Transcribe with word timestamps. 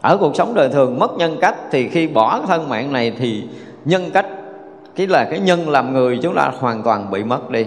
ở 0.00 0.16
cuộc 0.16 0.36
sống 0.36 0.54
đời 0.54 0.68
thường, 0.68 0.98
mất 0.98 1.16
nhân 1.16 1.36
cách 1.40 1.56
thì 1.70 1.88
khi 1.88 2.06
bỏ 2.06 2.40
thân 2.46 2.68
mạng 2.68 2.92
này 2.92 3.12
thì 3.18 3.44
nhân 3.84 4.02
cách, 4.12 4.26
cái 4.96 5.06
là 5.06 5.26
cái 5.30 5.40
nhân 5.40 5.68
làm 5.68 5.92
người 5.92 6.18
chúng 6.22 6.34
ta 6.34 6.52
hoàn 6.58 6.82
toàn 6.82 7.10
bị 7.10 7.24
mất 7.24 7.50
đi. 7.50 7.66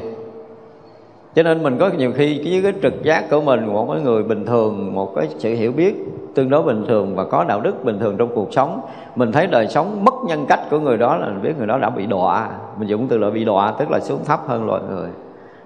Cho 1.36 1.44
nên 1.44 1.64
mình 1.64 1.78
có 1.80 1.90
nhiều 1.98 2.12
khi 2.16 2.42
cái 2.44 2.60
cái 2.64 2.74
trực 2.82 3.04
giác 3.04 3.30
của 3.30 3.42
mình, 3.42 3.66
một 3.66 3.88
cái 3.92 4.02
người 4.02 4.24
bình 4.24 4.46
thường, 4.46 4.96
một 4.96 5.16
cái 5.16 5.28
sự 5.38 5.56
hiểu 5.56 5.72
biết 5.72 5.96
tương 6.36 6.50
đối 6.50 6.64
bình 6.64 6.86
thường 6.88 7.16
và 7.16 7.24
có 7.24 7.44
đạo 7.44 7.62
đức 7.62 7.86
bình 7.86 8.00
thường 8.00 8.16
trong 8.18 8.36
cuộc 8.36 8.54
sống, 8.54 8.82
mình 9.16 9.32
thấy 9.32 9.48
đời 9.48 9.68
sống 9.68 10.06
mất 10.06 10.14
nhân 10.28 10.46
cách 10.50 10.60
của 10.70 10.80
người 10.80 10.98
đó 10.98 11.18
là 11.18 11.26
mình 11.26 11.42
biết 11.42 11.54
người 11.58 11.68
đó 11.68 11.78
đã 11.78 11.90
bị 11.90 12.06
đọa. 12.06 12.50
Mình 12.78 12.90
dùng 12.90 13.08
từ 13.08 13.18
là 13.18 13.30
bị 13.30 13.46
đọa, 13.46 13.74
tức 13.80 13.92
là 13.92 14.00
xuống 14.00 14.26
thấp 14.26 14.40
hơn 14.48 14.66
loài 14.66 14.82
người. 14.90 15.10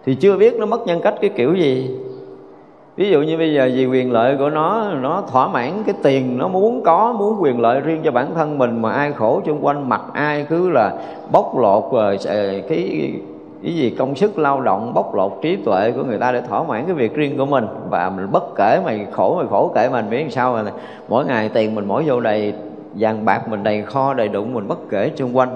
Thì 0.06 0.16
chưa 0.16 0.38
biết 0.38 0.56
nó 0.56 0.66
mất 0.66 0.88
nhân 0.88 1.02
cách 1.04 1.16
cái 1.22 1.30
kiểu 1.30 1.54
gì 1.56 1.98
ví 2.98 3.10
dụ 3.10 3.22
như 3.22 3.38
bây 3.38 3.54
giờ 3.54 3.70
vì 3.74 3.86
quyền 3.86 4.12
lợi 4.12 4.36
của 4.38 4.50
nó 4.50 4.92
nó 5.02 5.24
thỏa 5.32 5.48
mãn 5.48 5.84
cái 5.86 5.96
tiền 6.04 6.38
nó 6.38 6.48
muốn 6.48 6.82
có, 6.84 7.14
muốn 7.14 7.42
quyền 7.42 7.60
lợi 7.60 7.80
riêng 7.80 8.02
cho 8.04 8.12
bản 8.12 8.28
thân 8.36 8.58
mình 8.58 8.82
mà 8.82 8.92
ai 8.92 9.12
khổ 9.12 9.42
xung 9.46 9.66
quanh 9.66 9.90
mặt 9.90 10.02
ai 10.14 10.46
cứ 10.50 10.70
là 10.70 10.94
bóc 11.32 11.58
lột 11.60 11.84
rồi 11.92 12.18
cái 12.70 13.12
cái 13.64 13.76
gì 13.76 13.90
công 13.90 14.16
sức 14.16 14.40
lao 14.40 14.62
động, 14.62 14.94
bóc 14.94 15.16
lột 15.16 15.32
trí 15.42 15.56
tuệ 15.56 15.92
của 15.92 16.04
người 16.04 16.18
ta 16.18 16.32
để 16.32 16.42
thỏa 16.42 16.64
mãn 16.64 16.86
cái 16.86 16.94
việc 16.94 17.16
riêng 17.16 17.38
của 17.38 17.46
mình. 17.46 17.66
Và 17.90 18.10
mình 18.10 18.28
bất 18.32 18.56
kể 18.56 18.82
mày 18.86 19.06
khổ 19.12 19.36
mày 19.38 19.48
khổ 19.50 19.72
kể 19.76 19.90
mình 19.90 20.10
biết 20.10 20.26
sao 20.30 20.54
mà 20.54 20.72
mỗi 21.10 21.26
ngày 21.26 21.50
tiền 21.50 21.76
mình 21.76 21.86
mỗi 21.88 22.04
vô 22.08 22.20
đầy, 22.20 22.54
vàng 22.96 23.26
bạc 23.26 23.50
mình 23.50 23.64
đầy 23.64 23.82
kho 23.82 24.14
đầy 24.14 24.28
đụng 24.28 24.54
mình 24.54 24.68
bất 24.68 24.90
kể 24.90 25.12
xung 25.16 25.38
quanh 25.38 25.50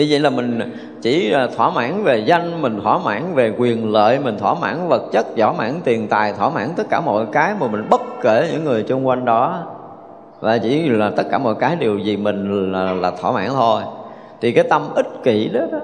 như 0.00 0.06
vậy 0.10 0.20
là 0.20 0.30
mình 0.30 0.60
chỉ 1.02 1.32
à, 1.32 1.48
thỏa 1.56 1.70
mãn 1.70 2.02
về 2.04 2.18
danh 2.18 2.62
mình 2.62 2.80
thỏa 2.82 2.98
mãn 2.98 3.34
về 3.34 3.52
quyền 3.58 3.92
lợi 3.92 4.18
mình 4.18 4.38
thỏa 4.38 4.54
mãn 4.54 4.88
vật 4.88 5.02
chất 5.12 5.26
thỏa 5.36 5.52
mãn 5.52 5.80
tiền 5.84 6.08
tài 6.08 6.32
thỏa 6.32 6.50
mãn 6.50 6.68
tất 6.76 6.86
cả 6.90 7.00
mọi 7.00 7.26
cái 7.32 7.54
mà 7.60 7.66
mình 7.66 7.86
bất 7.90 8.00
kể 8.22 8.48
những 8.52 8.64
người 8.64 8.84
xung 8.88 9.06
quanh 9.06 9.24
đó. 9.24 9.62
Và 10.40 10.58
chỉ 10.58 10.88
là 10.88 11.10
tất 11.16 11.22
cả 11.30 11.38
mọi 11.38 11.54
cái 11.54 11.76
đều 11.76 11.98
gì 11.98 12.16
mình 12.16 12.72
là, 12.72 12.92
là 12.92 13.10
thỏa 13.10 13.32
mãn 13.32 13.48
thôi. 13.48 13.82
Thì 14.40 14.52
cái 14.52 14.64
tâm 14.70 14.82
ích 14.94 15.06
kỷ 15.22 15.48
đó, 15.48 15.60
đó 15.72 15.78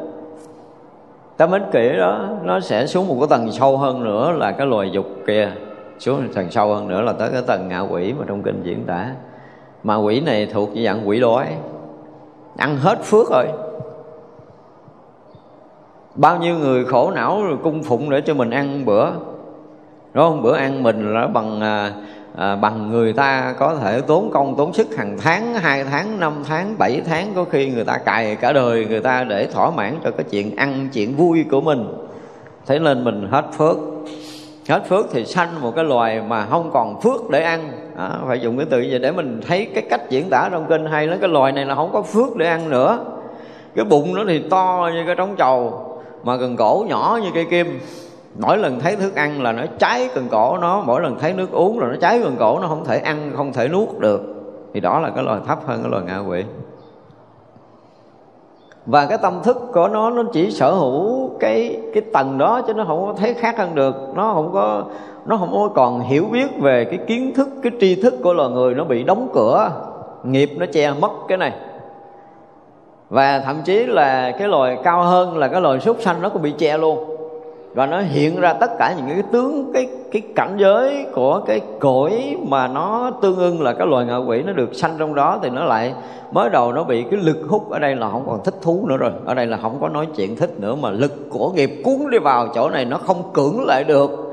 tâm 1.37 1.51
ích 1.51 1.63
kỷ 1.73 1.89
đó 1.99 2.29
nó 2.45 2.61
sẽ 2.61 2.87
xuống 2.87 3.09
một 3.09 3.17
cái 3.21 3.29
tầng 3.31 3.53
sâu 3.53 3.79
hơn 3.79 4.05
nữa 4.05 4.33
là 4.33 4.53
cái 4.53 4.67
loài 4.67 4.91
dục 4.93 5.07
kia. 5.27 5.51
Xuống 5.99 6.29
tầng 6.35 6.51
sâu 6.51 6.75
hơn 6.75 6.89
nữa 6.89 7.01
là 7.03 7.13
tới 7.13 7.29
cái 7.33 7.43
tầng 7.47 7.69
ngạ 7.69 7.81
quỷ 7.81 8.13
mà 8.19 8.25
trong 8.29 8.43
kinh 8.43 8.63
diễn 8.63 8.85
tả. 8.87 9.07
Mà 9.83 9.97
quỷ 9.97 10.21
này 10.21 10.49
thuộc 10.53 10.71
dạng 10.85 11.09
quỷ 11.09 11.21
đói. 11.21 11.47
Ăn 12.57 12.77
hết 12.77 12.99
phước 13.03 13.31
rồi 13.31 13.47
bao 16.17 16.39
nhiêu 16.39 16.55
người 16.55 16.85
khổ 16.85 17.11
não 17.15 17.45
rồi 17.45 17.57
cung 17.63 17.83
phụng 17.83 18.11
để 18.11 18.21
cho 18.21 18.35
mình 18.35 18.51
ăn 18.51 18.85
bữa. 18.85 19.11
Đúng 20.15 20.25
không? 20.25 20.43
Bữa 20.43 20.57
ăn 20.57 20.83
mình 20.83 21.15
là 21.15 21.27
bằng 21.27 21.61
à, 21.61 21.93
à, 22.37 22.57
bằng 22.57 22.91
người 22.91 23.13
ta 23.13 23.55
có 23.59 23.75
thể 23.75 24.01
tốn 24.01 24.31
công 24.33 24.55
tốn 24.57 24.73
sức 24.73 24.97
hàng 24.97 25.17
tháng 25.21 25.55
hai 25.55 25.85
tháng 25.85 26.21
năm 26.21 26.33
tháng 26.45 26.75
bảy 26.79 27.01
tháng. 27.07 27.33
Có 27.35 27.45
khi 27.45 27.71
người 27.71 27.85
ta 27.85 27.99
cài 27.99 28.37
cả 28.37 28.53
đời 28.53 28.87
người 28.91 29.01
ta 29.01 29.25
để 29.25 29.47
thỏa 29.47 29.71
mãn 29.71 29.95
cho 30.05 30.11
cái 30.11 30.27
chuyện 30.31 30.57
ăn 30.57 30.89
chuyện 30.93 31.17
vui 31.17 31.45
của 31.51 31.61
mình. 31.61 31.89
Thế 32.67 32.79
nên 32.79 33.05
mình 33.05 33.29
hết 33.31 33.45
phước. 33.59 33.77
Hết 34.69 34.83
phước 34.89 35.07
thì 35.13 35.25
sanh 35.25 35.49
một 35.63 35.73
cái 35.77 35.85
loài 35.85 36.23
mà 36.29 36.47
không 36.47 36.71
còn 36.73 37.01
phước 37.01 37.31
để 37.31 37.43
ăn. 37.43 37.73
À, 37.97 38.11
phải 38.27 38.41
dùng 38.41 38.57
cái 38.57 38.67
từ 38.71 38.81
như 38.81 38.89
vậy 38.91 38.99
để 38.99 39.13
mình 39.13 39.41
thấy 39.47 39.69
cái 39.75 39.83
cách 39.91 40.11
diễn 40.11 40.31
tả 40.31 40.49
trong 40.53 40.67
kinh 40.69 40.87
hay 40.87 41.07
lắm. 41.07 41.19
Cái 41.21 41.31
loài 41.31 41.53
này 41.53 41.65
là 41.65 41.75
không 41.75 41.91
có 41.93 42.03
phước 42.03 42.37
để 42.37 42.47
ăn 42.47 42.71
nữa. 42.71 42.99
Cái 43.75 43.85
bụng 43.85 44.15
nó 44.15 44.25
thì 44.29 44.43
to 44.51 44.91
như 44.95 45.03
cái 45.07 45.15
trống 45.15 45.35
trầu 45.37 45.86
mà 46.27 46.37
cần 46.37 46.57
cổ 46.57 46.85
nhỏ 46.89 47.19
như 47.23 47.31
cây 47.35 47.45
kim, 47.45 47.81
mỗi 48.39 48.59
lần 48.59 48.81
thấy 48.81 48.97
thức 48.97 49.15
ăn 49.15 49.43
là 49.43 49.53
nó 49.53 49.63
cháy 49.79 50.09
cần 50.15 50.29
cổ 50.31 50.59
nó, 50.59 50.83
mỗi 50.87 51.01
lần 51.01 51.19
thấy 51.19 51.33
nước 51.33 51.53
uống 51.53 51.79
là 51.79 51.87
nó 51.87 51.95
cháy 52.01 52.21
cần 52.25 52.37
cổ, 52.39 52.59
nó 52.61 52.69
không 52.69 52.85
thể 52.85 52.99
ăn, 52.99 53.33
không 53.37 53.53
thể 53.53 53.69
nuốt 53.69 53.89
được. 53.99 54.21
Thì 54.75 54.81
đó 54.81 55.01
là 55.01 55.11
cái 55.11 55.25
loài 55.25 55.41
thấp 55.47 55.59
hơn 55.67 55.83
cái 55.83 55.91
loài 55.91 56.03
ngạ 56.07 56.19
quỷ. 56.19 56.45
Và 58.87 59.07
cái 59.07 59.19
tâm 59.19 59.41
thức 59.45 59.57
của 59.75 59.89
nó 59.89 60.11
nó 60.11 60.23
chỉ 60.33 60.51
sở 60.51 60.73
hữu 60.73 61.31
cái 61.41 61.81
cái 61.95 62.03
tầng 62.13 62.39
đó 62.39 62.61
chứ 62.67 62.75
nó 62.75 62.85
không 62.85 63.07
có 63.07 63.15
thấy 63.17 63.35
khác 63.35 63.59
hơn 63.59 63.75
được. 63.75 63.95
Nó 64.15 64.33
không 64.35 64.51
có, 64.53 64.85
nó 65.27 65.37
không 65.37 65.53
có 65.53 65.69
còn 65.75 66.01
hiểu 66.01 66.25
biết 66.33 66.59
về 66.61 66.85
cái 66.85 66.99
kiến 67.07 67.35
thức, 67.35 67.49
cái 67.63 67.73
tri 67.81 68.03
thức 68.03 68.15
của 68.23 68.33
loài 68.33 68.51
người 68.51 68.75
nó 68.75 68.85
bị 68.85 69.03
đóng 69.03 69.29
cửa. 69.35 69.71
Nghiệp 70.25 70.51
nó 70.57 70.67
che 70.73 70.93
mất 71.01 71.11
cái 71.29 71.39
này 71.39 71.53
và 73.09 73.39
thậm 73.39 73.57
chí 73.65 73.87
là 73.87 74.31
cái 74.39 74.49
loài 74.49 74.79
cao 74.85 75.03
hơn 75.03 75.39
là 75.39 75.49
cái 75.49 75.61
loài 75.61 75.81
súc 75.81 75.97
sanh 76.01 76.23
nó 76.23 76.29
cũng 76.29 76.43
bị 76.43 76.55
che 76.59 76.79
luôn. 76.79 77.13
Và 77.75 77.87
nó 77.87 78.01
hiện 78.01 78.41
ra 78.41 78.53
tất 78.53 78.71
cả 78.79 78.95
những 78.97 79.07
cái 79.09 79.23
tướng, 79.33 79.71
cái 79.75 79.89
cái 80.13 80.23
cảnh 80.35 80.57
giới 80.59 81.07
của 81.13 81.41
cái 81.47 81.61
cõi 81.81 82.37
mà 82.43 82.69
nó 82.69 83.11
tương 83.23 83.37
ưng 83.37 83.63
là 83.63 83.73
cái 83.73 83.87
loài 83.87 84.07
ngạ 84.07 84.17
quỷ 84.17 84.43
nó 84.43 84.53
được 84.53 84.75
sanh 84.75 84.95
trong 84.99 85.15
đó 85.15 85.39
thì 85.43 85.51
nó 85.51 85.65
lại 85.65 85.95
mới 86.33 86.51
đầu 86.51 86.73
nó 86.73 86.85
bị 86.85 87.03
cái 87.11 87.21
lực 87.23 87.37
hút 87.49 87.71
ở 87.71 87.79
đây 87.79 87.97
là 87.97 88.11
không 88.11 88.23
còn 88.27 88.45
thích 88.45 88.55
thú 88.63 88.87
nữa 88.89 88.97
rồi. 88.97 89.11
Ở 89.25 89.35
đây 89.35 89.47
là 89.47 89.57
không 89.57 89.79
có 89.81 89.89
nói 89.89 90.07
chuyện 90.17 90.37
thích 90.37 90.61
nữa 90.61 90.75
mà 90.75 90.91
lực 90.91 91.31
của 91.31 91.51
nghiệp 91.51 91.81
cuốn 91.85 92.11
đi 92.11 92.19
vào 92.19 92.49
chỗ 92.55 92.71
này 92.71 92.85
nó 92.85 92.99
không 92.99 93.23
cưỡng 93.33 93.65
lại 93.67 93.85
được 93.85 94.26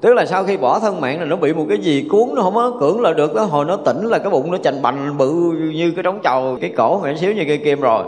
tức 0.00 0.14
là 0.14 0.26
sau 0.26 0.44
khi 0.44 0.56
bỏ 0.56 0.78
thân 0.78 1.00
mạng 1.00 1.20
là 1.20 1.24
nó 1.24 1.36
bị 1.36 1.52
một 1.52 1.66
cái 1.68 1.78
gì 1.78 2.08
cuốn 2.10 2.28
nó 2.34 2.42
không 2.42 2.54
có 2.54 2.72
cưỡng 2.80 3.00
lại 3.00 3.14
được 3.14 3.34
đó. 3.34 3.44
Hồi 3.44 3.64
nó 3.64 3.76
tỉnh 3.76 4.06
là 4.06 4.18
cái 4.18 4.30
bụng 4.30 4.50
nó 4.50 4.58
chành 4.58 4.82
bành 4.82 5.18
bự 5.18 5.32
như 5.74 5.92
cái 5.96 6.02
trống 6.02 6.20
trầu 6.24 6.58
cái 6.60 6.72
cổ 6.76 7.00
nhỏ 7.04 7.10
xíu 7.16 7.32
như 7.32 7.44
cây 7.46 7.58
kim 7.58 7.80
rồi. 7.80 8.04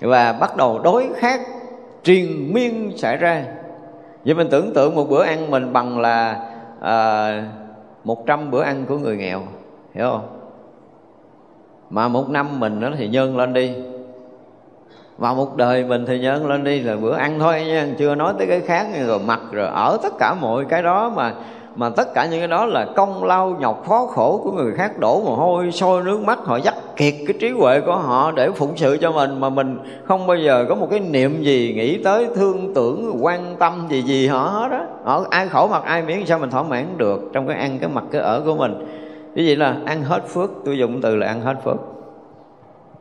Và 0.00 0.32
bắt 0.32 0.56
đầu 0.56 0.80
đối 0.84 1.06
khác 1.16 1.40
triền 2.02 2.54
miên 2.54 2.92
xảy 2.96 3.16
ra. 3.16 3.44
Vậy 4.24 4.34
mình 4.34 4.48
tưởng 4.50 4.74
tượng 4.74 4.94
một 4.94 5.10
bữa 5.10 5.22
ăn 5.22 5.50
mình 5.50 5.72
bằng 5.72 5.98
là 6.00 6.40
à, 6.80 7.44
một 8.04 8.26
trăm 8.26 8.50
bữa 8.50 8.62
ăn 8.62 8.84
của 8.88 8.98
người 8.98 9.16
nghèo 9.16 9.40
hiểu 9.94 10.10
không? 10.10 10.26
Mà 11.90 12.08
một 12.08 12.30
năm 12.30 12.60
mình 12.60 12.80
nó 12.80 12.90
thì 12.98 13.08
nhân 13.08 13.36
lên 13.36 13.52
đi 13.52 13.74
vào 15.18 15.34
một 15.34 15.56
đời 15.56 15.84
mình 15.84 16.06
thì 16.06 16.18
nhân 16.18 16.46
lên 16.46 16.64
đi 16.64 16.80
là 16.80 16.96
bữa 16.96 17.14
ăn 17.14 17.38
thôi 17.38 17.64
nha, 17.66 17.86
chưa 17.98 18.14
nói 18.14 18.32
tới 18.38 18.46
cái 18.46 18.60
khác 18.60 18.86
rồi 19.06 19.18
mặc 19.26 19.40
rồi 19.52 19.66
ở 19.66 19.98
tất 20.02 20.12
cả 20.18 20.34
mọi 20.40 20.64
cái 20.64 20.82
đó 20.82 21.12
mà 21.16 21.32
mà 21.76 21.90
tất 21.90 22.14
cả 22.14 22.26
những 22.26 22.40
cái 22.40 22.48
đó 22.48 22.66
là 22.66 22.86
công 22.96 23.24
lao, 23.24 23.56
nhọc 23.60 23.84
khó 23.86 24.06
khổ 24.06 24.40
của 24.44 24.52
người 24.52 24.72
khác 24.72 24.98
đổ 24.98 25.20
mồ 25.20 25.36
hôi, 25.36 25.72
sôi 25.72 26.02
nước 26.02 26.20
mắt. 26.20 26.38
Họ 26.44 26.56
dắt 26.56 26.74
kiệt 26.96 27.14
cái 27.26 27.36
trí 27.40 27.50
huệ 27.50 27.80
của 27.80 27.96
họ 27.96 28.32
để 28.32 28.50
phụng 28.50 28.76
sự 28.76 28.98
cho 29.00 29.12
mình. 29.12 29.40
Mà 29.40 29.48
mình 29.48 29.78
không 30.04 30.26
bao 30.26 30.36
giờ 30.36 30.66
có 30.68 30.74
một 30.74 30.86
cái 30.90 31.00
niệm 31.00 31.42
gì, 31.42 31.74
nghĩ 31.76 32.02
tới 32.02 32.26
thương 32.34 32.74
tưởng, 32.74 33.16
quan 33.20 33.56
tâm 33.58 33.86
gì 33.90 34.02
gì 34.02 34.26
họ 34.26 34.38
hết 34.38 34.68
đó 34.70 34.80
họ 35.04 35.24
ai 35.30 35.48
khổ 35.48 35.68
mặc 35.68 35.82
ai 35.84 36.02
miễn 36.02 36.26
sao 36.26 36.38
mình 36.38 36.50
thỏa 36.50 36.62
mãn 36.62 36.86
được 36.96 37.30
trong 37.32 37.48
cái 37.48 37.56
ăn, 37.56 37.78
cái 37.78 37.88
mặt 37.88 38.04
cái 38.10 38.20
ở 38.20 38.42
của 38.44 38.54
mình? 38.54 38.86
Như 39.34 39.42
vậy 39.46 39.56
là 39.56 39.76
ăn 39.84 40.02
hết 40.02 40.28
phước, 40.28 40.50
tôi 40.64 40.78
dùng 40.78 41.00
từ 41.00 41.16
là 41.16 41.26
ăn 41.26 41.40
hết 41.40 41.54
phước 41.64 41.76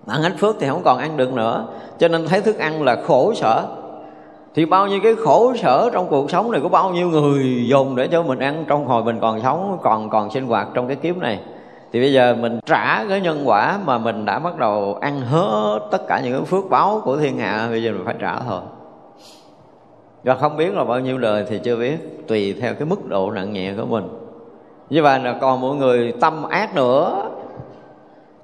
ăn 0.08 0.22
hết 0.22 0.32
phước 0.38 0.56
thì 0.60 0.68
không 0.68 0.82
còn 0.84 0.98
ăn 0.98 1.18
được 1.18 1.34
nữa. 1.34 1.66
Cho 2.00 2.08
nên 2.08 2.28
thấy 2.28 2.42
thức 2.42 2.58
ăn 2.58 2.84
là 2.84 2.96
khổ 3.08 3.34
sở. 3.34 3.64
Thì 4.56 4.66
bao 4.66 4.88
nhiêu 4.88 5.00
cái 5.04 5.16
khổ 5.16 5.54
sở 5.56 5.90
trong 5.94 6.08
cuộc 6.10 6.32
sống 6.32 6.52
này, 6.52 6.62
có 6.64 6.70
bao 6.70 6.90
nhiêu 6.90 7.10
người 7.10 7.66
dùng 7.68 7.96
để 7.96 8.08
cho 8.08 8.24
mình 8.24 8.40
ăn 8.40 8.66
trong 8.68 8.86
hồi 8.86 9.04
mình 9.04 9.20
còn 9.22 9.42
sống, 9.42 9.78
còn 9.82 10.10
còn 10.10 10.32
sinh 10.32 10.48
hoạt 10.48 10.68
trong 10.74 10.88
cái 10.88 10.96
kiếp 10.96 11.18
này. 11.18 11.40
Thì 11.94 12.00
bây 12.00 12.14
giờ 12.14 12.36
mình 12.40 12.60
trả 12.66 13.06
cái 13.10 13.22
nhân 13.22 13.42
quả 13.46 13.80
mà 13.86 13.98
mình 13.98 14.26
đã 14.26 14.40
bắt 14.40 14.58
đầu 14.58 14.98
ăn 15.02 15.22
hết 15.22 15.80
tất 15.92 16.08
cả 16.08 16.22
những 16.24 16.34
cái 16.34 16.42
phước 16.42 16.70
báo 16.70 17.02
của 17.06 17.18
thiên 17.18 17.38
hạ, 17.38 17.68
bây 17.70 17.84
giờ 17.84 17.92
mình 17.92 18.06
phải 18.06 18.16
trả 18.20 18.40
thôi. 18.40 18.62
Và 20.24 20.36
không 20.36 20.58
biết 20.58 20.74
là 20.74 20.84
bao 20.84 21.00
nhiêu 21.00 21.18
đời 21.18 21.46
thì 21.50 21.60
chưa 21.64 21.76
biết, 21.76 22.28
tùy 22.28 22.56
theo 22.62 22.74
cái 22.74 22.86
mức 22.86 23.08
độ 23.08 23.32
nặng 23.32 23.54
nhẹ 23.54 23.74
của 23.78 23.86
mình. 23.86 24.08
Như 24.90 25.04
vậy 25.04 25.20
là 25.20 25.38
còn 25.42 25.62
mọi 25.62 25.76
người 25.76 26.14
tâm 26.22 26.44
ác 26.44 26.76
nữa 26.76 27.26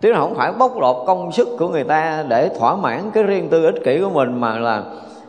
tức 0.02 0.12
là 0.12 0.20
không 0.20 0.36
phải 0.36 0.52
bóc 0.52 0.78
lột 0.78 0.96
công 1.08 1.32
sức 1.32 1.48
của 1.60 1.68
người 1.68 1.84
ta 1.84 2.26
để 2.28 2.50
thỏa 2.60 2.76
mãn 2.76 3.12
cái 3.14 3.24
riêng 3.24 3.50
tư 3.50 3.66
ích 3.66 3.84
kỷ 3.84 4.02
của 4.02 4.10
mình 4.10 4.40
mà 4.40 4.60
là 4.60 4.84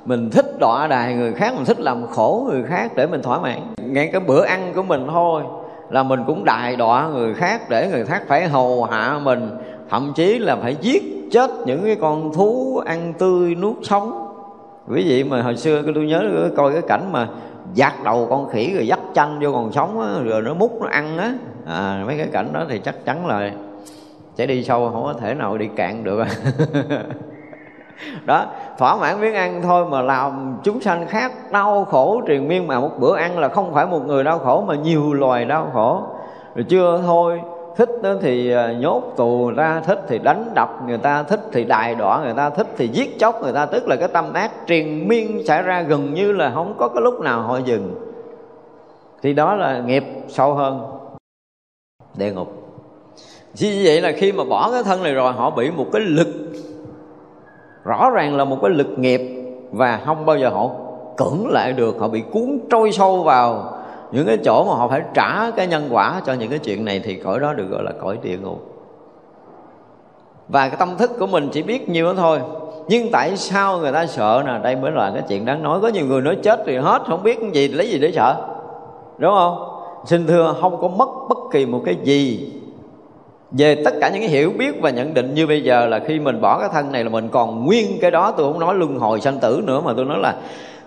mình 0.05 0.31
thích 0.31 0.59
đọa 0.59 0.87
đài 0.87 1.15
người 1.15 1.33
khác 1.33 1.55
mình 1.57 1.65
thích 1.65 1.81
làm 1.81 2.07
khổ 2.07 2.47
người 2.51 2.63
khác 2.63 2.93
để 2.97 3.07
mình 3.07 3.23
thỏa 3.23 3.41
mãn. 3.41 3.61
Ngay 3.79 4.11
cái 4.13 4.21
bữa 4.21 4.45
ăn 4.45 4.73
của 4.75 4.83
mình 4.83 5.07
thôi 5.11 5.43
là 5.91 6.03
mình 6.03 6.21
cũng 6.27 6.45
đài 6.45 6.77
đọa 6.77 7.09
người 7.09 7.35
khác 7.35 7.71
để 7.71 7.89
người 7.91 8.05
khác 8.05 8.23
phải 8.29 8.49
hầu 8.49 8.85
hạ 8.85 9.19
mình 9.23 9.51
thậm 9.91 10.13
chí 10.15 10.39
là 10.39 10.57
phải 10.57 10.77
giết 10.81 11.03
chết 11.33 11.51
những 11.67 11.85
cái 11.85 11.97
con 12.01 12.33
thú 12.33 12.83
ăn 12.87 13.13
tươi 13.19 13.55
nuốt 13.55 13.77
sống. 13.83 14.27
Quý 14.89 15.05
vị 15.09 15.25
mà 15.25 15.43
hồi 15.43 15.57
xưa 15.57 15.83
tôi 15.95 16.07
nhớ 16.07 16.51
coi 16.57 16.73
cái 16.73 16.83
cảnh 16.83 17.13
mà 17.13 17.29
giặt 17.75 17.93
đầu 18.05 18.27
con 18.31 18.49
khỉ 18.49 18.75
rồi 18.75 18.87
dắt 18.87 18.99
chanh 19.15 19.39
vô 19.43 19.53
còn 19.53 19.73
sống 19.73 20.01
á, 20.01 20.09
rồi 20.25 20.43
nó 20.43 20.55
múc 20.55 20.83
nó 20.83 20.89
ăn 20.89 21.19
á. 21.19 21.33
À, 21.67 22.03
mấy 22.07 22.17
cái 22.17 22.27
cảnh 22.33 22.53
đó 22.53 22.65
thì 22.69 22.79
chắc 22.79 23.05
chắn 23.05 23.27
là 23.27 23.51
sẽ 24.35 24.47
đi 24.47 24.65
sâu 24.65 24.91
không 24.93 25.05
có 25.05 25.13
thể 25.13 25.35
nào 25.35 25.59
đi 25.59 25.69
cạn 25.77 26.05
được. 26.05 26.25
Đó, 28.25 28.47
thỏa 28.79 28.97
mãn 28.97 29.21
miếng 29.21 29.35
ăn 29.35 29.63
thôi 29.63 29.87
mà 29.87 30.03
làm 30.03 30.59
chúng 30.63 30.81
sanh 30.81 31.07
khác 31.07 31.33
đau 31.53 31.85
khổ, 31.85 32.23
triền 32.27 32.49
miên 32.49 32.67
mà 32.67 32.81
một 32.81 32.91
bữa 32.99 33.17
ăn 33.17 33.39
là 33.39 33.49
không 33.49 33.75
phải 33.75 33.87
một 33.87 34.07
người 34.07 34.25
đau 34.25 34.39
khổ 34.39 34.65
mà 34.67 34.75
nhiều 34.75 35.13
loài 35.13 35.45
đau 35.45 35.71
khổ. 35.73 36.03
Rồi 36.55 36.65
chưa 36.69 37.03
thôi, 37.07 37.41
thích 37.77 37.91
thì 38.21 38.53
à, 38.53 38.73
nhốt 38.73 39.03
tù 39.17 39.47
người 39.47 39.57
ta, 39.57 39.81
thích 39.81 40.01
thì 40.09 40.19
đánh 40.19 40.51
đập 40.55 40.69
người 40.87 40.99
ta, 40.99 41.23
thích 41.23 41.41
thì 41.53 41.65
đài 41.65 41.95
đọa 41.95 42.23
người 42.23 42.35
ta, 42.37 42.51
thích 42.51 42.67
thì 42.77 42.89
giết 42.89 43.19
chóc 43.19 43.43
người 43.43 43.53
ta. 43.53 43.67
Tức 43.67 43.89
là 43.89 43.97
cái 43.97 44.09
tâm 44.09 44.33
ác 44.33 44.51
triền 44.67 45.09
miên 45.09 45.47
xảy 45.47 45.63
ra 45.63 45.83
gần 45.83 46.15
như 46.15 46.33
là 46.33 46.51
không 46.55 46.75
có 46.79 46.89
cái 46.89 47.03
lúc 47.03 47.21
nào 47.21 47.43
họ 47.43 47.59
dừng. 47.59 47.95
Thì 49.23 49.33
đó 49.33 49.55
là 49.55 49.81
nghiệp 49.81 50.05
sâu 50.29 50.55
hơn. 50.55 50.81
Địa 52.15 52.33
ngục 52.33 52.60
vì 53.59 53.85
vậy 53.85 54.01
là 54.01 54.13
khi 54.13 54.33
mà 54.33 54.45
bỏ 54.45 54.71
cái 54.73 54.83
thân 54.83 55.03
này 55.03 55.15
rồi, 55.15 55.33
họ 55.33 55.51
bị 55.51 55.71
một 55.71 55.87
cái 55.93 56.03
lực, 56.03 56.29
rõ 57.85 58.11
ràng 58.11 58.37
là 58.37 58.45
một 58.45 58.59
cái 58.63 58.71
lực 58.71 58.99
nghiệp, 58.99 59.21
và 59.73 60.01
không 60.07 60.27
bao 60.27 60.39
giờ 60.39 60.49
họ 60.49 60.71
cưỡng 61.17 61.49
lại 61.49 61.73
được. 61.73 61.97
Họ 61.99 62.09
bị 62.09 62.23
cuốn 62.33 62.59
trôi 62.71 62.93
sâu 62.93 63.23
vào 63.23 63.73
những 64.13 64.27
cái 64.27 64.37
chỗ 64.45 64.65
mà 64.65 64.75
họ 64.75 64.89
phải 64.89 65.03
trả 65.15 65.51
cái 65.51 65.67
nhân 65.67 65.89
quả 65.91 66.23
cho 66.27 66.33
những 66.33 66.51
cái 66.51 66.59
chuyện 66.59 66.85
này 66.85 67.01
thì 67.05 67.15
cõi 67.15 67.41
đó 67.41 67.53
được 67.53 67.67
gọi 67.71 67.83
là 67.83 67.93
cõi 68.01 68.19
địa 68.23 68.39
ngục. 68.39 68.67
Và 70.49 70.69
cái 70.69 70.77
tâm 70.79 70.97
thức 70.99 71.11
của 71.19 71.27
mình 71.27 71.49
chỉ 71.53 71.63
biết 71.63 71.89
nhiêu 71.89 72.07
đó 72.07 72.15
thôi. 72.17 72.41
Nhưng 72.89 73.11
tại 73.11 73.37
sao 73.37 73.79
người 73.79 73.93
ta 73.93 74.07
sợ 74.07 74.43
nè? 74.47 74.53
Đây 74.63 74.77
mới 74.77 74.91
là 74.91 75.11
cái 75.15 75.23
chuyện 75.29 75.45
đáng 75.45 75.63
nói. 75.63 75.81
Có 75.81 75.89
nhiều 75.89 76.07
người 76.07 76.21
nói 76.21 76.37
chết 76.43 76.61
thì 76.67 76.77
hết, 76.77 77.03
không 77.07 77.23
biết 77.23 77.39
cái 77.41 77.51
gì, 77.51 77.69
lấy 77.69 77.91
gì 77.91 77.99
để 77.99 78.13
sợ? 78.13 78.37
Đúng 79.19 79.35
không? 79.35 79.81
Xin 80.07 80.27
thưa, 80.27 80.55
không 80.61 80.81
có 80.81 80.89
mất 80.89 81.09
bất 81.29 81.39
kỳ 81.53 81.67
một 81.67 81.83
cái 81.85 81.97
gì 82.03 82.53
về 83.53 83.75
tất 83.85 83.95
cả 84.01 84.09
những 84.09 84.21
cái 84.21 84.31
hiểu 84.31 84.53
biết 84.59 84.81
và 84.81 84.91
nhận 84.91 85.15
định 85.15 85.35
như 85.35 85.47
bây 85.47 85.63
giờ 85.63 85.87
là 85.87 85.99
khi 85.99 86.21
mình 86.21 86.41
bỏ 86.41 86.59
cái 86.61 86.69
thân 86.73 86.93
này 86.93 87.05
là 87.05 87.11
mình 87.11 87.29
còn 87.29 87.65
nguyên 87.65 87.87
cái 88.01 88.11
đó, 88.11 88.35
tôi 88.37 88.53
không 88.53 88.61
nói 88.61 88.75
luân 88.75 88.99
hồi 88.99 89.21
sanh 89.21 89.39
tử 89.41 89.63
nữa, 89.65 89.81
mà 89.85 89.93
tôi 89.97 90.05
nói 90.05 90.19
là 90.19 90.35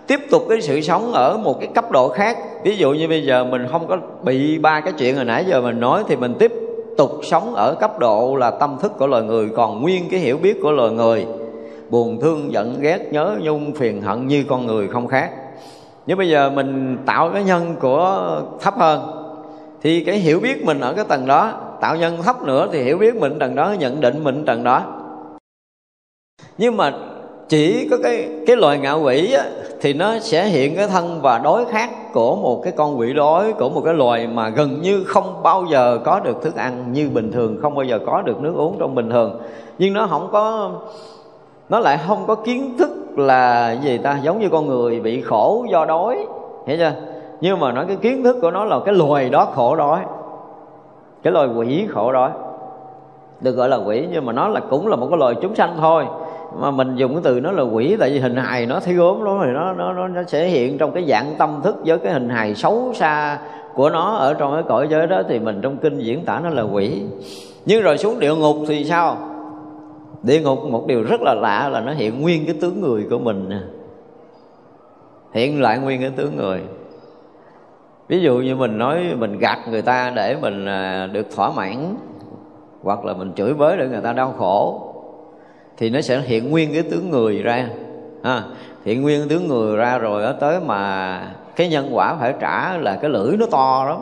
tiếp 0.06 0.20
tục 0.30 0.42
cái 0.48 0.60
sự 0.60 0.80
sống 0.80 1.12
ở 1.12 1.36
một 1.36 1.60
cái 1.60 1.68
cấp 1.74 1.90
độ 1.90 2.08
khác. 2.08 2.38
Ví 2.62 2.76
dụ 2.76 2.92
như 2.92 3.08
bây 3.08 3.26
giờ 3.26 3.44
mình 3.44 3.66
không 3.70 3.86
có 3.86 3.98
bị 4.22 4.58
ba 4.58 4.80
cái 4.80 4.92
chuyện 4.98 5.16
hồi 5.16 5.24
nãy 5.24 5.44
giờ 5.48 5.60
mình 5.60 5.80
nói, 5.80 6.02
thì 6.08 6.16
mình 6.16 6.34
tiếp 6.38 6.52
tục 6.96 7.10
sống 7.22 7.54
ở 7.54 7.74
cấp 7.74 7.98
độ 7.98 8.36
là 8.36 8.50
tâm 8.50 8.76
thức 8.82 8.92
của 8.98 9.06
loài 9.06 9.22
người, 9.22 9.48
còn 9.56 9.82
nguyên 9.82 10.08
cái 10.10 10.20
hiểu 10.20 10.38
biết 10.38 10.58
của 10.62 10.72
loài 10.72 10.90
người. 10.90 11.26
Buồn, 11.90 12.20
thương, 12.20 12.52
giận, 12.52 12.76
ghét, 12.80 12.98
nhớ, 13.10 13.36
nhung, 13.40 13.72
phiền, 13.74 14.02
hận 14.02 14.26
như 14.26 14.44
con 14.48 14.66
người 14.66 14.88
không 14.88 15.06
khác. 15.06 15.30
Nhưng 16.06 16.18
bây 16.18 16.28
giờ 16.28 16.50
mình 16.50 16.98
tạo 17.06 17.30
cái 17.34 17.44
nhân 17.44 17.76
của 17.80 18.40
thấp 18.60 18.74
hơn 18.78 19.23
thì 19.84 20.00
cái 20.00 20.16
hiểu 20.16 20.40
biết 20.40 20.64
mình 20.64 20.80
ở 20.80 20.92
cái 20.94 21.04
tầng 21.08 21.26
đó 21.26 21.52
tạo 21.80 21.96
nhân 21.96 22.22
thấp 22.22 22.42
nữa 22.42 22.68
thì 22.72 22.82
hiểu 22.82 22.98
biết 22.98 23.16
mình 23.16 23.38
tầng 23.38 23.54
đó 23.54 23.74
nhận 23.78 24.00
định 24.00 24.24
mình 24.24 24.44
tầng 24.44 24.64
đó. 24.64 24.82
Nhưng 26.58 26.76
mà 26.76 26.92
chỉ 27.48 27.88
có 27.90 27.96
cái 28.02 28.28
cái 28.46 28.56
loài 28.56 28.78
ngạo 28.78 29.02
quỷ 29.02 29.32
á, 29.32 29.44
thì 29.80 29.92
nó 29.92 30.18
sẽ 30.18 30.46
hiện 30.46 30.76
cái 30.76 30.88
thân 30.88 31.20
và 31.22 31.38
đối 31.38 31.64
khác 31.64 31.90
của 32.12 32.36
một 32.36 32.60
cái 32.64 32.72
con 32.76 32.98
quỷ 32.98 33.12
đói 33.12 33.52
của 33.52 33.68
một 33.68 33.82
cái 33.84 33.94
loài 33.94 34.26
mà 34.26 34.48
gần 34.48 34.82
như 34.82 35.04
không 35.04 35.42
bao 35.42 35.64
giờ 35.70 35.98
có 36.04 36.20
được 36.20 36.42
thức 36.42 36.56
ăn 36.56 36.92
như 36.92 37.10
bình 37.10 37.32
thường 37.32 37.58
không 37.62 37.74
bao 37.74 37.84
giờ 37.84 37.98
có 38.06 38.22
được 38.22 38.40
nước 38.40 38.54
uống 38.56 38.76
trong 38.78 38.94
bình 38.94 39.10
thường. 39.10 39.40
Nhưng 39.78 39.94
nó 39.94 40.06
không 40.06 40.28
có 40.32 40.70
nó 41.68 41.78
lại 41.80 41.98
không 42.06 42.24
có 42.26 42.34
kiến 42.34 42.76
thức 42.78 43.18
là 43.18 43.72
gì 43.72 43.98
ta? 43.98 44.18
Giống 44.22 44.40
như 44.40 44.48
con 44.48 44.66
người 44.66 45.00
bị 45.00 45.20
khổ 45.20 45.66
do 45.70 45.84
đói 45.84 46.26
hiểu 46.66 46.76
chưa? 46.78 47.13
Nhưng 47.44 47.60
mà 47.60 47.72
nói 47.72 47.84
cái 47.88 47.96
kiến 47.96 48.24
thức 48.24 48.36
của 48.40 48.50
nó 48.50 48.64
là 48.64 48.80
cái 48.84 48.94
loài 48.94 49.30
đó 49.30 49.44
khổ 49.54 49.76
đói. 49.76 50.00
Cái 51.22 51.32
loài 51.32 51.48
quỷ 51.56 51.86
khổ 51.88 52.12
đói. 52.12 52.30
Được 53.40 53.52
gọi 53.52 53.68
là 53.68 53.76
quỷ 53.76 54.06
nhưng 54.12 54.26
mà 54.26 54.32
nó 54.32 54.48
là 54.48 54.60
cũng 54.70 54.86
là 54.86 54.96
một 54.96 55.06
cái 55.10 55.18
loài 55.18 55.34
chúng 55.42 55.54
sanh 55.54 55.76
thôi. 55.80 56.04
Mà 56.60 56.70
mình 56.70 56.96
dùng 56.96 57.14
cái 57.14 57.20
từ 57.24 57.40
nó 57.40 57.52
là 57.52 57.62
quỷ 57.62 57.96
tại 58.00 58.10
vì 58.10 58.18
hình 58.18 58.36
hài 58.36 58.66
nó 58.66 58.80
thấy 58.80 58.94
gốm 58.94 59.24
đó 59.24 59.40
thì 59.44 59.50
nó 59.50 59.72
nó 59.72 59.92
nó 59.92 60.08
nó 60.08 60.22
sẽ 60.26 60.46
hiện 60.46 60.78
trong 60.78 60.92
cái 60.92 61.04
dạng 61.08 61.34
tâm 61.38 61.60
thức 61.64 61.76
với 61.84 61.98
cái 61.98 62.12
hình 62.12 62.28
hài 62.28 62.54
xấu 62.54 62.92
xa 62.94 63.38
của 63.74 63.90
nó 63.90 64.14
ở 64.14 64.34
trong 64.34 64.52
cái 64.52 64.62
cõi 64.68 64.88
giới 64.90 65.06
đó 65.06 65.22
thì 65.28 65.38
mình 65.38 65.60
trong 65.62 65.76
kinh 65.76 65.98
diễn 65.98 66.24
tả 66.24 66.40
nó 66.44 66.50
là 66.50 66.62
quỷ. 66.62 67.02
Nhưng 67.66 67.82
rồi 67.82 67.98
xuống 67.98 68.20
địa 68.20 68.34
ngục 68.34 68.56
thì 68.68 68.84
sao? 68.84 69.16
Địa 70.22 70.40
ngục 70.40 70.58
một 70.64 70.86
điều 70.86 71.02
rất 71.02 71.20
là 71.22 71.34
lạ 71.34 71.68
là 71.72 71.80
nó 71.80 71.92
hiện 71.92 72.22
nguyên 72.22 72.46
cái 72.46 72.54
tướng 72.60 72.80
người 72.80 73.06
của 73.10 73.18
mình 73.18 73.50
hiện 75.32 75.62
lại 75.62 75.78
nguyên 75.78 76.00
cái 76.00 76.10
tướng 76.10 76.36
người 76.36 76.60
ví 78.08 78.20
dụ 78.20 78.38
như 78.38 78.56
mình 78.56 78.78
nói 78.78 79.14
mình 79.18 79.38
gạt 79.38 79.58
người 79.70 79.82
ta 79.82 80.12
để 80.16 80.36
mình 80.40 80.66
à, 80.66 81.08
được 81.12 81.26
thỏa 81.36 81.50
mãn, 81.50 81.96
hoặc 82.82 83.04
là 83.04 83.12
mình 83.12 83.32
chửi 83.36 83.54
bới 83.54 83.76
để 83.76 83.88
người 83.88 84.00
ta 84.00 84.12
đau 84.12 84.34
khổ, 84.38 84.90
thì 85.76 85.90
nó 85.90 86.00
sẽ 86.00 86.20
hiện 86.20 86.50
nguyên 86.50 86.72
cái 86.72 86.82
tướng 86.82 87.10
người 87.10 87.42
ra, 87.42 87.68
ha. 88.24 88.42
Hiện 88.84 89.02
nguyên 89.02 89.20
cái 89.20 89.28
tướng 89.28 89.48
người 89.48 89.76
ra 89.76 89.98
rồi 89.98 90.22
đó 90.22 90.32
tới 90.40 90.60
mà 90.66 91.20
cái 91.56 91.68
nhân 91.68 91.88
quả 91.92 92.14
phải 92.20 92.34
trả 92.40 92.76
là 92.76 92.98
cái 93.00 93.10
lưỡi 93.10 93.36
nó 93.36 93.46
to 93.50 93.84
lắm. 93.88 93.98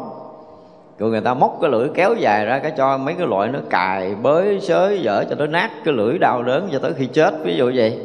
Rồi 0.98 1.10
người 1.10 1.20
ta 1.20 1.34
móc 1.34 1.58
cái 1.60 1.70
lưỡi 1.70 1.88
kéo 1.94 2.14
dài 2.14 2.46
ra 2.46 2.58
cái 2.58 2.72
cho 2.76 2.98
mấy 2.98 3.14
cái 3.14 3.26
loại 3.26 3.48
nó 3.48 3.58
cài 3.70 4.14
bới 4.14 4.60
xới 4.60 5.00
dở 5.00 5.24
cho 5.30 5.36
nó 5.36 5.46
nát 5.46 5.70
cái 5.84 5.94
lưỡi 5.94 6.18
đau 6.18 6.42
đớn 6.42 6.68
cho 6.72 6.78
tới 6.78 6.92
khi 6.92 7.06
chết, 7.06 7.34
ví 7.44 7.56
dụ 7.56 7.72
vậy. 7.74 7.98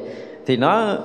Thì 0.46 0.58
nó 0.58 0.96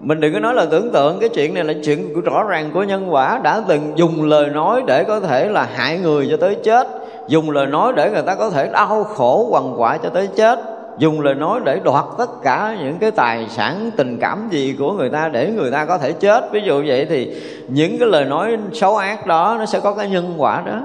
mình 0.00 0.20
đừng 0.20 0.32
có 0.32 0.40
nói 0.40 0.54
là 0.54 0.66
tưởng 0.70 0.90
tượng 0.90 1.18
cái 1.20 1.28
chuyện 1.28 1.54
này 1.54 1.64
là 1.64 1.74
chuyện 1.84 2.20
rõ 2.20 2.42
ràng 2.42 2.70
của 2.74 2.82
nhân 2.82 3.14
quả. 3.14 3.40
Đã 3.42 3.62
từng 3.68 3.92
dùng 3.96 4.24
lời 4.24 4.46
nói 4.46 4.82
để 4.86 5.04
có 5.04 5.20
thể 5.20 5.48
là 5.48 5.68
hại 5.74 5.98
người 5.98 6.28
cho 6.30 6.36
tới 6.36 6.54
chết. 6.54 6.88
Dùng 7.28 7.50
lời 7.50 7.66
nói 7.66 7.92
để 7.96 8.10
người 8.10 8.22
ta 8.22 8.34
có 8.34 8.50
thể 8.50 8.70
đau 8.72 9.04
khổ 9.04 9.46
quằn 9.50 9.80
quại 9.80 9.98
cho 10.02 10.08
tới 10.08 10.28
chết. 10.36 10.58
Dùng 10.98 11.20
lời 11.20 11.34
nói 11.34 11.60
để 11.64 11.80
đoạt 11.84 12.04
tất 12.18 12.30
cả 12.42 12.76
những 12.82 12.98
cái 12.98 13.10
tài 13.10 13.46
sản, 13.48 13.90
tình 13.96 14.18
cảm 14.20 14.48
gì 14.50 14.76
của 14.78 14.92
người 14.92 15.08
ta 15.08 15.28
để 15.28 15.50
người 15.56 15.70
ta 15.70 15.84
có 15.84 15.98
thể 15.98 16.12
chết. 16.12 16.52
Ví 16.52 16.60
dụ 16.64 16.84
vậy 16.86 17.06
thì 17.10 17.34
những 17.68 17.98
cái 17.98 18.08
lời 18.08 18.24
nói 18.24 18.56
xấu 18.72 18.96
ác 18.96 19.26
đó, 19.26 19.56
nó 19.58 19.66
sẽ 19.66 19.80
có 19.80 19.94
cái 19.94 20.10
nhân 20.10 20.34
quả 20.36 20.62
đó. 20.66 20.80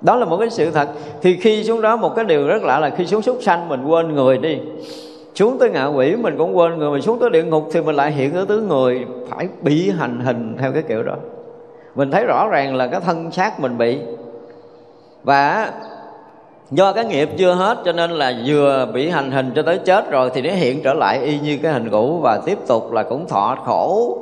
Đó 0.00 0.16
là 0.16 0.24
một 0.24 0.36
cái 0.36 0.50
sự 0.50 0.70
thật. 0.70 0.88
Thì 1.22 1.36
khi 1.36 1.64
xuống 1.64 1.80
đó, 1.80 1.96
một 1.96 2.16
cái 2.16 2.24
điều 2.24 2.46
rất 2.46 2.62
lạ 2.62 2.78
là 2.78 2.90
khi 2.90 3.06
xuống 3.06 3.22
súc 3.22 3.38
sanh, 3.42 3.68
mình 3.68 3.84
quên 3.84 4.14
người 4.14 4.38
đi 4.38 4.58
xuống 5.34 5.58
tới 5.58 5.70
ngạ 5.70 5.86
quỷ, 5.86 6.16
mình 6.16 6.38
cũng 6.38 6.56
quên 6.56 6.78
người 6.78 6.90
mình 6.90 7.02
xuống 7.02 7.18
tới 7.18 7.30
địa 7.30 7.44
ngục 7.44 7.68
thì 7.72 7.80
mình 7.80 7.96
lại 7.96 8.12
hiện 8.12 8.34
ở 8.34 8.44
tướng 8.48 8.68
người 8.68 9.06
phải 9.28 9.48
bị 9.62 9.90
hành 9.90 10.20
hình 10.20 10.56
theo 10.60 10.72
cái 10.72 10.82
kiểu 10.82 11.02
đó. 11.02 11.14
Mình 11.94 12.10
thấy 12.10 12.24
rõ 12.24 12.48
ràng 12.48 12.74
là 12.74 12.86
cái 12.86 13.00
thân 13.00 13.30
xác 13.30 13.60
mình 13.60 13.78
bị. 13.78 13.98
Và 15.24 15.70
do 16.70 16.92
cái 16.92 17.04
nghiệp 17.04 17.28
chưa 17.38 17.54
hết 17.54 17.78
cho 17.84 17.92
nên 17.92 18.10
là 18.10 18.32
vừa 18.46 18.88
bị 18.94 19.08
hành 19.08 19.30
hình 19.30 19.52
cho 19.54 19.62
tới 19.62 19.78
chết 19.78 20.10
rồi 20.10 20.30
thì 20.34 20.42
nó 20.42 20.50
hiện 20.50 20.82
trở 20.82 20.94
lại 20.94 21.18
y 21.18 21.38
như 21.38 21.58
cái 21.62 21.72
hình 21.72 21.90
cũ 21.90 22.18
và 22.22 22.40
tiếp 22.46 22.58
tục 22.66 22.92
là 22.92 23.02
cũng 23.02 23.28
thọ 23.28 23.56
khổ. 23.64 24.18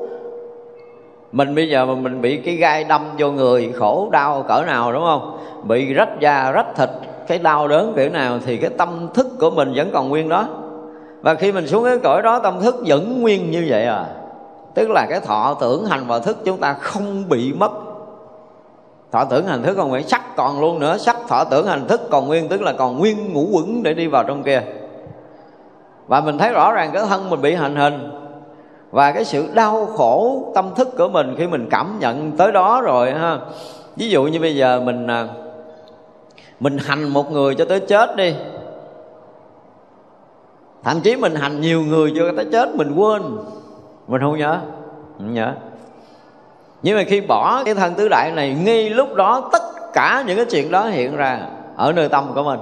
Mình 1.32 1.54
bây 1.54 1.68
giờ 1.68 1.86
mà 1.86 1.94
mình 1.94 2.20
bị 2.20 2.36
cái 2.36 2.54
gai 2.54 2.84
đâm 2.84 3.02
vô 3.18 3.30
người, 3.30 3.72
khổ 3.76 4.08
đau 4.12 4.44
cỡ 4.48 4.62
nào, 4.66 4.92
đúng 4.92 5.02
không? 5.04 5.38
Bị 5.64 5.94
rách 5.94 6.20
da, 6.20 6.50
rách 6.50 6.76
thịt, 6.76 6.88
cái 7.28 7.38
đau 7.38 7.68
đớn 7.68 7.92
kiểu 7.96 8.08
nào 8.08 8.38
thì 8.46 8.56
cái 8.56 8.70
tâm 8.70 9.08
thức 9.14 9.26
của 9.40 9.50
mình 9.50 9.72
vẫn 9.76 9.90
còn 9.92 10.08
nguyên 10.08 10.28
đó 10.28 10.48
và 11.22 11.34
khi 11.34 11.52
mình 11.52 11.66
xuống 11.66 11.84
cái 11.84 11.98
cõi 11.98 12.22
đó, 12.22 12.38
tâm 12.38 12.60
thức 12.60 12.76
vẫn 12.86 13.22
nguyên 13.22 13.50
như 13.50 13.66
vậy 13.68 13.84
à. 13.84 14.06
Tức 14.74 14.90
là 14.90 15.06
cái 15.10 15.20
thọ 15.20 15.56
tưởng 15.60 15.84
hành 15.86 16.06
và 16.06 16.18
thức 16.18 16.38
chúng 16.44 16.58
ta 16.58 16.72
không 16.72 17.28
bị 17.28 17.52
mất. 17.52 17.72
Thọ 19.12 19.24
tưởng 19.24 19.46
hành 19.46 19.62
thức 19.62 19.74
còn 19.76 19.88
nguyên 19.88 20.08
sắc 20.08 20.36
còn 20.36 20.60
luôn 20.60 20.78
nữa. 20.78 20.96
Sắc 20.98 21.16
thọ 21.28 21.44
tưởng 21.44 21.66
hành 21.66 21.86
thức 21.88 22.00
còn 22.10 22.26
nguyên, 22.26 22.48
tức 22.48 22.62
là 22.62 22.72
còn 22.72 22.98
nguyên 22.98 23.32
ngũ 23.32 23.46
quẩn 23.52 23.82
để 23.82 23.94
đi 23.94 24.06
vào 24.06 24.24
trong 24.24 24.42
kia. 24.42 24.62
Và 26.06 26.20
mình 26.20 26.38
thấy 26.38 26.52
rõ 26.52 26.72
ràng 26.72 26.90
cái 26.92 27.02
thân 27.08 27.30
mình 27.30 27.40
bị 27.40 27.54
hành 27.54 27.76
hình. 27.76 28.10
Và 28.90 29.12
cái 29.12 29.24
sự 29.24 29.48
đau 29.54 29.86
khổ 29.86 30.42
tâm 30.54 30.74
thức 30.74 30.88
của 30.98 31.08
mình 31.08 31.34
khi 31.38 31.46
mình 31.46 31.68
cảm 31.70 31.98
nhận 32.00 32.32
tới 32.32 32.52
đó 32.52 32.80
rồi 32.80 33.12
ha. 33.12 33.38
Ví 33.96 34.10
dụ 34.10 34.24
như 34.24 34.40
bây 34.40 34.56
giờ 34.56 34.80
mình 34.80 35.06
à, 35.06 35.28
mình 36.60 36.78
hành 36.78 37.08
một 37.08 37.32
người 37.32 37.54
cho 37.54 37.64
tới 37.64 37.80
chết 37.80 38.16
đi 38.16 38.34
thậm 40.84 41.00
chí 41.00 41.16
mình 41.16 41.34
hành 41.34 41.60
nhiều 41.60 41.82
người 41.82 42.12
cho 42.16 42.24
tới 42.36 42.46
chết, 42.52 42.76
mình 42.76 42.94
quên. 42.94 43.22
Mình 44.08 44.20
không 44.20 44.38
nhớ. 44.38 44.60
Không 45.18 45.34
nhớ. 45.34 45.54
Nhưng 46.82 46.96
mà 46.96 47.02
khi 47.06 47.20
bỏ 47.20 47.64
cái 47.64 47.74
thân 47.74 47.94
tứ 47.94 48.08
đại 48.08 48.32
này, 48.34 48.56
ngay 48.64 48.90
lúc 48.90 49.14
đó 49.14 49.48
tất 49.52 49.62
cả 49.92 50.24
những 50.26 50.36
cái 50.36 50.46
chuyện 50.50 50.70
đó 50.70 50.86
hiện 50.86 51.16
ra 51.16 51.40
ở 51.76 51.92
nơi 51.92 52.08
tâm 52.08 52.24
của 52.34 52.42
mình. 52.42 52.60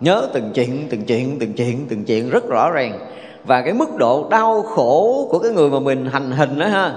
Nhớ 0.00 0.28
từng 0.32 0.50
chuyện 0.54 0.86
từng 0.90 1.04
chuyện 1.04 1.36
từng 1.40 1.52
chuyện 1.52 1.86
từng 1.88 2.04
chuyện 2.04 2.30
rất 2.30 2.48
rõ 2.48 2.70
ràng. 2.70 2.98
Và 3.44 3.62
cái 3.62 3.72
mức 3.72 3.96
độ 3.96 4.26
đau 4.30 4.62
khổ 4.62 5.26
của 5.30 5.38
cái 5.38 5.50
người 5.50 5.70
mà 5.70 5.80
mình 5.80 6.06
hành 6.06 6.30
hình 6.30 6.58
đó 6.58 6.66
ha, 6.66 6.94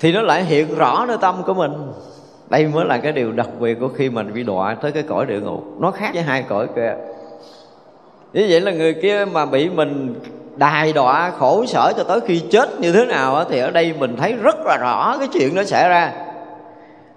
thì 0.00 0.12
nó 0.12 0.20
lại 0.20 0.44
hiện 0.44 0.74
rõ 0.74 1.04
nơi 1.08 1.16
tâm 1.20 1.42
của 1.46 1.54
mình. 1.54 1.72
Đây 2.48 2.66
mới 2.66 2.84
là 2.84 2.98
cái 2.98 3.12
điều 3.12 3.32
đặc 3.32 3.48
biệt 3.60 3.74
của 3.80 3.88
khi 3.88 4.10
mình 4.10 4.34
bị 4.34 4.42
đọa 4.42 4.74
tới 4.74 4.92
cái 4.92 5.02
cõi 5.02 5.26
địa 5.26 5.40
ngục. 5.40 5.64
Nó 5.80 5.90
khác 5.90 6.10
với 6.14 6.22
hai 6.22 6.44
cõi 6.48 6.68
kia 6.76 6.94
như 8.32 8.46
vậy 8.48 8.60
là 8.60 8.72
người 8.72 8.94
kia 8.94 9.24
mà 9.32 9.46
bị 9.46 9.68
mình 9.68 10.14
đài 10.56 10.92
đọa 10.92 11.30
khổ 11.38 11.64
sở 11.66 11.92
cho 11.96 12.04
tới 12.04 12.20
khi 12.20 12.42
chết 12.50 12.80
như 12.80 12.92
thế 12.92 13.04
nào 13.04 13.44
thì 13.50 13.58
ở 13.58 13.70
đây 13.70 13.94
mình 13.98 14.16
thấy 14.16 14.34
rất 14.42 14.56
là 14.66 14.76
rõ 14.76 15.16
cái 15.18 15.28
chuyện 15.32 15.54
nó 15.54 15.64
xảy 15.64 15.88
ra. 15.88 16.12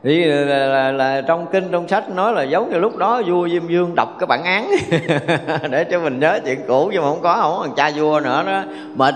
Thì 0.04 0.26
là, 0.26 0.66
là, 0.66 0.92
là 0.92 1.22
trong 1.22 1.48
kinh 1.52 1.68
trong 1.72 1.88
sách 1.88 2.10
nói 2.10 2.34
là 2.34 2.44
giống 2.44 2.70
như 2.70 2.78
lúc 2.80 2.98
đó 2.98 3.22
vua 3.28 3.50
diêm 3.50 3.68
dương 3.68 3.96
đọc 3.96 4.10
cái 4.20 4.28
bản 4.28 4.44
án. 4.44 4.72
Để 5.72 5.84
cho 5.84 6.00
mình 6.00 6.20
nhớ 6.20 6.40
chuyện 6.46 6.60
cũ 6.68 6.90
nhưng 6.94 7.02
mà 7.02 7.10
không 7.10 7.22
có 7.22 7.38
không 7.42 7.58
còn 7.62 7.76
cha 7.76 7.92
vua 7.96 8.20
nữa 8.20 8.44
đó. 8.48 8.64
Mình. 8.96 9.16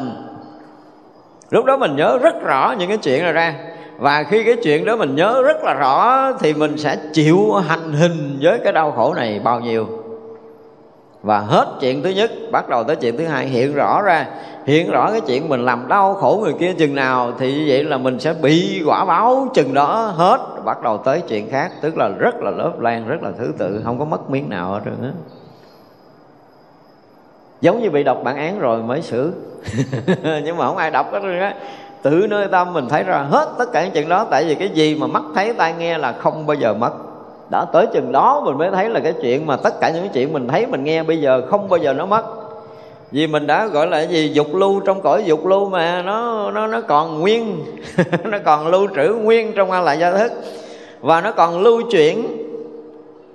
Lúc 1.49 1.65
đó 1.65 1.77
mình 1.77 1.95
nhớ 1.95 2.17
rất 2.21 2.43
rõ 2.43 2.75
những 2.79 2.87
cái 2.87 2.97
chuyện 2.97 3.23
này 3.23 3.33
ra. 3.33 3.55
Và 3.97 4.23
khi 4.23 4.43
cái 4.43 4.55
chuyện 4.63 4.85
đó 4.85 4.95
mình 4.95 5.15
nhớ 5.15 5.41
rất 5.45 5.63
là 5.63 5.73
rõ 5.73 6.31
thì 6.39 6.53
mình 6.53 6.77
sẽ 6.77 6.97
chịu 7.13 7.53
hành 7.53 7.93
hình 7.93 8.39
với 8.41 8.59
cái 8.63 8.73
đau 8.73 8.91
khổ 8.91 9.13
này 9.13 9.39
bao 9.43 9.59
nhiêu 9.59 9.87
và 11.23 11.39
hết 11.39 11.67
chuyện 11.79 12.03
thứ 12.03 12.09
nhất, 12.09 12.31
bắt 12.51 12.69
đầu 12.69 12.83
tới 12.83 12.95
chuyện 12.95 13.17
thứ 13.17 13.25
hai, 13.25 13.47
hiện 13.47 13.73
rõ 13.73 14.01
ra. 14.01 14.27
Hiện 14.65 14.91
rõ 14.91 15.11
cái 15.11 15.21
chuyện 15.21 15.49
mình 15.49 15.65
làm 15.65 15.87
đau 15.87 16.13
khổ 16.13 16.39
người 16.43 16.53
kia 16.59 16.73
chừng 16.73 16.95
nào, 16.95 17.31
thì 17.39 17.53
như 17.53 17.65
vậy 17.67 17.83
là 17.83 17.97
mình 17.97 18.19
sẽ 18.19 18.33
bị 18.33 18.83
quả 18.85 19.05
báo 19.05 19.47
chừng 19.53 19.73
đó 19.73 20.13
hết. 20.15 20.37
Bắt 20.65 20.81
đầu 20.81 20.97
tới 20.97 21.21
chuyện 21.27 21.49
khác, 21.49 21.71
tức 21.81 21.97
là 21.97 22.07
rất 22.07 22.35
là 22.35 22.51
lớp 22.51 22.79
lan 22.79 23.07
rất 23.07 23.23
là 23.23 23.31
thứ 23.37 23.53
tự, 23.57 23.81
không 23.85 23.99
có 23.99 24.05
mất 24.05 24.29
miếng 24.29 24.49
nào 24.49 24.73
ở 24.73 24.81
trơn 24.85 24.97
á. 25.03 25.11
Giống 27.61 27.81
như 27.81 27.89
bị 27.89 28.03
đọc 28.03 28.17
bản 28.23 28.37
án 28.37 28.59
rồi 28.59 28.83
mới 28.83 29.01
xử. 29.01 29.33
Nhưng 30.43 30.57
mà 30.57 30.67
không 30.67 30.77
ai 30.77 30.91
đọc 30.91 31.13
hết 31.13 31.19
trơn 31.21 31.39
á. 31.39 31.55
Tự 32.01 32.27
nơi 32.29 32.47
tâm 32.51 32.73
mình 32.73 32.87
thấy 32.89 33.03
ra 33.03 33.17
hết 33.17 33.49
tất 33.57 33.71
cả 33.71 33.83
những 33.83 33.93
chuyện 33.93 34.09
đó, 34.09 34.25
tại 34.29 34.45
vì 34.45 34.55
cái 34.55 34.69
gì 34.69 34.95
mà 34.95 35.07
mắt 35.07 35.23
thấy 35.35 35.53
tai 35.53 35.73
nghe 35.73 35.97
là 35.97 36.11
không 36.11 36.45
bao 36.47 36.55
giờ 36.55 36.73
mất 36.73 36.91
đã 37.49 37.65
tới 37.65 37.87
chừng 37.93 38.11
đó 38.11 38.41
mình 38.45 38.57
mới 38.57 38.71
thấy 38.71 38.89
là 38.89 38.99
cái 38.99 39.13
chuyện 39.21 39.47
mà 39.47 39.55
tất 39.55 39.79
cả 39.81 39.89
những 39.89 40.03
cái 40.03 40.11
chuyện 40.13 40.33
mình 40.33 40.47
thấy, 40.47 40.65
mình 40.65 40.83
nghe 40.83 41.03
bây 41.03 41.21
giờ 41.21 41.41
không 41.49 41.69
bao 41.69 41.77
giờ 41.77 41.93
nó 41.93 42.05
mất. 42.05 42.23
Vì 43.11 43.27
mình 43.27 43.47
đã 43.47 43.67
gọi 43.67 43.87
là 43.87 44.01
gì? 44.01 44.31
Dục 44.33 44.55
lưu 44.55 44.79
trong 44.79 45.01
cõi 45.01 45.23
dục 45.25 45.45
lưu 45.45 45.69
mà, 45.69 46.01
nó 46.01 46.51
nó 46.51 46.67
nó 46.67 46.81
còn 46.81 47.19
nguyên, 47.19 47.65
nó 48.23 48.37
còn 48.45 48.67
lưu 48.67 48.87
trữ 48.95 49.13
nguyên 49.13 49.53
trong 49.53 49.71
a 49.71 49.81
lại 49.81 49.99
gia 49.99 50.11
thức. 50.11 50.31
Và 51.01 51.21
nó 51.21 51.31
còn 51.31 51.61
lưu 51.61 51.81
chuyển, 51.91 52.27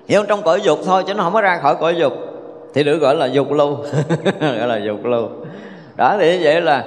hiểu 0.08 0.22
trong 0.28 0.42
cõi 0.42 0.60
dục 0.60 0.78
thôi, 0.84 1.04
chứ 1.06 1.14
nó 1.14 1.22
không 1.24 1.32
có 1.32 1.40
ra 1.40 1.58
khỏi 1.62 1.76
cõi 1.80 1.94
dục. 1.94 2.12
Thì 2.74 2.84
được 2.84 2.96
gọi 2.96 3.14
là 3.14 3.26
dục 3.26 3.52
lưu, 3.52 3.76
gọi 4.40 4.68
là 4.68 4.76
dục 4.76 5.04
lưu. 5.04 5.28
Đó, 5.96 6.16
thì 6.18 6.38
như 6.38 6.44
vậy 6.44 6.60
là 6.60 6.84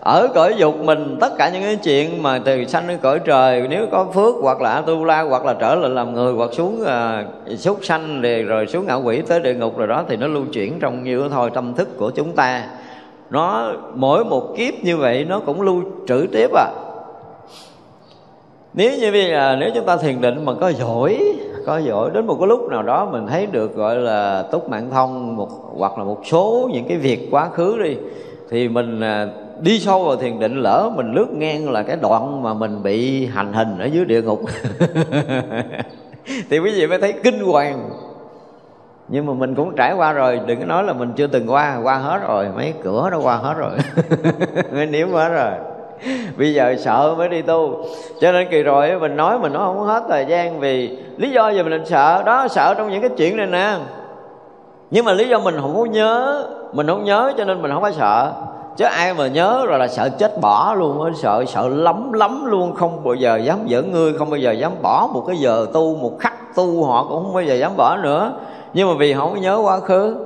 ở 0.00 0.28
cõi 0.34 0.54
dục 0.58 0.80
mình 0.80 1.16
tất 1.20 1.32
cả 1.38 1.50
những 1.52 1.62
cái 1.62 1.76
chuyện 1.76 2.22
mà 2.22 2.38
từ 2.44 2.64
sanh 2.64 2.88
đến 2.88 2.98
cõi 3.02 3.20
trời 3.24 3.66
nếu 3.68 3.86
có 3.92 4.06
phước 4.14 4.34
hoặc 4.42 4.60
là 4.60 4.80
tu 4.80 5.04
la 5.04 5.22
hoặc 5.22 5.44
là 5.44 5.54
trở 5.54 5.74
lại 5.74 5.90
làm 5.90 6.14
người 6.14 6.32
hoặc 6.32 6.50
xuống 6.52 6.84
à, 6.86 7.24
súc 7.56 7.84
sanh 7.84 8.22
rồi, 8.22 8.42
rồi 8.42 8.66
xuống 8.66 8.86
ngạ 8.86 8.94
quỷ 8.94 9.22
tới 9.28 9.40
địa 9.40 9.54
ngục 9.54 9.78
rồi 9.78 9.86
đó 9.86 10.04
thì 10.08 10.16
nó 10.16 10.26
lưu 10.26 10.44
chuyển 10.52 10.80
trong 10.80 11.04
như 11.04 11.28
thôi 11.28 11.50
tâm 11.54 11.74
thức 11.74 11.88
của 11.98 12.10
chúng 12.10 12.32
ta. 12.32 12.66
Nó 13.30 13.72
mỗi 13.94 14.24
một 14.24 14.54
kiếp 14.56 14.74
như 14.82 14.96
vậy 14.96 15.26
nó 15.28 15.40
cũng 15.40 15.62
lưu 15.62 15.82
trữ 16.08 16.26
tiếp 16.32 16.50
à. 16.54 16.70
Nếu 18.74 18.92
như 18.98 19.12
bây 19.12 19.28
giờ 19.30 19.56
nếu 19.60 19.70
chúng 19.74 19.86
ta 19.86 19.96
thiền 19.96 20.20
định 20.20 20.44
mà 20.44 20.52
có 20.60 20.68
giỏi 20.68 21.18
có 21.66 21.78
giỏi 21.78 22.10
đến 22.14 22.26
một 22.26 22.36
cái 22.40 22.48
lúc 22.48 22.70
nào 22.70 22.82
đó 22.82 23.08
mình 23.12 23.26
thấy 23.26 23.46
được 23.46 23.74
gọi 23.74 23.96
là 23.96 24.42
túc 24.42 24.68
mạng 24.68 24.90
thông 24.90 25.36
một 25.36 25.48
hoặc 25.78 25.98
là 25.98 26.04
một 26.04 26.20
số 26.24 26.70
những 26.72 26.88
cái 26.88 26.96
việc 26.96 27.28
quá 27.30 27.48
khứ 27.48 27.82
đi 27.82 27.96
thì 28.50 28.68
mình 28.68 29.00
à, 29.00 29.26
đi 29.60 29.80
sâu 29.80 30.04
vào 30.04 30.16
thiền 30.16 30.40
định, 30.40 30.62
lỡ 30.62 30.90
mình 30.94 31.12
lướt 31.12 31.26
ngang 31.32 31.70
là 31.70 31.82
cái 31.82 31.96
đoạn 32.02 32.42
mà 32.42 32.54
mình 32.54 32.82
bị 32.82 33.26
hành 33.26 33.52
hình 33.52 33.78
ở 33.78 33.84
dưới 33.84 34.04
địa 34.04 34.22
ngục. 34.22 34.40
Thì 36.50 36.58
quý 36.58 36.70
vị 36.70 36.86
mới 36.86 36.98
thấy 36.98 37.12
kinh 37.12 37.40
hoàng. 37.40 37.90
Nhưng 39.08 39.26
mà 39.26 39.32
mình 39.32 39.54
cũng 39.54 39.76
trải 39.76 39.94
qua 39.94 40.12
rồi, 40.12 40.40
đừng 40.46 40.58
có 40.58 40.64
nói 40.64 40.84
là 40.84 40.92
mình 40.92 41.12
chưa 41.16 41.26
từng 41.26 41.50
qua 41.50 41.80
qua 41.82 41.94
hết 41.94 42.20
rồi, 42.28 42.46
mấy 42.56 42.74
cửa 42.82 43.08
nó 43.12 43.18
qua 43.18 43.36
hết 43.36 43.54
rồi. 43.54 43.70
Mới 44.72 44.86
nếm 44.86 45.12
hết 45.12 45.28
rồi. 45.28 45.52
Bây 46.38 46.54
giờ 46.54 46.76
sợ 46.78 47.14
mới 47.18 47.28
đi 47.28 47.42
tu. 47.42 47.84
Cho 48.20 48.32
nên 48.32 48.48
kỳ 48.50 48.62
rồi, 48.62 48.98
mình 49.00 49.16
nói 49.16 49.38
mình 49.38 49.52
nói 49.52 49.62
không 49.66 49.86
hết 49.86 50.02
thời 50.08 50.26
gian 50.26 50.60
vì 50.60 50.98
lý 51.16 51.30
do 51.30 51.48
gì 51.48 51.62
mình 51.62 51.86
sợ? 51.86 52.22
Đó, 52.26 52.48
sợ 52.48 52.74
trong 52.78 52.90
những 52.90 53.00
cái 53.00 53.10
chuyện 53.16 53.36
này 53.36 53.46
nè. 53.46 53.76
Nhưng 54.90 55.04
mà 55.04 55.12
lý 55.12 55.28
do 55.28 55.38
mình 55.38 55.54
không 55.60 55.76
có 55.76 55.84
nhớ, 55.84 56.46
mình 56.72 56.86
không 56.86 57.04
nhớ 57.04 57.32
cho 57.38 57.44
nên 57.44 57.62
mình 57.62 57.70
không 57.72 57.82
có 57.82 57.90
sợ 57.90 58.32
chứ 58.78 58.84
ai 58.84 59.14
mà 59.14 59.28
nhớ 59.28 59.64
rồi 59.68 59.78
là 59.78 59.88
sợ 59.88 60.08
chết 60.08 60.40
bỏ 60.40 60.74
luôn 60.74 61.04
á, 61.04 61.10
sợ 61.22 61.44
sợ 61.48 61.68
lắm 61.68 62.12
lắm 62.12 62.44
luôn. 62.46 62.74
Không 62.74 63.04
bao 63.04 63.14
giờ 63.14 63.36
dám 63.36 63.58
giỡn 63.70 63.92
ngươi, 63.92 64.12
không 64.12 64.30
bao 64.30 64.38
giờ 64.38 64.52
dám 64.52 64.72
bỏ 64.82 65.08
một 65.14 65.24
cái 65.26 65.36
giờ 65.36 65.66
tu, 65.72 65.96
một 65.96 66.18
khắc 66.18 66.54
tu, 66.56 66.84
họ 66.84 67.06
cũng 67.08 67.22
không 67.24 67.34
bao 67.34 67.42
giờ 67.42 67.54
dám 67.54 67.72
bỏ 67.76 67.96
nữa. 67.96 68.32
Nhưng 68.74 68.88
mà 68.88 68.94
vì 68.98 69.12
họ 69.12 69.26
không 69.26 69.40
nhớ 69.40 69.60
quá 69.62 69.80
khứ. 69.80 70.16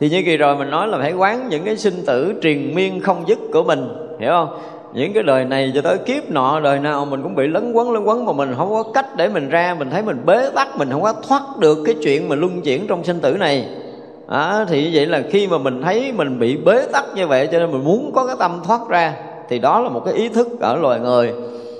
Thì 0.00 0.08
như 0.08 0.22
kỳ 0.24 0.36
rồi 0.36 0.56
mình 0.56 0.70
nói 0.70 0.88
là 0.88 0.98
phải 0.98 1.12
quán 1.12 1.48
những 1.48 1.64
cái 1.64 1.76
sinh 1.76 2.04
tử 2.06 2.34
triền 2.42 2.74
miên 2.74 3.00
không 3.00 3.24
dứt 3.28 3.38
của 3.52 3.62
mình, 3.62 3.88
hiểu 4.20 4.30
không? 4.30 4.58
Những 4.92 5.12
cái 5.12 5.22
đời 5.22 5.44
này 5.44 5.72
cho 5.74 5.80
tới 5.80 5.98
kiếp 5.98 6.30
nọ, 6.30 6.60
đời 6.60 6.78
nào 6.78 7.04
mình 7.04 7.22
cũng 7.22 7.34
bị 7.34 7.46
lấn 7.46 7.72
quấn 7.72 7.90
lấn 7.90 8.04
quấn 8.04 8.24
mà 8.24 8.32
mình 8.32 8.54
không 8.56 8.70
có 8.70 8.82
cách 8.94 9.16
để 9.16 9.28
mình 9.28 9.48
ra. 9.48 9.76
Mình 9.78 9.90
thấy 9.90 10.02
mình 10.02 10.22
bế 10.26 10.50
tắc, 10.54 10.78
mình 10.78 10.90
không 10.90 11.02
có 11.02 11.12
thoát 11.28 11.42
được 11.58 11.78
cái 11.86 11.94
chuyện 12.02 12.28
mà 12.28 12.36
luân 12.36 12.60
chuyển 12.60 12.86
trong 12.86 13.04
sinh 13.04 13.20
tử 13.20 13.36
này 13.36 13.68
à, 14.28 14.64
thì 14.68 14.84
như 14.84 14.90
vậy 14.94 15.06
là 15.06 15.22
khi 15.30 15.46
mà 15.46 15.58
mình 15.58 15.82
thấy 15.82 16.12
mình 16.12 16.38
bị 16.38 16.56
bế 16.56 16.86
tắc 16.92 17.04
như 17.14 17.26
vậy 17.26 17.48
cho 17.52 17.58
nên 17.58 17.72
mình 17.72 17.84
muốn 17.84 18.12
có 18.14 18.26
cái 18.26 18.36
tâm 18.38 18.60
thoát 18.64 18.80
ra 18.88 19.14
thì 19.48 19.58
đó 19.58 19.80
là 19.80 19.88
một 19.88 20.02
cái 20.04 20.14
ý 20.14 20.28
thức 20.28 20.48
ở 20.60 20.76
loài 20.76 21.00
người. 21.00 21.34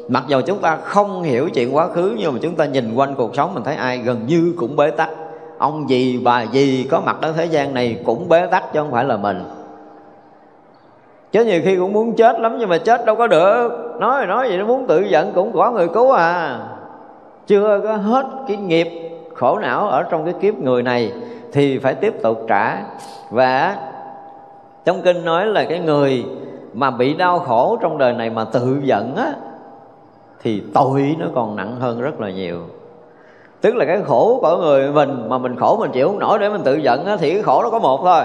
Mặc 0.08 0.24
dù 0.26 0.40
chúng 0.46 0.58
ta 0.58 0.76
không 0.76 1.22
hiểu 1.22 1.48
chuyện 1.48 1.76
quá 1.76 1.88
khứ 1.88 2.16
nhưng 2.18 2.32
mà 2.32 2.38
chúng 2.42 2.54
ta 2.54 2.64
nhìn 2.64 2.94
quanh 2.94 3.14
cuộc 3.14 3.36
sống 3.36 3.54
mình 3.54 3.64
thấy 3.64 3.74
ai 3.74 3.98
gần 3.98 4.26
như 4.26 4.54
cũng 4.56 4.76
bế 4.76 4.90
tắc. 4.90 5.10
Ông 5.58 5.90
gì 5.90 6.20
bà 6.24 6.42
gì 6.42 6.86
có 6.90 7.00
mặt 7.00 7.16
ở 7.20 7.32
thế 7.32 7.44
gian 7.44 7.74
này 7.74 8.00
cũng 8.04 8.28
bế 8.28 8.46
tắc 8.46 8.72
chứ 8.72 8.80
không 8.80 8.90
phải 8.90 9.04
là 9.04 9.16
mình. 9.16 9.44
Chứ 11.32 11.44
nhiều 11.44 11.60
khi 11.64 11.76
cũng 11.76 11.92
muốn 11.92 12.16
chết 12.16 12.40
lắm 12.40 12.56
nhưng 12.58 12.68
mà 12.68 12.78
chết 12.78 13.06
đâu 13.06 13.16
có 13.16 13.26
được. 13.26 13.68
Nói 14.00 14.26
nói 14.26 14.48
vậy 14.48 14.58
nó 14.58 14.66
muốn 14.66 14.86
tự 14.86 15.00
giận 15.00 15.32
cũng 15.34 15.52
có 15.52 15.70
người 15.70 15.88
cứu 15.88 16.12
à. 16.12 16.58
Chưa 17.46 17.80
có 17.84 17.96
hết 17.96 18.26
cái 18.48 18.56
nghiệp 18.56 19.07
khổ 19.38 19.58
não 19.58 19.88
ở 19.88 20.02
trong 20.02 20.24
cái 20.24 20.34
kiếp 20.40 20.54
người 20.54 20.82
này 20.82 21.12
thì 21.52 21.78
phải 21.78 21.94
tiếp 21.94 22.14
tục 22.22 22.44
trả. 22.48 22.76
Và 23.30 23.76
trong 24.84 25.02
kinh 25.02 25.24
nói 25.24 25.46
là 25.46 25.64
cái 25.64 25.78
người 25.78 26.24
mà 26.74 26.90
bị 26.90 27.14
đau 27.14 27.38
khổ 27.38 27.78
trong 27.80 27.98
đời 27.98 28.12
này 28.12 28.30
mà 28.30 28.44
tự 28.44 28.80
giận 28.82 29.16
á, 29.16 29.32
thì 30.42 30.62
tội 30.74 31.16
nó 31.18 31.26
còn 31.34 31.56
nặng 31.56 31.76
hơn 31.80 32.00
rất 32.00 32.20
là 32.20 32.30
nhiều. 32.30 32.60
Tức 33.60 33.76
là 33.76 33.84
cái 33.84 34.02
khổ 34.06 34.38
của 34.42 34.56
người 34.56 34.92
mình 34.92 35.28
mà 35.28 35.38
mình 35.38 35.56
khổ 35.56 35.76
mình 35.80 35.90
chịu 35.90 36.08
không 36.08 36.18
nổi 36.18 36.38
để 36.38 36.48
mình 36.48 36.62
tự 36.64 36.74
giận 36.74 37.06
á, 37.06 37.16
thì 37.16 37.32
cái 37.32 37.42
khổ 37.42 37.62
nó 37.62 37.70
có 37.70 37.78
một 37.78 38.00
thôi. 38.04 38.24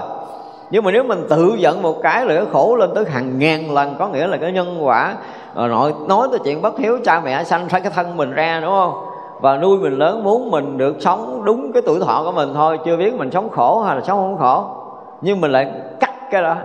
Nhưng 0.70 0.84
mà 0.84 0.90
nếu 0.90 1.04
mình 1.04 1.26
tự 1.28 1.54
giận 1.58 1.82
một 1.82 2.02
cái 2.02 2.26
là 2.26 2.34
cái 2.34 2.44
khổ 2.52 2.76
lên 2.76 2.90
tới 2.94 3.04
hàng 3.08 3.38
ngàn 3.38 3.74
lần, 3.74 3.94
có 3.98 4.08
nghĩa 4.08 4.26
là 4.26 4.36
cái 4.36 4.52
nhân 4.52 4.86
quả 4.86 5.14
ờ, 5.54 5.68
nội, 5.68 5.94
nói 6.08 6.28
tới 6.30 6.40
chuyện 6.44 6.62
bất 6.62 6.78
hiếu, 6.78 6.98
cha 7.04 7.20
mẹ 7.20 7.44
sanh 7.44 7.68
phải 7.68 7.80
cái 7.80 7.92
thân 7.94 8.16
mình 8.16 8.32
ra, 8.32 8.60
đúng 8.60 8.70
không? 8.70 9.13
Và 9.40 9.56
nuôi 9.56 9.78
mình 9.78 9.98
lớn 9.98 10.24
muốn 10.24 10.50
mình 10.50 10.78
được 10.78 10.96
sống 11.00 11.42
đúng 11.44 11.72
cái 11.72 11.82
tuổi 11.86 12.00
thọ 12.00 12.22
của 12.24 12.32
mình 12.32 12.48
thôi, 12.54 12.78
chưa 12.84 12.96
biết 12.96 13.14
mình 13.14 13.30
sống 13.30 13.50
khổ 13.50 13.82
hay 13.82 13.96
là 13.96 14.02
sống 14.02 14.18
không 14.18 14.38
khổ. 14.38 14.64
Nhưng 15.20 15.40
mình 15.40 15.52
lại 15.52 15.72
cắt 16.00 16.30
cái 16.30 16.42
đó. 16.42 16.56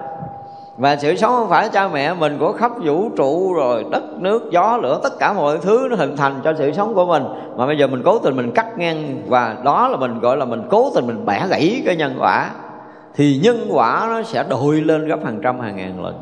Và 0.78 0.96
sự 0.96 1.16
sống 1.16 1.32
không 1.32 1.50
phải 1.50 1.70
cha 1.70 1.88
mẹ 1.88 2.14
mình 2.14 2.38
của 2.40 2.52
khắp 2.52 2.72
vũ 2.84 3.10
trụ 3.18 3.54
rồi 3.54 3.86
đất, 3.92 4.04
nước, 4.18 4.52
gió, 4.52 4.78
lửa, 4.82 5.00
tất 5.04 5.20
cả 5.20 5.34
mọi 5.34 5.58
thứ 5.58 5.88
nó 5.90 5.96
hình 5.96 6.18
thành 6.18 6.34
cho 6.44 6.54
sự 6.58 6.72
sống 6.72 6.94
của 6.94 7.06
mình. 7.06 7.24
Mà 7.56 7.66
bây 7.66 7.78
giờ 7.78 7.88
mình 7.88 8.02
cố 8.06 8.20
tình 8.20 8.36
mình 8.36 8.52
cắt 8.52 8.78
ngang, 8.78 9.22
và 9.28 9.56
đó 9.64 9.88
là 9.88 9.98
mình, 9.98 10.20
gọi 10.20 10.38
là 10.38 10.46
mình 10.46 10.64
cố 10.70 10.92
tình 10.96 11.08
mình 11.08 11.26
bẻ 11.26 11.48
gãy 11.50 11.82
cái 11.86 11.96
nhân 11.96 12.16
quả, 12.20 12.50
thì 13.16 13.40
nhân 13.44 13.58
quả 13.72 14.08
nó 14.10 14.22
sẽ 14.24 14.44
đồi 14.50 14.82
lên 14.82 15.08
gấp 15.08 15.20
hàng 15.26 15.40
trăm, 15.44 15.60
hàng 15.60 15.76
ngàn 15.76 16.04
lần. 16.04 16.16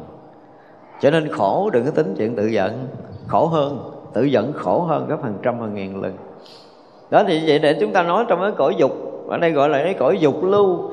Cho 1.01 1.11
nên 1.11 1.31
khổ 1.31 1.69
đừng 1.73 1.85
có 1.85 1.91
tính 1.91 2.15
chuyện 2.17 2.35
tự 2.35 2.47
giận. 2.47 2.87
Khổ 3.27 3.45
hơn, 3.45 3.91
tự 4.13 4.23
giận 4.23 4.53
khổ 4.53 4.79
hơn 4.79 5.07
gấp 5.07 5.23
hàng 5.23 5.37
trăm, 5.43 5.59
hàng 5.59 5.73
ngàn 5.73 6.01
lần 6.01 6.13
đó 7.09 7.23
thì 7.27 7.43
vậy 7.47 7.59
để 7.59 7.73
chúng 7.79 7.93
ta 7.93 8.03
nói 8.03 8.25
trong 8.27 8.41
cái 8.41 8.51
cõi 8.57 8.75
dục. 8.77 8.91
Ở 9.29 9.37
đây 9.37 9.51
gọi 9.51 9.69
là 9.69 9.83
cái 9.83 9.93
cõi 9.93 10.17
dục 10.19 10.43
lưu. 10.43 10.91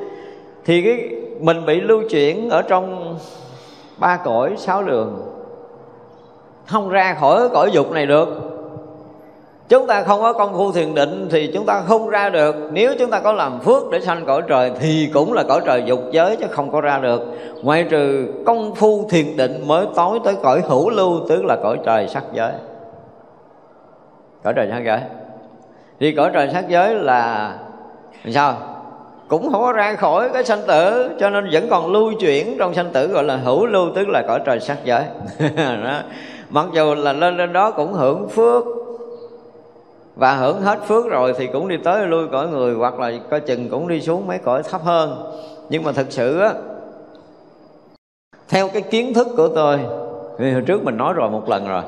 Thì 0.65 0.83
cái 0.83 1.09
mình 1.41 1.67
bị 1.67 1.81
lưu 1.81 2.03
chuyển 2.11 2.51
ở 2.51 2.63
trong 2.63 3.17
ba 3.99 4.17
cõi 4.17 4.55
sáu 4.57 4.83
đường. 4.83 5.23
Không 6.67 6.89
ra 6.89 7.17
khỏi 7.21 7.39
cái 7.41 7.49
cõi 7.53 7.71
dục 7.73 7.93
này 7.93 8.07
được. 8.07 8.29
Chúng 9.69 9.87
ta 9.87 10.03
không 10.03 10.21
có 10.21 10.33
công 10.33 10.55
phu 10.55 10.73
thiền 10.73 10.95
định 10.95 11.29
thì 11.31 11.51
chúng 11.55 11.67
ta 11.67 11.81
không 11.81 12.09
ra 12.09 12.29
được. 12.29 12.57
Nếu 12.73 12.95
chúng 12.99 13.11
ta 13.11 13.21
có 13.21 13.33
làm 13.33 13.61
phước 13.61 13.91
để 13.91 14.01
sanh 14.01 14.25
cõi 14.27 14.43
trời 14.49 14.73
thì 14.81 15.11
cũng 15.15 15.33
là 15.33 15.43
cõi 15.49 15.61
trời 15.65 15.83
dục 15.87 16.01
giới 16.11 16.37
chứ 16.37 16.47
không 16.51 16.71
có 16.73 16.81
ra 16.81 16.99
được. 16.99 17.23
Ngoại 17.63 17.87
trừ 17.91 18.27
công 18.47 18.75
phu 18.75 19.09
thiền 19.11 19.37
định 19.37 19.63
mới 19.67 19.87
tối 19.97 20.19
tới 20.25 20.35
cõi 20.43 20.63
hữu 20.69 20.91
lưu, 20.91 21.21
tức 21.29 21.45
là 21.45 21.57
cõi 21.63 21.79
trời 21.85 22.09
sắc 22.09 22.25
giới. 22.33 22.53
Cõi 24.45 24.53
trời 24.57 24.69
sắc 24.71 24.83
giới 24.87 25.01
thì 26.01 26.13
cõi 26.13 26.31
trời 26.35 26.51
sắc 26.53 26.69
giới 26.69 26.95
là 26.95 27.55
sao? 28.31 28.57
Cũng 29.29 29.53
không 29.53 29.63
có 29.63 29.73
ra 29.73 29.95
khỏi 29.95 30.29
cái 30.33 30.45
sanh 30.45 30.63
tử, 30.67 31.11
cho 31.21 31.31
nên 31.31 31.49
vẫn 31.53 31.67
còn 31.71 31.93
lưu 31.93 32.13
chuyển 32.21 32.59
trong 32.59 32.75
sanh 32.75 32.91
tử 32.93 33.07
gọi 33.07 33.25
là 33.25 33.37
hữu 33.37 33.67
lưu, 33.67 33.87
tức 33.95 34.09
là 34.09 34.23
cõi 34.29 34.41
trời 34.45 34.61
sắc 34.61 34.79
giới. 34.85 35.05
Đó. 35.57 36.01
mặc 36.51 36.67
dù 36.75 36.95
là 36.95 37.13
lên 37.13 37.37
lên 37.37 37.53
đó 37.53 37.71
cũng 37.71 37.93
hưởng 37.93 38.29
phước, 38.29 38.65
và 40.17 40.35
hưởng 40.35 40.61
hết 40.61 40.79
phước 40.87 41.07
rồi 41.07 41.35
thì 41.39 41.47
cũng 41.47 41.69
đi 41.69 41.77
tới 41.85 42.07
lui 42.07 42.29
cõi 42.33 42.49
người, 42.49 42.75
hoặc 42.75 43.01
là 43.01 43.13
coi 43.31 43.41
chừng 43.41 43.69
cũng 43.69 43.89
đi 43.89 44.01
xuống 44.01 44.27
mấy 44.27 44.39
cõi 44.39 44.63
thấp 44.63 44.83
hơn. 44.85 45.33
Nhưng 45.69 45.83
mà 45.83 45.93
thực 45.93 46.13
sự 46.13 46.41
á, 46.41 46.53
theo 48.49 48.69
cái 48.69 48.83
kiến 48.83 49.15
thức 49.15 49.27
của 49.37 49.49
tôi 49.49 49.79
vì 50.39 50.53
hồi 50.53 50.63
trước 50.67 50.85
mình 50.85 50.97
nói 50.97 51.13
rồi 51.13 51.31
một 51.31 51.49
lần 51.49 51.69
rồi 51.69 51.83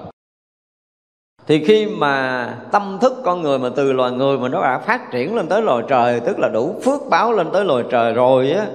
thì 1.46 1.64
khi 1.64 1.86
mà 1.86 2.48
tâm 2.72 2.98
thức 3.00 3.12
con 3.24 3.42
người 3.42 3.58
mà 3.58 3.68
từ 3.76 3.92
loài 3.92 4.12
người 4.12 4.38
mà 4.38 4.48
nó 4.48 4.62
đã 4.62 4.78
phát 4.78 5.10
triển 5.10 5.36
lên 5.36 5.46
tới 5.46 5.62
loài 5.62 5.82
trời, 5.88 6.20
tức 6.20 6.38
là 6.38 6.48
đủ 6.48 6.74
phước 6.84 7.00
báo 7.10 7.32
lên 7.32 7.46
tới 7.52 7.64
loài 7.64 7.84
trời 7.90 8.12
rồi 8.12 8.50
á, 8.50 8.66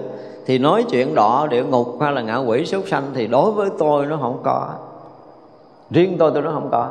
thì 0.46 0.58
nói 0.58 0.86
chuyện 0.90 1.16
đọ 1.16 1.48
địa 1.50 1.64
ngục 1.64 1.98
hay 2.02 2.12
là 2.12 2.22
ngạ 2.22 2.38
quỷ 2.38 2.66
súc 2.66 2.88
sanh 2.88 3.04
thì 3.14 3.28
đối 3.28 3.52
với 3.52 3.70
tôi 3.80 4.06
nó 4.06 4.18
không 4.22 4.40
có. 4.44 4.70
Riêng 5.92 6.16
tôi 6.20 6.32
tôi 6.34 6.44
nó 6.44 6.52
không 6.52 6.70
có. 6.72 6.88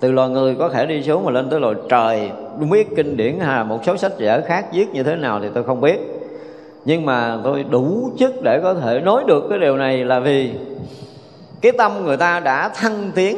Từ 0.00 0.12
loài 0.12 0.28
người 0.28 0.54
có 0.54 0.68
thể 0.68 0.86
đi 0.86 1.02
xuống 1.02 1.24
mà 1.24 1.30
lên 1.30 1.50
tới 1.50 1.60
loài 1.60 1.74
trời 1.88 2.30
không 2.58 2.70
biết 2.70 2.88
kinh 2.96 3.16
điển 3.16 3.38
hà, 3.40 3.64
một 3.64 3.78
số 3.86 3.96
sách 3.96 4.12
vở 4.18 4.40
khác 4.46 4.66
viết 4.72 4.86
như 4.92 5.02
thế 5.02 5.16
nào 5.16 5.40
thì 5.42 5.48
tôi 5.54 5.64
không 5.64 5.80
biết. 5.80 5.98
Nhưng 6.84 7.06
mà 7.06 7.38
tôi 7.44 7.64
đủ 7.70 8.10
chức 8.18 8.42
để 8.42 8.60
có 8.62 8.74
thể 8.74 9.00
nói 9.00 9.24
được 9.26 9.44
cái 9.50 9.58
điều 9.58 9.76
này 9.76 10.04
là 10.04 10.20
vì 10.20 10.50
cái 11.60 11.72
tâm 11.78 12.04
người 12.04 12.16
ta 12.16 12.40
đã 12.40 12.68
thăng 12.68 13.10
tiến 13.14 13.36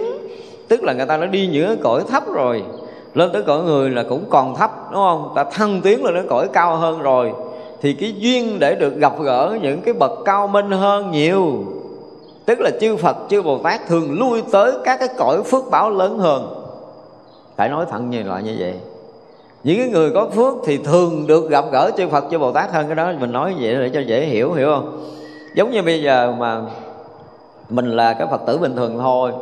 tức 0.69 0.83
là 0.83 0.93
người 0.93 1.07
ta 1.07 1.17
đã 1.17 1.27
đi 1.27 1.47
những 1.47 1.77
cõi 1.83 2.03
thấp 2.09 2.33
rồi, 2.33 2.63
lên 3.15 3.31
tới 3.33 3.43
cõi 3.43 3.63
người 3.63 3.91
là 3.91 4.03
cũng 4.09 4.25
còn 4.31 4.55
thấp, 4.55 4.71
đúng 4.93 5.01
không? 5.01 5.33
Ta 5.35 5.45
thăng 5.45 5.81
tiến 5.81 6.05
lên 6.05 6.15
đến 6.15 6.27
cõi 6.29 6.49
cao 6.53 6.77
hơn 6.77 6.99
rồi. 6.99 7.33
Thì 7.83 7.93
cái 7.93 8.15
duyên 8.19 8.59
để 8.59 8.75
được 8.75 8.97
gặp 8.97 9.13
gỡ 9.21 9.59
những 9.63 9.81
cái 9.81 9.95
bậc 9.95 10.11
cao 10.25 10.49
minh 10.49 10.71
hơn 10.71 11.11
nhiều. 11.11 11.65
Tức 12.47 12.61
là 12.61 12.71
chư 12.81 12.97
Phật, 12.97 13.17
chư 13.29 13.43
Bồ 13.43 13.59
Tát 13.59 13.87
thường 13.87 14.19
lui 14.19 14.43
tới 14.53 14.73
các 14.85 14.99
cái 14.99 15.09
cõi 15.19 15.43
phước 15.43 15.65
báo 15.71 15.91
lớn 15.91 16.19
hơn. 16.19 16.65
Phải 17.57 17.69
nói 17.69 17.87
thẳng 17.91 18.11
như 18.11 18.23
loại 18.23 18.43
như 18.43 18.57
vậy. 18.59 18.75
Những 19.65 19.79
cái 19.79 19.89
người 19.89 20.11
có 20.15 20.29
phước 20.35 20.55
thì 20.67 20.77
thường 20.77 21.27
được 21.27 21.51
gặp 21.51 21.65
gỡ 21.73 21.91
chư 21.97 22.09
Phật, 22.09 22.25
chư 22.31 22.39
Bồ 22.39 22.53
Tát 22.53 22.71
hơn 22.71 22.87
cái 22.87 22.95
đó. 22.95 23.13
Mình 23.21 23.33
nói 23.33 23.55
vậy 23.61 23.75
để 23.75 23.91
cho 23.95 24.01
dễ 24.01 24.27
hiểu 24.27 24.53
hiểu 24.53 24.69
không? 24.75 25.01
Giống 25.55 25.71
như 25.71 25.83
bây 25.83 26.03
giờ 26.03 26.35
mà 26.39 26.61
mình 27.71 27.97
là 27.97 28.15
cái 28.15 28.27
Phật 28.31 28.41
tử 28.47 28.59
bình 28.59 28.77
thường 28.77 28.99
thôi. 28.99 29.33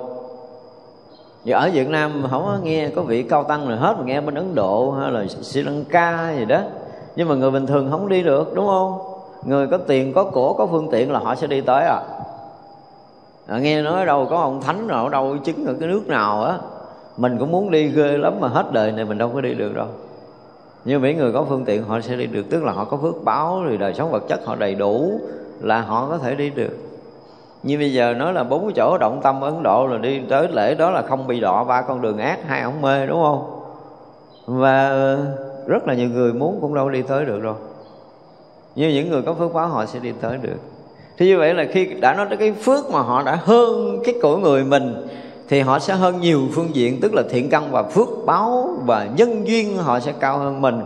Vì 1.47 1.53
ở 1.53 1.71
Việt 1.73 1.89
Nam 1.89 2.27
không 2.31 2.43
có 2.45 2.59
nghe 2.63 2.89
có 2.89 3.03
vị 3.03 3.23
cao 3.23 3.45
tăng 3.45 3.69
rồi 3.69 3.77
hết 3.77 3.95
mà 3.99 4.05
nghe 4.05 4.21
bên 4.21 4.35
Ấn 4.35 4.55
Độ 4.55 4.91
hay 4.91 5.13
là 5.13 5.27
Sri 5.27 5.63
Lanka 5.63 6.35
gì 6.39 6.45
đó. 6.45 6.61
Nhưng 7.17 7.29
mà 7.29 7.35
người 7.35 7.51
bình 7.51 7.67
thường 7.67 7.91
không 7.91 8.09
đi 8.09 8.23
được 8.23 8.55
đúng 8.55 8.67
không? 8.67 8.99
Người 9.45 9.67
có 9.67 9.79
tiền 9.79 10.13
có 10.13 10.25
cổ 10.25 10.53
có 10.53 10.67
phương 10.67 10.89
tiện 10.93 11.13
là 11.13 11.19
họ 11.19 11.35
sẽ 11.35 11.47
đi 11.47 11.61
tới 11.61 11.85
à, 11.85 12.01
à 13.47 13.59
nghe 13.59 13.83
nói 13.83 14.07
đâu 14.07 14.27
có 14.31 14.37
ông 14.37 14.61
thánh 14.61 14.87
nào 14.87 15.05
ở 15.05 15.11
đâu 15.11 15.37
chứng 15.45 15.67
ở 15.67 15.75
cái 15.81 15.89
nước 15.89 16.07
nào 16.07 16.45
á. 16.45 16.59
Mình 17.17 17.39
cũng 17.39 17.53
muốn 17.53 17.71
đi 17.71 17.89
ghê 17.89 18.19
lắm 18.19 18.35
mà 18.41 18.49
hết 18.49 18.73
đời 18.73 18.93
này 18.93 19.05
mình 19.05 19.19
đâu 19.19 19.31
có 19.35 19.41
đi 19.41 19.55
được 19.55 19.75
đâu. 19.75 19.89
Nhưng 20.85 21.03
mấy 21.03 21.15
người 21.15 21.33
có 21.33 21.45
phương 21.49 21.65
tiện 21.65 21.85
họ 21.85 22.01
sẽ 22.01 22.17
đi 22.17 22.27
được 22.27 22.51
tức 22.51 22.65
là 22.65 22.73
họ 22.73 22.85
có 22.85 22.97
phước 22.97 23.25
báo 23.25 23.63
rồi 23.65 23.77
đời 23.77 23.95
sống 23.95 24.11
vật 24.11 24.23
chất 24.29 24.41
họ 24.47 24.57
đầy 24.57 24.75
đủ 24.75 25.21
là 25.61 25.81
họ 25.81 26.09
có 26.09 26.19
thể 26.19 26.35
đi 26.35 26.51
được 26.51 26.77
như 27.67 27.79
bây 27.79 27.93
giờ 27.93 28.15
nói 28.15 28.33
là 28.33 28.45
bốn 28.45 28.73
chỗ 28.73 28.99
động 28.99 29.21
tâm 29.23 29.41
ấn 29.41 29.63
độ 29.63 29.87
là 29.87 29.99
đi 29.99 30.21
tới 30.29 30.49
lễ 30.53 30.75
đó 30.75 30.91
là 30.91 31.03
không 31.03 31.27
bị 31.27 31.41
đọa 31.41 31.65
ba 31.65 31.83
con 31.83 32.03
đường 32.03 32.19
ác, 32.19 32.39
hai 32.47 32.63
ổng 32.63 32.83
mê, 32.83 33.07
đúng 33.07 33.23
không? 33.23 33.61
Và 34.47 34.89
ờ, 34.89 35.19
rất 35.67 35.87
là 35.87 35.95
nhiều 35.95 36.09
người 36.09 36.33
muốn 36.33 36.59
cũng 36.61 36.75
đâu 36.75 36.91
đi 36.91 37.03
tới 37.03 37.25
được 37.25 37.41
rồi 37.43 37.55
như 38.77 38.89
những 38.89 39.11
người 39.11 39.23
có 39.23 39.35
phước 39.35 39.55
báo 39.55 39.69
họ 39.69 39.87
sẽ 39.87 39.99
đi 39.99 40.13
tới 40.21 40.39
được. 40.43 40.57
Thì 41.19 41.27
như 41.27 41.39
vậy 41.39 41.55
là 41.55 41.65
khi 41.73 41.87
đã 41.87 42.15
nói 42.15 42.27
tới 42.29 42.37
cái 42.37 42.53
phước 42.53 42.91
mà 42.91 43.01
họ 43.01 43.23
đã 43.23 43.39
hơn 43.45 43.99
cái 44.05 44.15
của 44.23 44.37
người 44.37 44.65
mình, 44.65 45.07
thì 45.49 45.61
họ 45.61 45.79
sẽ 45.79 45.95
hơn 45.95 46.21
nhiều 46.21 46.41
phương 46.53 46.75
diện, 46.75 47.01
tức 47.01 47.15
là 47.15 47.23
thiện 47.31 47.51
căn 47.51 47.69
và 47.71 47.83
phước 47.83 48.09
báo 48.27 48.69
và 48.87 49.09
nhân 49.17 49.47
duyên 49.47 49.77
họ 49.77 50.01
sẽ 50.01 50.13
cao 50.21 50.39
hơn 50.39 50.61
mình. 50.61 50.81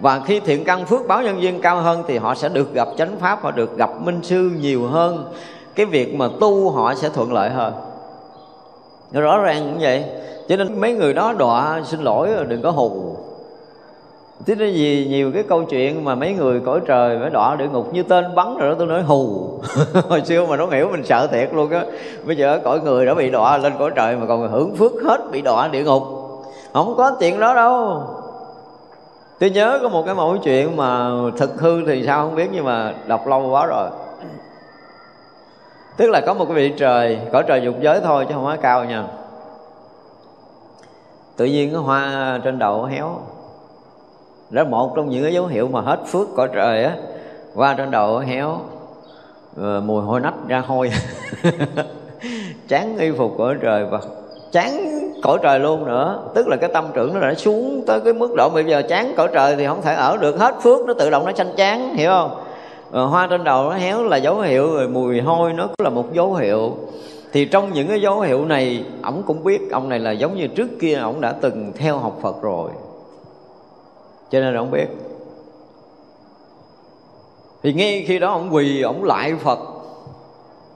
Và 0.00 0.20
khi 0.26 0.40
thiện 0.40 0.64
căn, 0.64 0.86
phước 0.86 1.08
báo, 1.08 1.22
nhân 1.22 1.42
duyên 1.42 1.60
cao 1.60 1.80
hơn 1.80 2.02
thì 2.06 2.18
họ 2.18 2.34
sẽ 2.34 2.48
được 2.48 2.74
gặp 2.74 2.88
chánh 2.98 3.16
pháp, 3.20 3.42
họ 3.42 3.50
được 3.50 3.76
gặp 3.76 3.90
minh 4.00 4.18
sư 4.22 4.50
nhiều 4.60 4.86
hơn 4.86 5.24
cái 5.74 5.86
việc 5.86 6.14
mà 6.14 6.28
tu 6.40 6.70
họ 6.70 6.94
sẽ 6.94 7.08
thuận 7.08 7.32
lợi 7.32 7.50
hơn. 7.50 7.74
Rõ 9.12 9.38
ràng 9.38 9.62
cũng 9.64 9.78
vậy. 9.80 10.04
Cho 10.48 10.56
nên 10.56 10.80
mấy 10.80 10.92
người 10.92 11.14
đó 11.14 11.32
đọa, 11.38 11.82
xin 11.84 12.00
lỗi, 12.00 12.28
đừng 12.48 12.62
có 12.62 12.70
hù. 12.70 13.16
Thế 14.46 14.54
nên 14.54 14.74
gì 14.74 15.06
nhiều 15.10 15.30
cái 15.34 15.42
câu 15.42 15.64
chuyện 15.64 16.04
mà 16.04 16.14
mấy 16.14 16.32
người 16.32 16.60
cõi 16.60 16.80
trời 16.86 17.18
mới 17.18 17.30
đọa 17.30 17.56
địa 17.56 17.68
ngục 17.72 17.94
như 17.94 18.02
tên 18.02 18.34
bắn 18.34 18.56
rồi 18.58 18.70
đó, 18.70 18.74
tôi 18.78 18.86
nói 18.86 19.02
hù. 19.02 19.50
Hồi 20.08 20.22
xưa 20.24 20.46
mà 20.46 20.56
nó 20.56 20.66
hiểu 20.66 20.88
mình 20.92 21.04
sợ 21.04 21.26
thiệt 21.26 21.54
luôn 21.54 21.70
á. 21.70 21.84
Bây 22.26 22.36
giờ 22.36 22.60
cõi 22.64 22.80
người 22.80 23.06
đã 23.06 23.14
bị 23.14 23.30
đọa 23.30 23.58
lên 23.58 23.72
cõi 23.78 23.90
trời 23.94 24.16
mà 24.16 24.26
còn 24.26 24.48
hưởng 24.48 24.76
phước 24.76 24.92
hết, 25.04 25.20
bị 25.32 25.42
đọa 25.42 25.68
địa 25.68 25.84
ngục. 25.84 26.02
Không 26.72 26.94
có 26.96 27.16
chuyện 27.20 27.40
đó 27.40 27.54
đâu. 27.54 28.02
Tôi 29.38 29.50
nhớ 29.50 29.78
có 29.82 29.88
một 29.88 30.02
cái 30.06 30.14
mẫu 30.14 30.36
chuyện 30.44 30.76
mà 30.76 31.10
thực 31.36 31.60
hư 31.60 31.86
thì 31.86 32.06
sao 32.06 32.24
không 32.24 32.34
biết, 32.34 32.48
nhưng 32.52 32.64
mà 32.64 32.94
đọc 33.06 33.26
lâu 33.26 33.48
quá 33.50 33.66
rồi. 33.66 33.88
Tức 35.96 36.10
là 36.10 36.20
có 36.20 36.34
một 36.34 36.44
cái 36.44 36.54
vị 36.54 36.72
trời, 36.76 37.18
cõi 37.32 37.44
trời 37.46 37.62
dục 37.64 37.74
giới 37.80 38.00
thôi 38.00 38.26
chứ 38.28 38.34
không 38.34 38.46
quá 38.46 38.56
cao 38.62 38.84
nha. 38.84 39.04
Tự 41.36 41.44
nhiên 41.44 41.70
cái 41.70 41.80
hoa 41.80 42.40
trên 42.44 42.58
đầu 42.58 42.84
héo. 42.84 43.18
Đó 44.50 44.64
một 44.64 44.92
trong 44.96 45.08
những 45.08 45.22
cái 45.22 45.32
dấu 45.32 45.46
hiệu 45.46 45.68
mà 45.68 45.80
hết 45.80 45.98
phước 46.06 46.28
cõi 46.36 46.48
trời 46.54 46.84
á. 46.84 46.96
Hoa 47.54 47.74
trên 47.74 47.90
đầu 47.90 48.18
héo 48.18 48.58
ờ, 49.56 49.80
mùi 49.84 50.02
hôi 50.02 50.20
nách 50.20 50.34
ra 50.48 50.62
hôi. 50.66 50.90
Chán 52.68 52.98
y 52.98 53.10
phục 53.10 53.34
cõi 53.38 53.54
trời 53.62 53.84
và 53.84 54.00
chán 54.52 55.00
cõi 55.22 55.38
trời 55.42 55.60
luôn 55.60 55.86
nữa. 55.86 56.22
Tức 56.34 56.48
là 56.48 56.56
cái 56.56 56.70
tâm 56.72 56.84
trưởng 56.94 57.14
nó 57.14 57.20
đã 57.20 57.34
xuống 57.34 57.84
tới 57.86 58.00
cái 58.00 58.12
mức 58.12 58.34
độ 58.36 58.50
bây 58.50 58.64
giờ 58.64 58.82
chán 58.88 59.14
cõi 59.16 59.28
trời 59.32 59.56
thì 59.56 59.66
không 59.66 59.82
thể 59.82 59.94
ở 59.94 60.16
được. 60.16 60.38
Hết 60.38 60.54
phước 60.62 60.86
nó 60.86 60.94
tự 60.94 61.10
động 61.10 61.24
nó 61.26 61.32
sanh 61.32 61.52
chán 61.56 61.94
hiểu 61.94 62.10
không? 62.10 62.43
Ờ, 62.94 63.06
hoa 63.06 63.26
trên 63.26 63.44
đầu 63.44 63.70
nó 63.70 63.76
héo 63.76 64.04
là 64.04 64.16
dấu 64.16 64.40
hiệu 64.40 64.74
rồi 64.74 64.88
mùi 64.88 65.20
hôi, 65.20 65.52
nó 65.52 65.66
cũng 65.66 65.84
là 65.84 65.90
một 65.90 66.12
dấu 66.12 66.34
hiệu. 66.34 66.76
Thì 67.32 67.44
trong 67.44 67.72
những 67.72 67.88
cái 67.88 68.00
dấu 68.00 68.20
hiệu 68.20 68.44
này, 68.44 68.84
ổng 69.02 69.22
cũng 69.26 69.44
biết 69.44 69.60
ông 69.72 69.88
này 69.88 69.98
là 69.98 70.10
giống 70.10 70.36
như 70.36 70.46
trước 70.46 70.68
kia 70.80 70.94
ổng 70.94 71.20
đã 71.20 71.32
từng 71.40 71.72
theo 71.76 71.98
học 71.98 72.18
Phật 72.22 72.42
rồi. 72.42 72.70
Cho 74.30 74.40
nên 74.40 74.54
ông 74.54 74.70
biết. 74.70 74.86
Thì 77.62 77.72
ngay 77.72 78.04
khi 78.06 78.18
đó 78.18 78.30
ông 78.30 78.54
quỳ 78.54 78.82
ông 78.82 79.04
lại 79.04 79.34
phật. 79.34 79.58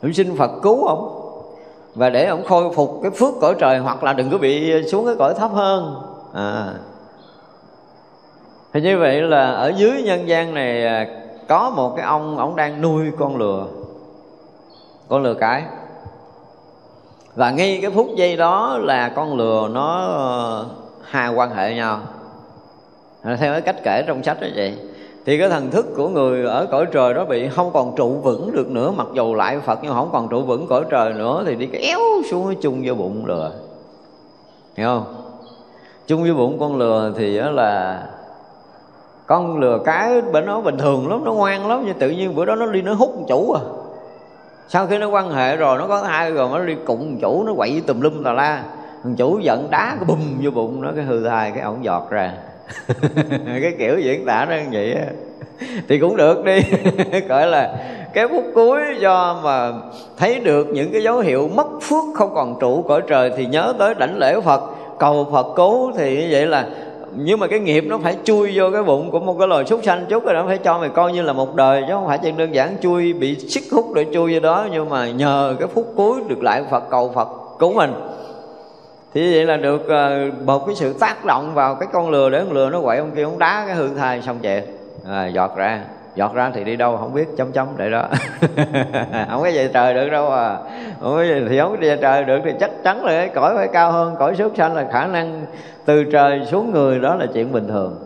Ông 0.02 0.12
xin 0.12 0.37
phật 0.37 0.50
cứu 0.62 0.85
ông 0.85 1.20
và 1.94 2.11
để 2.11 2.26
ông 2.26 2.44
khôi 2.44 2.72
phục 2.74 3.00
cái 3.02 3.11
phước 3.11 3.35
cõi 3.40 3.54
trời, 3.59 3.78
hoặc 3.78 4.04
là 4.04 4.12
đừng 4.12 4.31
có 4.31 4.38
bị 4.38 4.83
xuống 4.83 5.07
cái 5.07 5.14
cõi 5.18 5.35
thấp 5.35 5.50
hơn. 5.54 5.94
À. 6.35 6.74
Thì 8.72 8.81
như 8.81 8.98
vậy 8.98 9.22
là 9.22 9.52
ở 9.52 9.72
dưới 9.76 10.02
nhân 10.02 10.28
gian 10.28 10.54
này 10.54 10.85
à, 10.85 11.07
có 11.49 11.71
một 11.71 11.97
cái 11.97 12.05
ông 12.07 12.39
ông 12.39 12.57
đang 12.57 12.81
nuôi 12.81 13.11
con 13.19 13.37
lừa. 13.37 13.67
Con 15.09 15.23
lừa 15.23 15.35
cái. 15.35 15.65
Và 17.35 17.51
ngay 17.51 17.79
cái 17.83 17.91
phút 17.91 18.07
giây 18.17 18.37
đó 18.37 18.79
là 18.81 19.09
con 19.09 19.37
lừa 19.37 19.69
nó 19.73 20.01
ờ, 20.07 20.67
hai 21.03 21.35
quan 21.35 21.51
hệ 21.51 21.75
nhau. 21.75 22.01
Theo 23.25 23.53
cái 23.53 23.61
cách 23.61 23.77
kể 23.85 24.05
trong 24.07 24.23
sách 24.23 24.41
đó 24.41 24.47
vậy. 24.57 24.79
Thì 25.27 25.39
cái 25.39 25.49
thần 25.49 25.71
thức 25.71 25.87
của 25.97 26.09
người 26.09 26.45
ở 26.45 26.67
cõi 26.71 26.87
trời 26.93 27.15
đó 27.15 27.25
bị 27.25 27.49
không 27.49 27.71
còn 27.73 27.97
trụ 27.97 28.09
vững 28.09 28.53
được 28.53 28.71
nữa, 28.71 28.93
mặc 28.97 29.07
dù 29.13 29.35
lại 29.35 29.61
phật 29.61 29.79
nhưng 29.83 29.93
không 29.93 30.11
còn 30.13 30.29
trụ 30.29 30.43
vững 30.43 30.67
cõi 30.67 30.85
trời 30.91 31.13
nữa, 31.13 31.43
thì 31.47 31.55
đi 31.55 31.67
kéo 31.67 31.99
xuống 32.31 32.55
chung 32.61 32.83
vô 32.85 32.95
bụng 32.95 33.27
lừa. 33.27 33.53
Hiểu 34.77 34.89
không? 34.89 35.15
Chung 36.07 36.25
vô 36.29 36.35
bụng 36.35 36.59
con 36.61 36.77
lừa 36.77 37.13
thì 37.17 37.39
đó 37.39 37.51
là 37.51 38.03
con 39.29 39.59
lừa 39.59 39.79
cái 39.85 40.21
bên 40.21 40.47
nó 40.47 40.61
bình 40.61 40.79
thường 40.79 41.09
lắm, 41.09 41.25
nó 41.25 41.33
ngoan 41.33 41.69
lắm, 41.69 41.83
nhưng 41.87 41.99
tự 41.99 42.11
nhiên 42.11 42.35
bữa 42.35 42.45
đó 42.45 42.55
nó 42.55 42.67
đi 42.67 42.83
nó 42.83 42.95
hút 42.95 43.25
chủ 43.29 43.53
à. 43.53 43.61
Sau 44.69 44.87
khi 44.87 44.99
nó 44.99 45.09
quan 45.09 45.31
hệ 45.31 45.57
rồi, 45.57 45.79
nó 45.79 45.87
có 45.87 46.03
hai 46.03 46.33
rồi, 46.33 46.49
nó 46.53 46.64
đi 46.64 46.75
cụng 46.87 47.19
chủ, 47.21 47.45
nó 47.45 47.55
quậy 47.55 47.83
tùm 47.87 48.01
lum 48.01 48.25
tà 48.25 48.33
la. 48.33 48.62
Thằng 49.03 49.17
chủ 49.17 49.38
giận 49.38 49.69
đá 49.71 49.97
cái 49.97 50.05
bùm 50.07 50.19
vô 50.43 50.51
bụng, 50.51 50.83
nó 50.83 50.91
cái 50.97 51.05
hư 51.05 51.29
thai, 51.29 51.51
cái 51.51 51.62
ổng 51.62 51.85
giọt 51.85 52.11
ra. 52.11 52.33
Cái 53.62 53.75
kiểu 53.79 53.99
diễn 53.99 54.27
tả 54.27 54.47
nó 54.51 54.57
như 54.57 54.69
vậy 54.73 54.97
thì 55.88 55.99
cũng 55.99 56.17
được 56.17 56.45
đi. 56.45 56.61
Gọi 57.29 57.47
là 57.47 57.75
cái 58.14 58.29
phút 58.29 58.45
cuối 58.55 58.81
do 58.99 59.41
mà 59.45 59.73
thấy 60.17 60.41
được 60.41 60.67
những 60.67 60.93
cái 60.93 61.03
dấu 61.03 61.19
hiệu 61.19 61.51
mất 61.55 61.67
phước 61.83 62.05
không 62.14 62.35
còn 62.35 62.59
trụ 62.61 62.85
cõi 62.88 63.03
trời 63.09 63.33
thì 63.37 63.47
nhớ 63.47 63.75
tới 63.79 63.95
đảnh 63.95 64.19
lễ 64.19 64.41
Phật, 64.45 64.62
cầu 64.99 65.29
Phật 65.33 65.47
cứu. 65.57 65.93
Thì 65.97 66.17
như 66.17 66.29
vậy 66.31 66.47
là 66.47 66.67
nhưng 67.16 67.40
mà 67.40 67.47
cái 67.47 67.59
nghiệp 67.59 67.85
nó 67.87 67.99
phải 67.99 68.16
chui 68.25 68.53
vô 68.55 68.71
cái 68.73 68.83
bụng 68.83 69.11
của 69.11 69.21
một 69.21 69.37
cái 69.38 69.49
loài 69.49 69.64
súc 69.64 69.81
sanh 69.85 70.07
chút 70.09 70.25
rồi 70.25 70.35
nó 70.35 70.44
phải 70.47 70.59
cho 70.59 70.79
mày 70.79 70.88
coi 70.88 71.12
như 71.12 71.23
là 71.23 71.33
một 71.33 71.55
đời 71.55 71.85
chứ 71.87 71.92
không 71.92 72.07
phải 72.07 72.18
chỉ 72.23 72.31
đơn 72.31 72.55
giản 72.55 72.77
chui 72.81 73.12
bị 73.12 73.38
xích 73.38 73.64
hút 73.73 73.92
để 73.94 74.07
chui 74.14 74.35
vô 74.35 74.40
đó. 74.40 74.66
Nhưng 74.73 74.88
mà 74.88 75.11
nhờ 75.11 75.57
cái 75.59 75.68
phút 75.68 75.92
cuối 75.97 76.21
được 76.29 76.42
lại 76.42 76.64
Phật 76.71 76.85
cầu 76.90 77.12
Phật 77.14 77.29
cứu 77.59 77.73
mình. 77.73 77.92
Thì 79.14 79.35
vậy 79.35 79.44
là 79.44 79.57
được 79.57 79.88
ờ, 79.88 80.31
một 80.44 80.66
cái 80.66 80.75
sự 80.75 80.92
tác 80.92 81.25
động 81.25 81.55
vào 81.55 81.75
cái 81.75 81.88
con 81.92 82.11
lừa 82.11 82.31
để 82.31 82.38
con 82.38 82.53
lừa 82.53 82.71
nó 82.71 82.81
quậy 82.81 82.99
ông 82.99 83.11
kia 83.11 83.23
ông 83.23 83.38
đá 83.38 83.64
cái 83.66 83.77
hương 83.77 83.97
thai 83.97 84.23
xong 84.23 84.38
chạy 84.42 84.62
à, 85.09 85.27
giọt 85.27 85.57
ra 85.57 85.81
giọt 86.18 86.35
ra 86.35 86.50
thì 86.54 86.64
đi 86.64 86.76
đâu 86.76 86.96
không 86.96 87.14
biết 87.14 87.28
chấm 87.37 87.52
chấm 87.52 87.68
để 87.76 87.90
đó. 87.90 88.09
Không 89.31 89.42
có 89.42 89.50
về 89.54 89.70
trời 89.74 89.94
được 89.94 90.09
đâu 90.09 90.31
à. 90.31 90.59
Không 91.00 91.14
có 91.14 91.22
gì, 91.22 91.44
thì 91.48 91.59
không 91.59 91.70
có 91.70 91.76
về 91.81 91.98
trời 92.00 92.24
được 92.24 92.38
thì 92.44 92.50
chắc 92.61 92.70
chắn 92.85 93.04
là 93.04 93.12
cái 93.12 93.28
cõi 93.28 93.54
phải 93.57 93.68
cao 93.68 93.92
hơn 93.92 94.16
cõi 94.18 94.35
súc 94.37 94.52
sanh 94.57 94.74
là 94.74 94.88
khả 94.92 95.07
năng 95.07 95.46
từ 95.85 96.04
trời 96.04 96.40
xuống 96.50 96.72
người 96.72 96.98
đó 96.98 97.14
là 97.14 97.26
chuyện 97.35 97.52
bình 97.52 97.68
thường. 97.68 97.96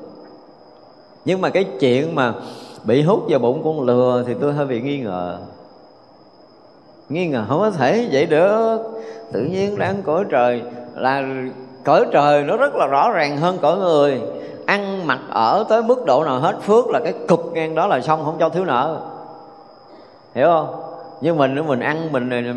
Nhưng 1.24 1.40
mà 1.40 1.48
cái 1.48 1.64
chuyện 1.80 2.14
mà 2.14 2.32
bị 2.84 3.02
hút 3.02 3.20
vào 3.28 3.38
bụng 3.38 3.60
con 3.64 3.80
lừa 3.80 4.24
thì 4.26 4.34
tôi 4.40 4.52
hơi 4.52 4.66
bị 4.66 4.80
nghi 4.80 4.98
ngờ. 4.98 5.38
Nghi 7.08 7.26
ngờ 7.26 7.44
không 7.48 7.60
có 7.60 7.70
thể 7.70 8.08
vậy 8.12 8.26
được. 8.26 8.78
Tự 9.32 9.40
nhiên 9.40 9.78
đang 9.78 10.02
cõi 10.02 10.24
trời 10.30 10.62
là 10.94 11.24
cõi 11.84 12.06
trời 12.12 12.42
nó 12.42 12.56
rất 12.56 12.74
là 12.74 12.86
rõ 12.86 13.10
ràng 13.10 13.36
hơn 13.36 13.58
cõi 13.62 13.76
người 13.76 14.20
ăn 14.72 15.06
mặc 15.06 15.18
ở 15.30 15.64
tới 15.68 15.82
mức 15.82 16.04
độ 16.06 16.24
nào 16.24 16.38
hết 16.38 16.54
phước 16.62 16.90
là 16.90 17.00
cái 17.04 17.14
cục 17.28 17.52
ngang 17.54 17.74
đó 17.74 17.86
là 17.86 18.00
xong, 18.00 18.24
không 18.24 18.36
cho 18.40 18.48
thiếu 18.48 18.64
nợ. 18.64 19.00
Hiểu 20.34 20.46
không? 20.46 20.74
Nhưng 21.20 21.36
mình 21.36 21.66
mình 21.66 21.80
ăn 21.80 22.12
mình 22.12 22.30
ừ, 22.30 22.36
ừ, 22.36 22.52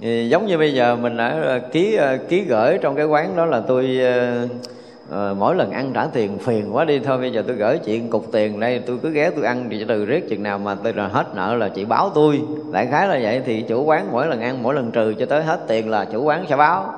ừ, 0.00 0.28
giống 0.28 0.46
như 0.46 0.58
bây 0.58 0.74
giờ 0.74 0.96
mình 0.96 1.16
đã 1.16 1.40
ờ, 1.44 1.58
ký 1.58 1.94
ờ, 1.94 2.16
ký 2.28 2.40
gửi 2.40 2.78
trong 2.78 2.96
cái 2.96 3.06
quán 3.06 3.36
đó 3.36 3.44
là 3.44 3.60
tôi 3.60 4.00
ờ, 5.10 5.34
mỗi 5.38 5.54
lần 5.54 5.70
ăn 5.70 5.92
trả 5.94 6.06
tiền 6.06 6.38
phiền 6.38 6.76
quá 6.76 6.84
đi, 6.84 6.98
thôi 6.98 7.18
bây 7.18 7.32
giờ 7.32 7.42
tôi 7.46 7.56
gửi 7.56 7.78
chuyện 7.78 8.10
cục 8.10 8.32
tiền 8.32 8.60
đây, 8.60 8.78
tôi 8.86 8.98
cứ 9.02 9.10
ghé 9.10 9.30
tôi 9.30 9.44
ăn 9.44 9.66
thì 9.70 9.84
từ 9.88 10.04
riết 10.04 10.28
chừng 10.28 10.42
nào 10.42 10.58
mà 10.58 10.74
tôi 10.74 10.92
là 10.92 11.08
hết 11.08 11.34
nợ 11.34 11.54
là 11.54 11.68
chị 11.68 11.84
báo 11.84 12.10
tôi. 12.14 12.40
Đại 12.72 12.86
khái 12.86 13.08
là 13.08 13.18
vậy, 13.22 13.42
thì 13.46 13.62
chủ 13.62 13.84
quán 13.84 14.08
mỗi 14.12 14.26
lần 14.26 14.40
ăn, 14.40 14.62
mỗi 14.62 14.74
lần 14.74 14.90
trừ 14.90 15.14
cho 15.18 15.26
tới 15.26 15.42
hết 15.42 15.60
tiền 15.68 15.90
là 15.90 16.04
chủ 16.04 16.22
quán 16.22 16.44
sẽ 16.48 16.56
báo 16.56 16.92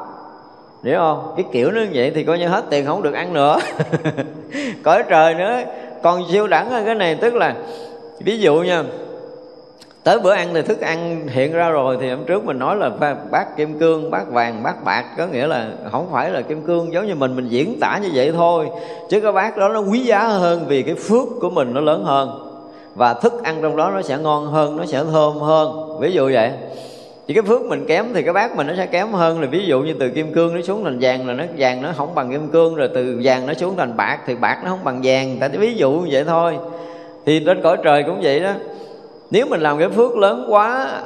hiểu 0.85 0.99
không? 0.99 1.33
Cái 1.37 1.47
kiểu 1.53 1.71
nó 1.71 1.81
như 1.81 1.91
vậy 1.95 2.13
thì 2.15 2.25
coi 2.25 2.39
như 2.39 2.47
hết 2.47 2.65
tiền 2.71 2.87
không 2.87 3.03
được 3.03 3.15
ăn 3.15 3.33
nữa. 3.33 3.59
Cõi 4.83 5.03
trời 5.09 5.35
nữa. 5.35 5.61
Còn 6.03 6.23
siêu 6.33 6.47
đẳng 6.47 6.71
hơn 6.71 6.85
cái 6.85 6.95
này, 6.95 7.15
tức 7.15 7.35
là, 7.35 7.55
ví 8.21 8.39
dụ 8.39 8.55
nha, 8.55 8.85
tới 10.05 10.19
bữa 10.19 10.33
ăn 10.33 10.49
thì 10.55 10.63
thức 10.63 10.81
ăn 10.81 11.29
hiện 11.29 11.53
ra 11.53 11.71
rồi 11.71 11.99
thì 12.01 12.11
hôm 12.11 12.25
trước 12.25 12.45
mình 12.45 12.59
nói 12.59 12.77
là 12.77 12.91
bát 13.31 13.57
kim 13.57 13.79
cương, 13.79 14.11
bát 14.11 14.31
vàng, 14.31 14.63
bát 14.63 14.85
bạc, 14.85 15.05
có 15.19 15.27
nghĩa 15.27 15.47
là 15.47 15.69
không 15.93 16.09
phải 16.13 16.31
là 16.31 16.43
kim 16.43 16.63
cương 16.63 16.93
giống 16.93 17.07
như 17.07 17.15
mình 17.15 17.37
mình 17.37 17.49
diễn 17.49 17.81
tả 17.81 17.99
như 18.03 18.09
vậy 18.15 18.33
thôi. 18.33 18.69
Chứ 19.11 19.21
cái 19.21 19.33
bát 19.33 19.57
đó 19.57 19.69
nó 19.69 19.81
quý 19.81 19.99
giá 19.99 20.19
hơn 20.19 20.65
vì 20.69 20.83
cái 20.83 20.95
phước 20.95 21.29
của 21.41 21.51
mình 21.51 21.75
nó 21.75 21.81
lớn 21.81 22.05
hơn. 22.05 22.49
Và 22.95 23.15
thức 23.15 23.43
ăn 23.43 23.59
trong 23.63 23.77
đó 23.77 23.91
nó 23.95 24.03
sẽ 24.03 24.19
ngon 24.19 24.47
hơn, 24.47 24.77
nó 24.77 24.85
sẽ 24.85 25.05
thơm 25.13 25.39
hơn. 25.39 25.99
Ví 26.01 26.13
dụ 26.13 26.31
vậy 26.33 26.53
chỉ 27.33 27.41
cái 27.41 27.49
phước 27.49 27.63
mình 27.63 27.85
kém 27.87 28.07
thì 28.15 28.23
cái 28.23 28.33
bát 28.33 28.57
mình 28.57 28.67
nó 28.67 28.73
sẽ 28.77 28.87
kém 28.87 29.13
hơn 29.13 29.41
là 29.41 29.47
ví 29.47 29.67
dụ 29.67 29.81
như 29.81 29.95
từ 30.01 30.11
kim 30.11 30.33
cương 30.33 30.55
nó 30.55 30.63
xuống 30.63 30.85
thành 30.85 30.99
vàng 31.01 31.27
là 31.27 31.35
nó, 31.35 31.45
vàng 31.59 31.83
nó 31.83 31.93
không 31.97 32.15
bằng 32.15 32.31
kim 32.31 32.49
cương, 32.49 32.75
rồi 32.75 32.89
từ 32.95 33.21
vàng 33.23 33.47
nó 33.47 33.55
xuống 33.55 33.77
thành 33.77 33.97
bạc 33.97 34.19
thì 34.27 34.35
bạc 34.35 34.59
nó 34.65 34.71
không 34.71 34.85
bằng 34.85 35.01
vàng. 35.05 35.37
Tại 35.41 35.49
ví 35.49 35.75
dụ 35.75 35.91
như 35.93 36.09
vậy 36.11 36.25
thôi. 36.25 36.59
Thì 37.27 37.43
trên 37.47 37.63
cõi 37.63 37.77
trời 37.85 38.03
cũng 38.03 38.21
vậy 38.23 38.41
đó. 38.41 38.51
Nếu 39.31 39.47
mình 39.47 39.61
làm 39.61 39.79
cái 39.79 39.89
phước 39.89 40.17
lớn 40.17 40.47
quá, 40.49 41.01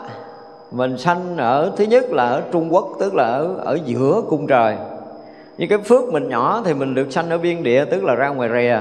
mình 0.70 0.98
sanh 0.98 1.36
ở 1.36 1.72
thứ 1.76 1.84
nhất 1.84 2.10
là 2.10 2.28
ở 2.28 2.42
Trung 2.52 2.74
Quốc, 2.74 2.88
tức 3.00 3.14
là 3.14 3.24
ở 3.24 3.54
ở 3.64 3.78
giữa 3.84 4.22
cung 4.28 4.46
trời. 4.46 4.76
Nhưng 5.58 5.68
cái 5.68 5.78
phước 5.78 6.12
mình 6.12 6.28
nhỏ 6.28 6.62
thì 6.64 6.74
mình 6.74 6.94
được 6.94 7.12
sanh 7.12 7.30
ở 7.30 7.38
biên 7.38 7.62
địa, 7.62 7.84
tức 7.84 8.04
là 8.04 8.14
ra 8.14 8.28
ngoài 8.28 8.48
rìa. 8.52 8.78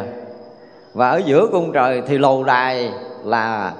Và 0.94 1.10
ở 1.10 1.22
giữa 1.26 1.48
cung 1.52 1.72
trời 1.72 2.02
thì 2.08 2.18
lầu 2.18 2.44
đài 2.44 2.92
là 3.24 3.74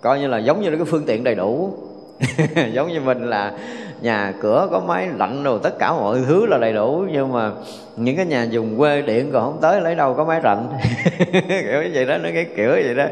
coi 0.00 0.20
như 0.20 0.26
là 0.26 0.38
giống 0.38 0.62
như 0.62 0.70
là 0.70 0.76
cái 0.76 0.84
phương 0.84 1.04
tiện 1.06 1.24
đầy 1.24 1.34
đủ. 1.34 1.70
giống 2.72 2.88
như 2.88 3.00
mình 3.00 3.30
là 3.30 3.52
nhà 4.00 4.32
cửa 4.40 4.68
có 4.70 4.80
máy 4.80 5.08
lạnh 5.18 5.42
rồi 5.42 5.58
tất 5.62 5.78
cả 5.78 5.92
mọi 5.92 6.18
thứ 6.28 6.46
là 6.46 6.58
đầy 6.58 6.72
đủ, 6.72 7.04
nhưng 7.12 7.32
mà 7.32 7.50
những 7.96 8.16
cái 8.16 8.26
nhà 8.26 8.44
dùng 8.44 8.78
quê 8.78 9.02
điện 9.02 9.30
còn 9.32 9.42
không 9.42 9.60
tới, 9.60 9.80
lấy 9.80 9.94
đâu 9.94 10.14
có 10.14 10.24
máy 10.24 10.40
lạnh. 10.44 10.68
Kiểu 11.32 11.82
như 11.82 11.90
vậy 11.94 12.04
đó, 12.04 12.18
nó 12.18 12.28
cái 12.34 12.46
kiểu 12.56 12.70
vậy 12.70 12.94
đó. 12.94 13.04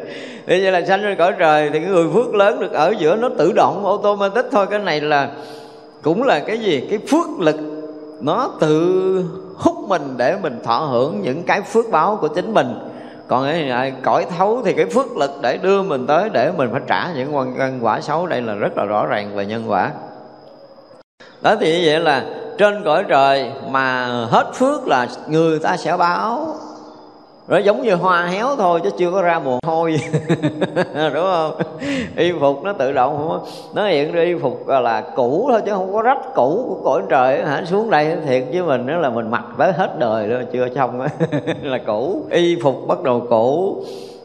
Thế 0.46 0.60
như 0.60 0.70
là 0.70 0.84
sanh 0.84 1.02
lên 1.02 1.18
cõi 1.18 1.32
trời 1.38 1.70
thì 1.72 1.78
cái 1.80 1.88
người 1.88 2.06
phước 2.14 2.34
lớn 2.34 2.60
được 2.60 2.72
ở 2.72 2.94
giữa 2.98 3.16
nó 3.16 3.28
tự 3.38 3.52
động, 3.52 3.86
automatic 3.86 4.44
thôi. 4.52 4.66
Cái 4.70 4.78
này 4.78 5.00
là 5.00 5.30
cũng 6.02 6.22
là 6.22 6.40
cái 6.40 6.58
gì? 6.58 6.86
Cái 6.90 6.98
phước 7.10 7.40
lực, 7.40 7.56
nó 8.20 8.50
tự 8.60 9.24
hút 9.56 9.76
mình 9.88 10.02
để 10.16 10.36
mình 10.42 10.58
thọ 10.64 10.78
hưởng 10.78 11.20
những 11.22 11.42
cái 11.42 11.62
phước 11.62 11.90
báo 11.90 12.18
của 12.20 12.28
chính 12.28 12.54
mình 12.54 12.74
còn 13.28 13.44
cái 13.44 13.92
cõi 14.02 14.26
thấu 14.38 14.62
thì 14.64 14.72
cái 14.72 14.86
phước 14.86 15.16
lực 15.16 15.30
để 15.42 15.56
đưa 15.56 15.82
mình 15.82 16.06
tới 16.06 16.30
để 16.32 16.52
mình 16.56 16.68
phải 16.72 16.80
trả 16.86 17.12
những 17.12 17.36
quan 17.36 17.78
quả 17.80 18.00
xấu. 18.00 18.26
Đây 18.26 18.42
là 18.42 18.54
rất 18.54 18.76
là 18.76 18.84
rõ 18.84 19.06
ràng 19.06 19.34
về 19.34 19.46
nhân 19.46 19.64
quả. 19.66 19.90
Đó 21.42 21.54
thì 21.60 21.80
như 21.80 21.86
vậy 21.86 22.00
là 22.00 22.24
trên 22.58 22.84
cõi 22.84 23.04
trời 23.08 23.52
mà 23.68 24.06
hết 24.30 24.52
phước 24.54 24.86
là 24.86 25.06
người 25.26 25.58
ta 25.58 25.76
sẽ 25.76 25.96
báo 25.96 26.56
nó 27.48 27.58
giống 27.58 27.82
như 27.82 27.94
hoa 27.94 28.26
héo 28.26 28.56
thôi 28.56 28.80
chứ 28.84 28.90
chưa 28.98 29.11
có 29.11 29.22
ra 29.22 29.38
mồ 29.38 29.58
hôi. 29.66 30.00
Đúng 30.94 31.24
không? 31.24 31.52
Y 32.16 32.32
phục 32.40 32.62
nó 32.62 32.72
tự 32.72 32.92
động, 32.92 33.18
không 33.18 33.44
nó 33.74 33.87
hiện 33.87 34.12
ra 34.12 34.22
y 34.22 34.34
phục 34.34 34.68
là 34.68 35.00
cũ 35.16 35.48
thôi 35.50 35.62
chứ 35.66 35.72
không 35.72 35.92
có 35.92 36.02
rách 36.02 36.34
cũ 36.34 36.64
của 36.68 36.80
cõi 36.84 37.02
trời 37.08 37.44
hả? 37.44 37.62
Xuống 37.64 37.90
đây 37.90 38.16
thiệt 38.26 38.44
với 38.52 38.62
mình 38.62 38.87
đó 38.87 38.96
là 38.96 39.11
mình 39.11 39.30
mặc 39.30 39.44
tới 39.58 39.72
hết 39.72 39.98
đời 39.98 40.28
rồi 40.28 40.46
chưa 40.52 40.68
xong 40.74 41.00
là 41.62 41.78
cũ. 41.87 42.22
Y 42.30 42.61
phục 42.62 42.87
bắt 42.88 43.02
đầu 43.02 43.26
cũ. 43.30 43.76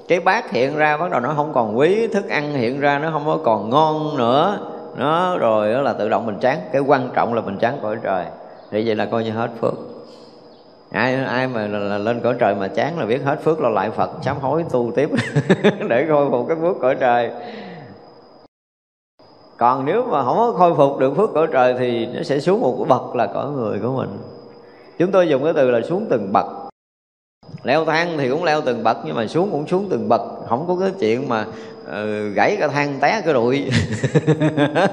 Cái 0.08 0.20
bát 0.20 0.52
hiện 0.52 0.76
ra 0.76 0.98
bắt 0.98 1.12
đầu 1.12 1.20
nó 1.20 1.34
không 1.36 1.54
còn 1.54 1.78
quý, 1.78 2.08
thức 2.08 2.30
ăn 2.30 2.54
hiện 2.54 2.80
ra 2.80 3.00
nó 3.00 3.12
không 3.12 3.26
có 3.26 3.38
còn 3.44 3.70
ngon 3.70 4.18
nữa. 4.18 4.58
Nó 4.98 5.38
rồi 5.38 5.74
đó 5.74 5.82
là 5.82 5.94
tự 5.94 6.10
động 6.10 6.26
mình 6.26 6.38
chán 6.42 6.58
cái 6.72 6.82
quan 6.82 7.10
trọng 7.16 7.34
là 7.34 7.42
mình 7.42 7.58
chán 7.58 7.78
cõi 7.82 7.96
trời. 8.04 8.26
Thì 8.72 8.84
vậy 8.86 8.96
là 8.96 9.06
coi 9.06 9.24
như 9.24 9.32
hết 9.32 9.50
phước 9.62 9.93
ai 10.94 11.16
ai 11.16 11.48
mà 11.48 11.68
là, 11.68 11.80
là 11.80 11.98
lên 11.98 12.20
cõi 12.24 12.36
trời 12.40 12.56
mà 12.56 12.68
chán 12.68 13.00
là 13.00 13.06
biết 13.06 13.22
hết 13.24 13.44
phước 13.44 13.62
lo 13.62 13.70
lại 13.70 13.92
phật 13.92 14.10
sám 14.22 14.38
hối 14.42 14.66
tu 14.72 14.92
tiếp. 14.96 15.10
Để 15.90 16.06
khôi 16.10 16.30
phục 16.32 16.48
cái 16.48 16.58
phước 16.62 16.76
cõi 16.82 16.96
trời. 17.00 17.32
Còn 19.58 19.86
nếu 19.86 20.04
mà 20.06 20.24
không 20.24 20.38
có 20.38 20.54
khôi 20.58 20.76
phục 20.76 21.00
được 21.00 21.16
phước 21.16 21.30
cõi 21.34 21.48
trời 21.52 21.76
thì 21.80 22.06
nó 22.06 22.24
sẽ 22.24 22.40
xuống 22.40 22.62
một 22.62 22.76
cái 22.78 22.86
bậc 22.90 23.16
là 23.16 23.28
cõi 23.34 23.52
người 23.52 23.80
của 23.80 23.98
mình. 23.98 24.10
Chúng 25.00 25.12
tôi 25.12 25.30
dùng 25.30 25.44
cái 25.44 25.54
từ 25.56 25.72
là 25.72 25.82
xuống 25.82 26.08
từng 26.10 26.34
bậc 26.34 26.46
leo 27.64 27.86
thang 27.86 28.18
thì 28.18 28.30
cũng 28.30 28.44
leo 28.44 28.62
từng 28.62 28.84
bậc 28.84 28.98
nhưng 29.06 29.16
mà 29.16 29.28
xuống 29.28 29.52
cũng 29.52 29.68
xuống 29.68 29.88
từng 29.90 30.10
bậc. 30.10 30.22
Không 30.50 30.66
có 30.68 30.76
cái 30.80 30.92
chuyện 31.00 31.30
mà 31.30 31.46
uh, 31.84 32.36
gãy 32.36 32.58
cái 32.60 32.70
thang 32.70 32.98
té 33.02 33.22
cái 33.26 33.34
đùi. 33.34 33.64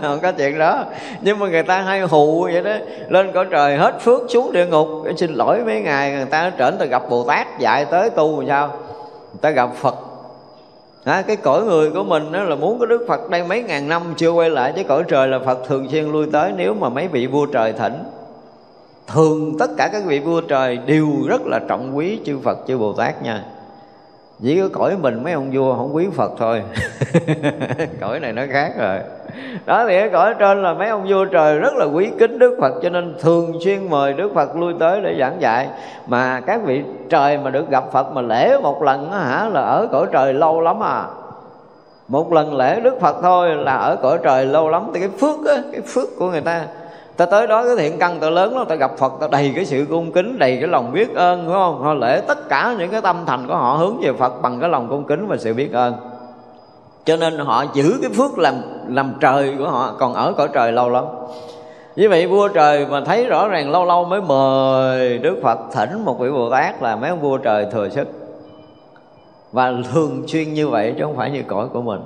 Không 0.03 0.19
có 0.23 0.33
chuyện 0.33 0.59
đó. 0.59 0.85
Nhưng 1.21 1.39
mà 1.39 1.49
người 1.49 1.63
ta 1.63 1.81
hay 1.81 2.01
hù 2.01 2.43
vậy 2.43 2.63
đó. 2.63 2.75
Lên 3.09 3.33
cõi 3.33 3.47
trời 3.51 3.77
hết 3.77 4.01
phước 4.01 4.21
xuống 4.29 4.53
địa 4.53 4.67
ngục. 4.67 4.89
Xin 5.17 5.35
lỗi 5.35 5.65
mấy 5.65 5.81
ngày 5.81 6.13
người 6.13 6.25
ta 6.25 6.53
trở 6.59 6.71
ta 6.71 6.85
gặp 6.85 7.03
bồ 7.11 7.25
tát 7.25 7.59
dạy 7.59 7.85
tới 7.85 8.11
tu 8.11 8.41
làm 8.41 8.49
sao? 8.49 8.69
Người 8.69 9.41
ta 9.41 9.51
gặp 9.51 9.71
phật. 9.75 9.95
À, 11.05 11.23
cái 11.23 11.37
cõi 11.37 11.63
người 11.63 11.91
của 11.91 12.05
mình 12.05 12.33
đó 12.33 12.43
là 12.43 12.57
muốn 12.57 12.79
có 12.79 12.87
Đức 12.87 13.05
Phật 13.09 13.31
đây 13.31 13.45
mấy 13.45 13.63
ngàn 13.63 13.89
năm 13.89 14.03
chưa 14.17 14.31
quay 14.31 14.51
lại 14.51 14.73
chứ 14.77 14.83
cõi 14.89 15.03
trời 15.09 15.29
là 15.29 15.39
Phật 15.39 15.59
thường 15.69 15.89
xuyên 15.89 16.05
lui 16.05 16.27
tới 16.33 16.53
nếu 16.57 16.75
mà 16.75 16.89
mấy 16.89 17.09
vị 17.09 17.27
vua 17.27 17.47
trời 17.47 17.73
thỉnh 17.73 18.05
thường 19.13 19.59
tất 19.59 19.71
cả 19.77 19.89
các 19.93 20.03
vị 20.07 20.21
vua 20.21 20.41
trời 20.41 20.79
đều 20.87 21.09
rất 21.29 21.41
là 21.47 21.61
trọng 21.69 21.97
quý 21.97 22.21
chư 22.25 22.39
Phật 22.39 22.59
chư 22.67 22.79
Bồ 22.79 22.93
Tát 22.93 23.23
nha. 23.23 23.45
Chỉ 24.43 24.61
có 24.61 24.69
cõi 24.73 24.97
mình 25.01 25.25
mấy 25.25 25.33
ông 25.33 25.51
vua 25.53 25.75
không 25.75 25.95
quý 25.95 26.07
Phật 26.15 26.33
thôi. 26.39 26.63
Cõi 28.01 28.21
này 28.21 28.33
nó 28.33 28.43
khác 28.51 28.73
rồi. 28.79 28.99
Đó 29.67 29.85
thì 29.89 30.01
cái 30.01 30.09
cõi 30.09 30.35
trên 30.39 30.63
là 30.63 30.75
mấy 30.75 30.89
ông 30.89 31.07
vua 31.09 31.25
trời 31.25 31.59
rất 31.59 31.75
là 31.75 31.85
quý 31.85 32.11
kính 32.19 32.39
Đức 32.39 32.59
Phật 32.61 32.75
cho 32.83 32.89
nên 32.89 33.15
thường 33.21 33.59
xuyên 33.65 33.91
mời 33.91 34.13
Đức 34.13 34.35
Phật 34.35 34.57
lui 34.57 34.75
tới 34.81 35.01
để 35.01 35.17
giảng 35.21 35.41
dạy. 35.41 35.69
Mà 36.07 36.41
các 36.41 36.61
vị 36.65 36.83
trời 37.09 37.39
mà 37.39 37.51
được 37.51 37.71
gặp 37.71 37.85
Phật 37.93 38.13
mà 38.13 38.21
lễ 38.21 38.59
một 38.63 38.83
lần 38.83 39.11
đó, 39.11 39.17
hả 39.17 39.49
là 39.49 39.61
ở 39.61 39.89
cõi 39.93 40.07
trời 40.13 40.35
lâu 40.35 40.61
lắm 40.61 40.83
à. 40.83 41.07
Một 42.09 42.33
lần 42.33 42.57
lễ 42.57 42.81
Đức 42.81 43.01
Phật 43.01 43.17
thôi 43.23 43.57
là 43.57 43.77
ở 43.77 43.97
cõi 43.97 44.19
trời 44.23 44.47
lâu 44.47 44.69
lắm. 44.69 44.91
Thì 44.95 45.01
cái 45.01 45.09
phước 45.21 45.47
á, 45.47 45.57
cái 45.73 45.81
phước 45.81 46.09
của 46.19 46.31
người 46.31 46.41
ta 46.41 46.67
ta 47.21 47.27
tới 47.27 47.47
đó 47.47 47.65
cái 47.65 47.77
thiện 47.77 47.99
căn 47.99 48.21
ta 48.21 48.31
lớn 48.31 48.57
lắm, 48.57 48.67
ta 48.69 48.75
gặp 48.75 48.91
phật, 48.99 49.13
ta 49.21 49.29
đầy 49.31 49.53
cái 49.55 49.65
sự 49.65 49.87
cung 49.91 50.13
kính, 50.13 50.39
đầy 50.39 50.57
cái 50.57 50.69
lòng 50.69 50.93
biết 50.93 51.15
ơn 51.15 51.45
đúng 51.45 51.55
không? 51.55 51.83
Họ 51.83 51.95
lễ 51.95 52.21
tất 52.21 52.49
cả 52.49 52.75
những 52.79 52.91
cái 52.91 53.01
tâm 53.01 53.17
thành 53.27 53.47
của 53.49 53.55
họ 53.55 53.77
hướng 53.77 54.01
về 54.01 54.13
phật 54.13 54.43
bằng 54.43 54.61
cái 54.61 54.69
lòng 54.69 54.89
cung 54.89 55.05
kính 55.05 55.27
và 55.27 55.37
sự 55.37 55.55
biết 55.55 55.73
ơn. 55.73 55.95
Cho 57.05 57.17
nên 57.17 57.39
họ 57.39 57.65
giữ 57.73 57.99
cái 58.03 58.11
phước 58.11 58.39
làm 58.39 58.55
làm 58.89 59.13
trời 59.21 59.55
của 59.59 59.69
họ, 59.69 59.95
còn 59.99 60.15
ở 60.15 60.33
cõi 60.33 60.49
trời 60.53 60.73
lâu 60.73 60.91
lắm. 60.91 61.05
Như 61.97 62.09
vậy 62.09 62.27
vua 62.27 62.49
trời 62.49 62.87
mà 62.87 63.01
thấy 63.05 63.27
rõ 63.27 63.49
ràng 63.49 63.71
lâu 63.71 63.85
lâu 63.85 64.05
mới 64.05 64.21
mời 64.21 65.19
Đức 65.19 65.41
Phật 65.43 65.59
thỉnh 65.73 66.05
một 66.05 66.19
vị 66.21 66.31
Bồ 66.31 66.51
Tát 66.51 66.83
là 66.83 66.97
mấy 66.97 67.11
ông 67.11 67.21
vua 67.21 67.39
trời 67.39 67.67
thừa 67.73 67.89
sức. 67.89 68.09
Và 69.53 69.73
thường 69.93 70.23
xuyên 70.29 70.55
như 70.55 70.69
vậy 70.69 70.95
chứ 70.99 71.05
không 71.05 71.17
phải 71.17 71.31
như 71.31 71.43
cõi 71.49 71.67
của 71.73 71.83
mình 71.83 72.01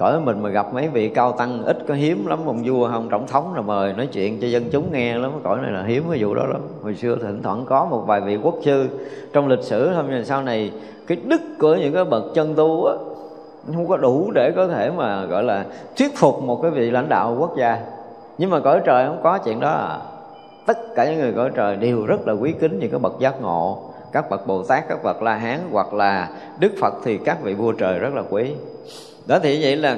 cõi 0.00 0.20
mình 0.20 0.42
mà 0.42 0.48
gặp 0.48 0.74
mấy 0.74 0.88
vị 0.88 1.08
cao 1.08 1.32
tăng, 1.32 1.64
ít 1.64 1.78
có 1.88 1.94
hiếm 1.94 2.26
lắm, 2.26 2.38
ông 2.46 2.62
vua 2.64 2.88
không 2.88 3.08
tổng 3.10 3.26
thống 3.26 3.54
là 3.54 3.60
mời 3.60 3.92
nói 3.92 4.06
chuyện 4.06 4.40
cho 4.40 4.46
dân 4.46 4.64
chúng 4.72 4.92
nghe 4.92 5.18
lắm, 5.18 5.32
cõi 5.44 5.58
này 5.62 5.72
là 5.72 5.82
hiếm 5.82 6.04
cái 6.10 6.18
vụ 6.22 6.34
đó 6.34 6.42
lắm. 6.46 6.60
Hồi 6.82 6.94
xưa 6.94 7.16
thỉnh 7.22 7.42
thoảng 7.42 7.64
có 7.66 7.84
một 7.84 8.02
vài 8.06 8.20
vị 8.20 8.38
quốc 8.42 8.54
sư 8.62 8.88
trong 9.32 9.48
lịch 9.48 9.62
sử 9.62 9.90
thôi, 9.94 10.04
nhưng 10.10 10.24
sau 10.24 10.42
này 10.42 10.72
cái 11.06 11.18
đức 11.24 11.40
của 11.58 11.74
những 11.74 11.94
cái 11.94 12.04
bậc 12.04 12.24
chân 12.34 12.54
tu 12.54 12.84
á, 12.84 12.94
không 13.74 13.88
có 13.88 13.96
đủ 13.96 14.30
để 14.34 14.52
có 14.56 14.66
thể 14.68 14.90
mà, 14.90 15.24
gọi 15.24 15.42
là, 15.42 15.64
thuyết 15.98 16.16
phục 16.16 16.42
một 16.42 16.62
cái 16.62 16.70
vị 16.70 16.90
lãnh 16.90 17.08
đạo 17.08 17.36
quốc 17.38 17.56
gia. 17.58 17.78
Nhưng 18.38 18.50
mà 18.50 18.60
cõi 18.60 18.80
trời 18.84 19.06
không 19.06 19.20
có 19.22 19.38
chuyện 19.38 19.60
đó 19.60 19.70
à. 19.70 19.98
Tất 20.66 20.78
cả 20.94 21.04
những 21.04 21.20
người 21.20 21.32
cõi 21.32 21.50
trời 21.54 21.76
đều 21.76 22.06
rất 22.06 22.26
là 22.26 22.32
quý 22.32 22.54
kính 22.60 22.78
những 22.78 22.90
cái 22.90 23.00
bậc 23.00 23.20
giác 23.20 23.42
ngộ. 23.42 23.78
Các 24.12 24.30
bậc 24.30 24.46
bồ 24.46 24.62
tát, 24.62 24.88
các 24.88 25.04
bậc 25.04 25.22
la 25.22 25.34
hán, 25.34 25.58
hoặc 25.72 25.94
là 25.94 26.28
đức 26.58 26.72
phật 26.80 26.94
thì 27.04 27.18
các 27.18 27.42
vị 27.42 27.54
vua 27.54 27.72
trời 27.72 27.98
rất 27.98 28.14
là 28.14 28.22
quý 28.30 28.52
đó 29.30 29.38
thì 29.42 29.62
vậy 29.62 29.76
là 29.76 29.96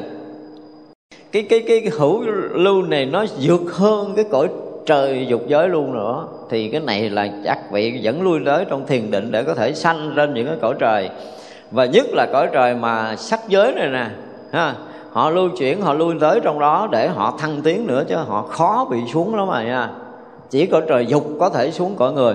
cái 1.32 1.42
cái 1.42 1.64
cái 1.68 1.82
hữu 1.98 2.20
lưu 2.52 2.82
này 2.82 3.06
nó 3.06 3.24
vượt 3.40 3.60
hơn 3.72 4.12
cái 4.16 4.24
cõi 4.30 4.48
trời 4.86 5.26
dục 5.28 5.42
giới 5.46 5.68
luôn 5.68 5.94
nữa. 5.94 6.26
Thì 6.50 6.68
cái 6.68 6.80
này 6.80 7.10
là 7.10 7.28
chắc 7.44 7.72
vị 7.72 8.00
vẫn 8.02 8.22
lui 8.22 8.40
tới 8.46 8.64
trong 8.70 8.86
thiền 8.86 9.10
định 9.10 9.32
để 9.32 9.44
có 9.44 9.54
thể 9.54 9.72
sanh 9.72 10.16
lên 10.16 10.34
những 10.34 10.46
cái 10.46 10.56
cõi 10.60 10.74
trời. 10.78 11.10
Và 11.70 11.84
nhất 11.84 12.06
là 12.12 12.26
cõi 12.32 12.48
trời 12.52 12.74
mà 12.74 13.16
sắc 13.16 13.40
giới 13.48 13.72
này 13.74 13.88
nè, 13.88 14.06
ha, 14.52 14.74
họ 15.10 15.30
lưu 15.30 15.48
chuyển, 15.58 15.80
họ 15.80 15.94
lui 15.94 16.14
tới 16.20 16.40
trong 16.40 16.58
đó 16.58 16.88
để 16.92 17.08
họ 17.08 17.34
thăng 17.38 17.62
tiến 17.62 17.86
nữa 17.86 18.04
chứ 18.08 18.16
họ 18.16 18.42
khó 18.42 18.86
bị 18.90 18.98
xuống 19.12 19.34
lắm 19.34 19.48
mà 19.48 19.64
nha. 19.64 19.90
Chỉ 20.50 20.66
cõi 20.66 20.82
trời 20.88 21.06
dục 21.06 21.24
có 21.40 21.48
thể 21.48 21.70
xuống 21.70 21.94
cõi 21.96 22.12
người. 22.12 22.34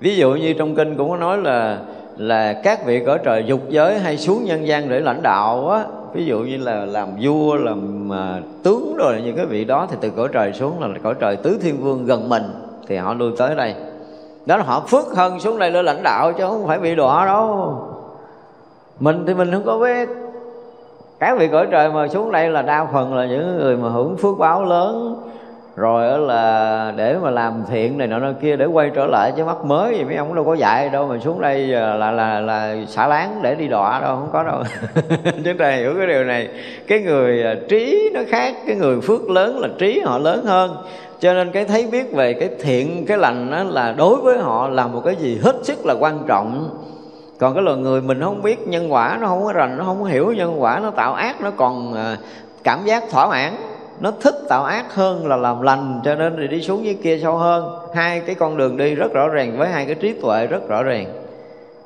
Ví 0.00 0.16
dụ 0.16 0.34
như 0.34 0.52
trong 0.52 0.74
kinh 0.74 0.96
cũng 0.96 1.10
có 1.10 1.16
nói 1.16 1.38
là 1.38 1.78
là 2.16 2.52
các 2.52 2.86
vị 2.86 3.02
cõi 3.06 3.18
trời 3.24 3.44
dục 3.46 3.60
giới 3.68 3.98
hay 3.98 4.16
xuống 4.18 4.44
nhân 4.44 4.66
gian 4.66 4.88
để 4.88 5.00
lãnh 5.00 5.22
đạo 5.22 5.68
á, 5.68 5.84
ví 6.12 6.24
dụ 6.24 6.38
như 6.38 6.56
là 6.56 6.84
làm 6.84 7.08
vua, 7.22 7.54
làm 7.54 8.12
à, 8.12 8.40
tướng 8.62 8.94
rồi 8.96 9.20
những 9.24 9.36
cái 9.36 9.46
vị 9.46 9.64
đó, 9.64 9.86
thì 9.90 9.96
từ 10.00 10.10
cõi 10.10 10.28
trời 10.32 10.52
xuống 10.52 10.80
là 10.80 10.88
cõi 11.02 11.14
trời 11.20 11.36
tứ 11.36 11.58
thiên 11.62 11.82
vương 11.82 12.06
gần 12.06 12.28
mình, 12.28 12.42
thì 12.86 12.96
họ 12.96 13.14
lui 13.14 13.32
tới 13.38 13.54
đây. 13.54 13.74
Đó 14.46 14.56
là 14.56 14.64
họ 14.64 14.82
phước 14.88 15.06
hơn 15.16 15.40
xuống 15.40 15.58
đây 15.58 15.70
lên 15.70 15.84
lãnh 15.84 16.02
đạo 16.02 16.32
chứ 16.32 16.44
không 16.46 16.66
phải 16.66 16.78
bị 16.78 16.94
đọa 16.94 17.26
đâu. 17.26 17.78
Mình 19.00 19.24
thì 19.26 19.34
mình 19.34 19.52
không 19.52 19.64
có 19.64 19.78
biết 19.78 20.08
các 21.20 21.38
vị 21.38 21.48
cõi 21.48 21.66
trời 21.70 21.92
mà 21.92 22.08
xuống 22.08 22.32
đây 22.32 22.48
là 22.48 22.62
đa 22.62 22.86
phần 22.92 23.14
là 23.14 23.26
những 23.26 23.58
người 23.58 23.76
mà 23.76 23.88
hưởng 23.88 24.16
phước 24.16 24.38
báo 24.38 24.64
lớn 24.64 25.16
rồi 25.76 26.18
là 26.18 26.92
để 26.96 27.16
mà 27.22 27.30
làm 27.30 27.64
thiện 27.70 27.98
này 27.98 28.06
nọ 28.06 28.18
nọ 28.18 28.32
kia 28.42 28.56
để 28.56 28.64
quay 28.64 28.90
trở 28.94 29.06
lại 29.06 29.32
chứ 29.36 29.44
mắt 29.44 29.64
mới 29.64 29.98
gì 29.98 30.04
mấy 30.04 30.16
ông 30.16 30.34
đâu 30.34 30.44
có 30.44 30.54
dạy 30.54 30.88
đâu 30.88 31.06
mà 31.06 31.18
xuống 31.18 31.40
đây 31.40 31.58
là 31.66 31.96
là 31.96 32.10
là, 32.10 32.40
là 32.40 32.76
xả 32.88 33.06
láng 33.06 33.40
để 33.42 33.54
đi 33.54 33.68
đọa 33.68 34.00
đâu 34.00 34.16
không 34.16 34.28
có 34.32 34.42
đâu. 34.42 34.62
Chúng 35.44 35.58
ta 35.58 35.70
hiểu 35.70 35.94
cái 35.98 36.06
điều 36.06 36.24
này. 36.24 36.48
Cái 36.86 37.00
người 37.00 37.42
à, 37.42 37.54
trí 37.68 38.10
nó 38.14 38.20
khác 38.28 38.54
cái 38.66 38.76
người 38.76 39.00
phước 39.00 39.30
lớn 39.30 39.58
là 39.58 39.68
trí 39.78 40.00
họ 40.00 40.18
lớn 40.18 40.44
hơn. 40.44 40.76
Cho 41.20 41.34
nên 41.34 41.50
cái 41.50 41.64
thấy 41.64 41.86
biết 41.92 42.12
về 42.12 42.32
cái 42.32 42.50
thiện 42.60 43.06
cái 43.06 43.18
lành 43.18 43.50
đó 43.50 43.62
là 43.64 43.92
đối 43.92 44.16
với 44.16 44.38
họ 44.38 44.68
là 44.68 44.86
một 44.86 45.02
cái 45.04 45.16
gì 45.16 45.40
hết 45.42 45.56
sức 45.62 45.86
là 45.86 45.94
quan 45.94 46.18
trọng. 46.26 46.70
Còn 47.38 47.54
cái 47.54 47.62
loài 47.62 47.76
người 47.76 48.00
mình 48.00 48.20
không 48.20 48.42
biết 48.42 48.68
nhân 48.68 48.92
quả 48.92 49.18
nó 49.20 49.26
không 49.26 49.44
có 49.44 49.52
rành 49.52 49.78
nó 49.78 49.84
không 49.84 50.02
có 50.02 50.06
hiểu 50.06 50.32
nhân 50.32 50.62
quả 50.62 50.80
nó 50.82 50.90
tạo 50.90 51.14
ác 51.14 51.40
nó 51.40 51.50
còn 51.50 51.94
à, 51.94 52.16
cảm 52.64 52.78
giác 52.84 53.04
thỏa 53.10 53.28
mãn 53.28 53.52
nó 54.00 54.12
thích 54.20 54.34
tạo 54.48 54.64
ác 54.64 54.94
hơn 54.94 55.26
là 55.26 55.36
làm 55.36 55.62
lành 55.62 56.00
cho 56.04 56.14
nên 56.14 56.36
thì 56.36 56.48
đi 56.48 56.62
xuống 56.62 56.84
dưới 56.84 56.94
kia 57.02 57.18
sâu 57.22 57.36
hơn. 57.36 57.78
Hai 57.94 58.20
cái 58.20 58.34
con 58.34 58.56
đường 58.56 58.76
đi 58.76 58.94
rất 58.94 59.12
rõ 59.12 59.28
ràng 59.28 59.58
với 59.58 59.68
hai 59.68 59.86
cái 59.86 59.94
trí 59.94 60.12
tuệ 60.12 60.46
rất 60.46 60.68
rõ 60.68 60.82
ràng. 60.82 61.06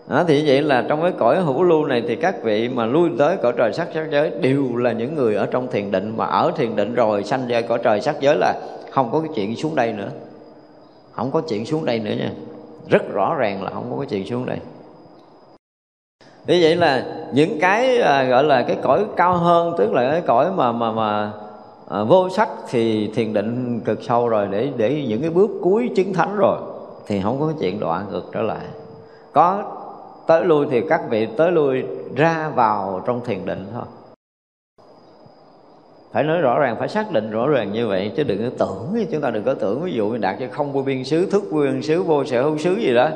Đó, 0.09 0.25
thì 0.29 0.45
vậy 0.47 0.63
là 0.63 0.85
trong 0.89 1.03
cái 1.03 1.13
cõi 1.19 1.41
hữu 1.41 1.63
lưu 1.63 1.87
này 1.87 2.03
thì 2.09 2.17
các 2.17 2.43
vị 2.43 2.69
mà 2.69 2.87
lui 2.87 3.11
tới 3.19 3.37
cõi 3.37 3.53
trời 3.57 3.73
sắc 3.73 3.89
sắc 3.95 4.07
giới 4.11 4.31
đều 4.31 4.77
là 4.77 4.93
những 4.93 5.15
người 5.15 5.35
ở 5.35 5.47
trong 5.47 5.69
thiền 5.71 5.91
định. 5.91 6.17
Mà 6.17 6.25
ở 6.25 6.53
thiền 6.57 6.77
định 6.77 6.95
rồi 6.95 7.25
sanh 7.25 7.49
ra 7.49 7.61
cõi 7.61 7.79
trời 7.83 8.01
sắc 8.01 8.21
giới 8.21 8.37
là 8.37 8.55
không 8.91 9.11
có 9.13 9.21
cái 9.21 9.31
chuyện 9.35 9.57
xuống 9.57 9.75
đây 9.75 9.93
nữa. 9.93 10.09
Không 11.13 11.31
có 11.31 11.41
chuyện 11.49 11.67
xuống 11.67 11.85
đây 11.85 11.99
nữa 11.99 12.15
nha. 12.19 12.31
Rất 12.89 13.13
rõ 13.13 13.35
ràng 13.35 13.63
là 13.63 13.71
không 13.71 13.87
có 13.91 13.97
cái 13.97 14.07
chuyện 14.11 14.27
xuống 14.27 14.47
đây. 14.47 14.59
Vì 16.47 16.63
vậy 16.63 16.77
là 16.77 17.05
những 17.33 17.59
cái 17.61 18.01
à, 18.01 18.25
gọi 18.25 18.45
là 18.45 18.63
cái 18.63 18.77
cõi 18.83 19.05
cao 19.17 19.37
hơn 19.37 19.75
tức 19.79 19.93
là 19.93 20.11
cái 20.11 20.21
cõi 20.21 20.51
mà 20.57 20.73
mà 20.73 20.93
mà 20.93 21.33
à, 21.89 22.05
vô 22.05 22.29
sắc 22.29 22.49
thì 22.71 23.11
thiền 23.15 23.33
định 23.33 23.81
cực 23.85 24.03
sâu 24.03 24.29
rồi 24.29 24.49
để 24.51 24.71
để 24.77 25.05
những 25.09 25.21
cái 25.21 25.31
bước 25.31 25.51
cuối 25.63 25.91
chứng 25.97 26.13
thánh 26.13 26.37
rồi 26.37 26.59
thì 27.07 27.21
không 27.23 27.41
có 27.41 27.53
chuyện 27.61 27.81
đoạn 27.81 28.07
ngược 28.11 28.25
trở 28.33 28.43
lại. 28.43 28.65
Có 29.33 29.63
tới 30.27 30.45
lui 30.45 30.67
thì 30.71 30.81
các 30.89 31.01
vị 31.11 31.29
tới 31.37 31.53
lui 31.53 31.83
ra 32.17 32.53
vào 32.55 33.03
trong 33.07 33.21
thiền 33.25 33.47
định 33.47 33.67
thôi. 33.75 33.85
Phải 36.13 36.25
nói 36.25 36.41
rõ 36.41 36.59
ràng 36.59 36.77
phải 36.79 36.89
xác 36.89 37.13
định 37.13 37.31
rõ 37.31 37.49
ràng 37.49 37.73
như 37.73 37.89
vậy 37.89 38.13
chứ 38.17 38.23
đừng 38.23 38.51
có 38.51 38.67
tưởng 38.67 39.07
chúng 39.13 39.21
ta 39.21 39.31
đừng 39.31 39.45
có 39.45 39.55
tưởng 39.55 39.83
ví 39.83 39.93
dụ 39.93 40.17
đạt 40.17 40.37
cho 40.41 40.47
không 40.51 40.73
vô 40.73 40.83
biên 40.83 41.05
xứ 41.05 41.27
thức 41.27 41.45
vô 41.51 41.61
biên 41.61 41.83
xứ 41.83 42.03
vô 42.03 42.25
sở 42.25 42.43
hữu 42.43 42.59
xứ 42.59 42.75
gì 42.75 42.95
đó 42.95 43.09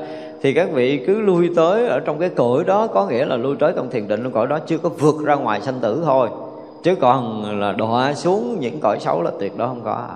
thì 0.43 0.55
các 0.55 0.69
vị 0.73 1.05
cứ 1.07 1.21
lui 1.21 1.51
tới 1.57 1.87
ở 1.87 2.01
trong 2.01 2.19
cái 2.19 2.29
cõi 2.29 2.65
đó 2.65 2.87
có 2.87 3.07
nghĩa 3.07 3.25
là 3.25 3.37
lui 3.37 3.57
tới 3.61 3.73
trong 3.77 3.91
thiền 3.91 4.09
định 4.09 4.23
trong 4.23 4.33
cõi 4.33 4.47
đó 4.47 4.59
chưa 4.67 4.79
có 4.79 4.89
vượt 4.89 5.15
ra 5.25 5.35
ngoài 5.35 5.61
sanh 5.61 5.81
tử 5.81 6.03
thôi 6.05 6.29
chứ 6.83 6.95
còn 6.95 7.45
là 7.61 7.73
đọa 7.73 8.15
xuống 8.15 8.57
những 8.61 8.81
cõi 8.81 8.99
xấu 9.01 9.23
là 9.23 9.31
tuyệt 9.41 9.59
đối 9.59 9.69
không 9.69 9.81
có. 9.85 10.07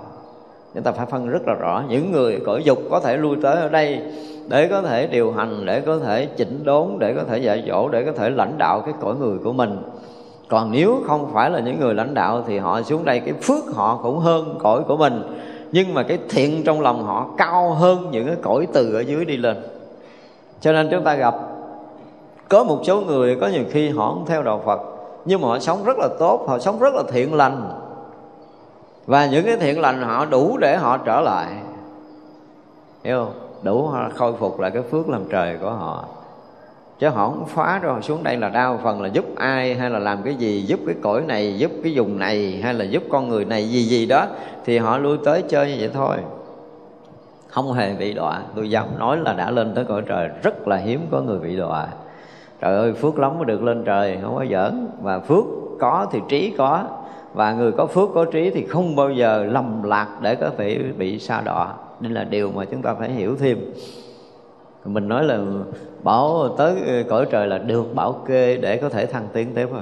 Chúng 0.73 0.83
ta 0.83 0.91
phải 0.91 1.05
phân 1.05 1.29
rất 1.29 1.47
là 1.47 1.53
rõ, 1.53 1.83
những 1.89 2.11
người 2.11 2.39
cõi 2.45 2.63
dục 2.63 2.79
có 2.89 2.99
thể 2.99 3.17
lui 3.17 3.35
tới 3.41 3.55
ở 3.55 3.69
đây 3.69 4.01
để 4.47 4.67
có 4.67 4.81
thể 4.81 5.07
điều 5.07 5.31
hành, 5.31 5.65
để 5.65 5.81
có 5.81 5.99
thể 5.99 6.25
chỉnh 6.25 6.63
đốn, 6.63 6.87
để 6.99 7.13
có 7.13 7.23
thể 7.23 7.37
dạy 7.37 7.63
dỗ, 7.67 7.89
để 7.89 8.03
có 8.03 8.11
thể 8.11 8.29
lãnh 8.29 8.57
đạo 8.57 8.81
cái 8.85 8.93
cõi 9.01 9.15
người 9.15 9.37
của 9.43 9.53
mình. 9.53 9.77
Còn 10.47 10.71
nếu 10.71 11.01
không 11.07 11.29
phải 11.33 11.49
là 11.49 11.59
những 11.59 11.79
người 11.79 11.93
lãnh 11.93 12.13
đạo 12.13 12.43
thì 12.47 12.57
họ 12.57 12.81
xuống 12.81 13.05
đây 13.05 13.19
cái 13.19 13.33
phước 13.33 13.63
họ 13.75 13.99
cũng 14.03 14.19
hơn 14.19 14.55
cõi 14.59 14.81
của 14.87 14.97
mình. 14.97 15.21
Nhưng 15.71 15.93
mà 15.93 16.03
cái 16.03 16.19
thiện 16.29 16.63
trong 16.63 16.81
lòng 16.81 17.03
họ 17.03 17.25
cao 17.37 17.73
hơn 17.73 18.11
những 18.11 18.25
cái 18.25 18.35
cõi 18.41 18.67
từ 18.73 18.93
ở 18.95 18.99
dưới 18.99 19.25
đi 19.25 19.37
lên. 19.37 19.57
Cho 20.61 20.71
nên 20.71 20.87
chúng 20.91 21.03
ta 21.03 21.15
gặp, 21.15 21.35
có 22.49 22.63
một 22.63 22.79
số 22.83 23.01
người 23.01 23.35
có 23.35 23.47
nhiều 23.47 23.63
khi 23.71 23.89
họ 23.89 24.09
không 24.09 24.25
theo 24.25 24.43
đạo 24.43 24.61
phật 24.65 24.96
nhưng 25.27 25.41
mà 25.41 25.47
họ 25.47 25.59
sống 25.59 25.83
rất 25.83 25.97
là 25.97 26.07
tốt, 26.19 26.45
họ 26.47 26.59
sống 26.59 26.79
rất 26.79 26.93
là 26.93 27.03
thiện 27.09 27.33
lành. 27.33 27.69
Và 29.05 29.25
những 29.25 29.45
cái 29.45 29.57
thiện 29.57 29.81
lành 29.81 30.01
họ 30.01 30.25
đủ 30.25 30.57
để 30.57 30.77
họ 30.77 30.97
trở 30.97 31.21
lại. 31.21 31.47
Hiểu 33.03 33.25
không? 33.25 33.33
Đủ 33.61 33.87
họ 33.87 34.09
khôi 34.15 34.33
phục 34.33 34.59
lại 34.59 34.71
cái 34.71 34.81
phước 34.91 35.09
làm 35.09 35.23
trời 35.29 35.57
của 35.61 35.69
họ. 35.69 36.05
Chứ 36.99 37.09
họ 37.09 37.29
không 37.29 37.45
phá 37.45 37.79
rồi 37.79 38.01
xuống 38.01 38.23
đây 38.23 38.37
là 38.37 38.49
đa 38.49 38.77
phần 38.83 39.01
là 39.01 39.07
giúp 39.07 39.25
ai, 39.35 39.75
hay 39.75 39.89
là 39.89 39.99
làm 39.99 40.23
cái 40.23 40.35
gì, 40.35 40.61
giúp 40.61 40.79
cái 40.85 40.95
cõi 41.01 41.21
này, 41.21 41.57
giúp 41.57 41.71
cái 41.83 41.93
vùng 41.95 42.19
này, 42.19 42.59
hay 42.63 42.73
là 42.73 42.85
giúp 42.85 43.03
con 43.09 43.29
người 43.29 43.45
này, 43.45 43.69
gì 43.69 43.83
gì 43.83 44.05
đó, 44.05 44.25
thì 44.65 44.77
họ 44.77 44.97
lui 44.97 45.17
tới 45.25 45.43
chơi 45.49 45.71
như 45.71 45.77
vậy 45.79 45.89
thôi. 45.93 46.17
Không 47.49 47.73
hề 47.73 47.93
bị 47.93 48.13
đọa. 48.13 48.41
Tôi 48.55 48.69
dám 48.69 48.85
nói 48.99 49.17
là 49.17 49.33
đã 49.33 49.51
lên 49.51 49.75
tới 49.75 49.85
cõi 49.85 50.01
trời, 50.07 50.29
rất 50.43 50.67
là 50.67 50.75
hiếm 50.75 51.07
có 51.11 51.21
người 51.21 51.39
bị 51.39 51.57
đọa 51.57 51.87
trời 52.61 52.75
ơi 52.75 52.93
phước 52.93 53.19
lắm 53.19 53.37
mới 53.37 53.45
được 53.45 53.63
lên 53.63 53.83
trời 53.83 54.17
không 54.21 54.35
có 54.35 54.45
giỡn. 54.51 54.87
Và 55.01 55.19
phước 55.19 55.43
có 55.79 56.07
thì 56.11 56.19
trí 56.29 56.53
có 56.57 56.83
và 57.33 57.53
người 57.53 57.71
có 57.71 57.85
phước 57.85 58.09
có 58.13 58.25
trí 58.25 58.49
thì 58.49 58.65
không 58.65 58.95
bao 58.95 59.11
giờ 59.11 59.43
lầm 59.43 59.83
lạc 59.83 60.07
để 60.21 60.35
có 60.35 60.49
thể 60.57 60.79
bị 60.97 61.19
sa 61.19 61.41
đọa. 61.41 61.73
Nên 61.99 62.13
là 62.13 62.23
điều 62.23 62.51
mà 62.51 62.65
chúng 62.65 62.81
ta 62.81 62.93
phải 62.93 63.11
hiểu 63.11 63.35
thêm. 63.35 63.57
Mình 64.85 65.07
nói 65.07 65.23
là 65.23 65.39
bảo 66.03 66.49
tới 66.57 66.75
cõi 67.09 67.25
trời 67.31 67.47
là 67.47 67.57
được 67.57 67.95
bảo 67.95 68.13
kê 68.27 68.57
để 68.57 68.77
có 68.77 68.89
thể 68.89 69.05
thăng 69.05 69.27
tiến 69.33 69.47
tiếp 69.55 69.67
thôi. 69.71 69.81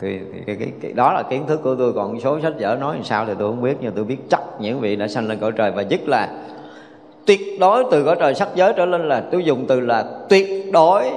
Thì, 0.00 0.20
thì 0.32 0.40
cái, 0.46 0.56
cái, 0.56 0.72
cái, 0.80 0.92
đó 0.92 1.12
là 1.12 1.22
kiến 1.22 1.46
thức 1.46 1.60
của 1.62 1.74
tôi 1.74 1.92
còn 1.92 2.20
số 2.20 2.40
sách 2.40 2.52
vở 2.60 2.76
nói 2.80 2.94
làm 2.94 3.04
sao 3.04 3.26
thì 3.26 3.32
tôi 3.38 3.50
không 3.50 3.62
biết 3.62 3.76
nhưng 3.80 3.92
tôi 3.92 4.04
biết 4.04 4.18
chắc 4.28 4.40
những 4.60 4.80
vị 4.80 4.96
đã 4.96 5.08
sanh 5.08 5.28
lên 5.28 5.38
cõi 5.38 5.52
trời. 5.56 5.70
Và 5.70 5.82
nhất 5.82 6.00
là 6.06 6.28
tuyệt 7.26 7.40
đối 7.60 7.84
từ 7.90 8.04
cõi 8.04 8.16
trời 8.20 8.34
sắc 8.34 8.48
giới 8.54 8.72
trở 8.76 8.86
lên 8.86 9.08
là 9.08 9.20
tôi 9.32 9.44
dùng 9.44 9.64
từ 9.68 9.80
là 9.80 10.04
tuyệt 10.28 10.72
đối 10.72 11.10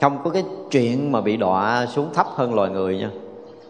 không 0.00 0.18
có 0.24 0.30
cái 0.30 0.44
chuyện 0.70 1.12
mà 1.12 1.20
bị 1.20 1.36
đọa 1.36 1.86
xuống 1.86 2.08
thấp 2.14 2.26
hơn 2.34 2.54
loài 2.54 2.70
người 2.70 2.98
nha. 2.98 3.10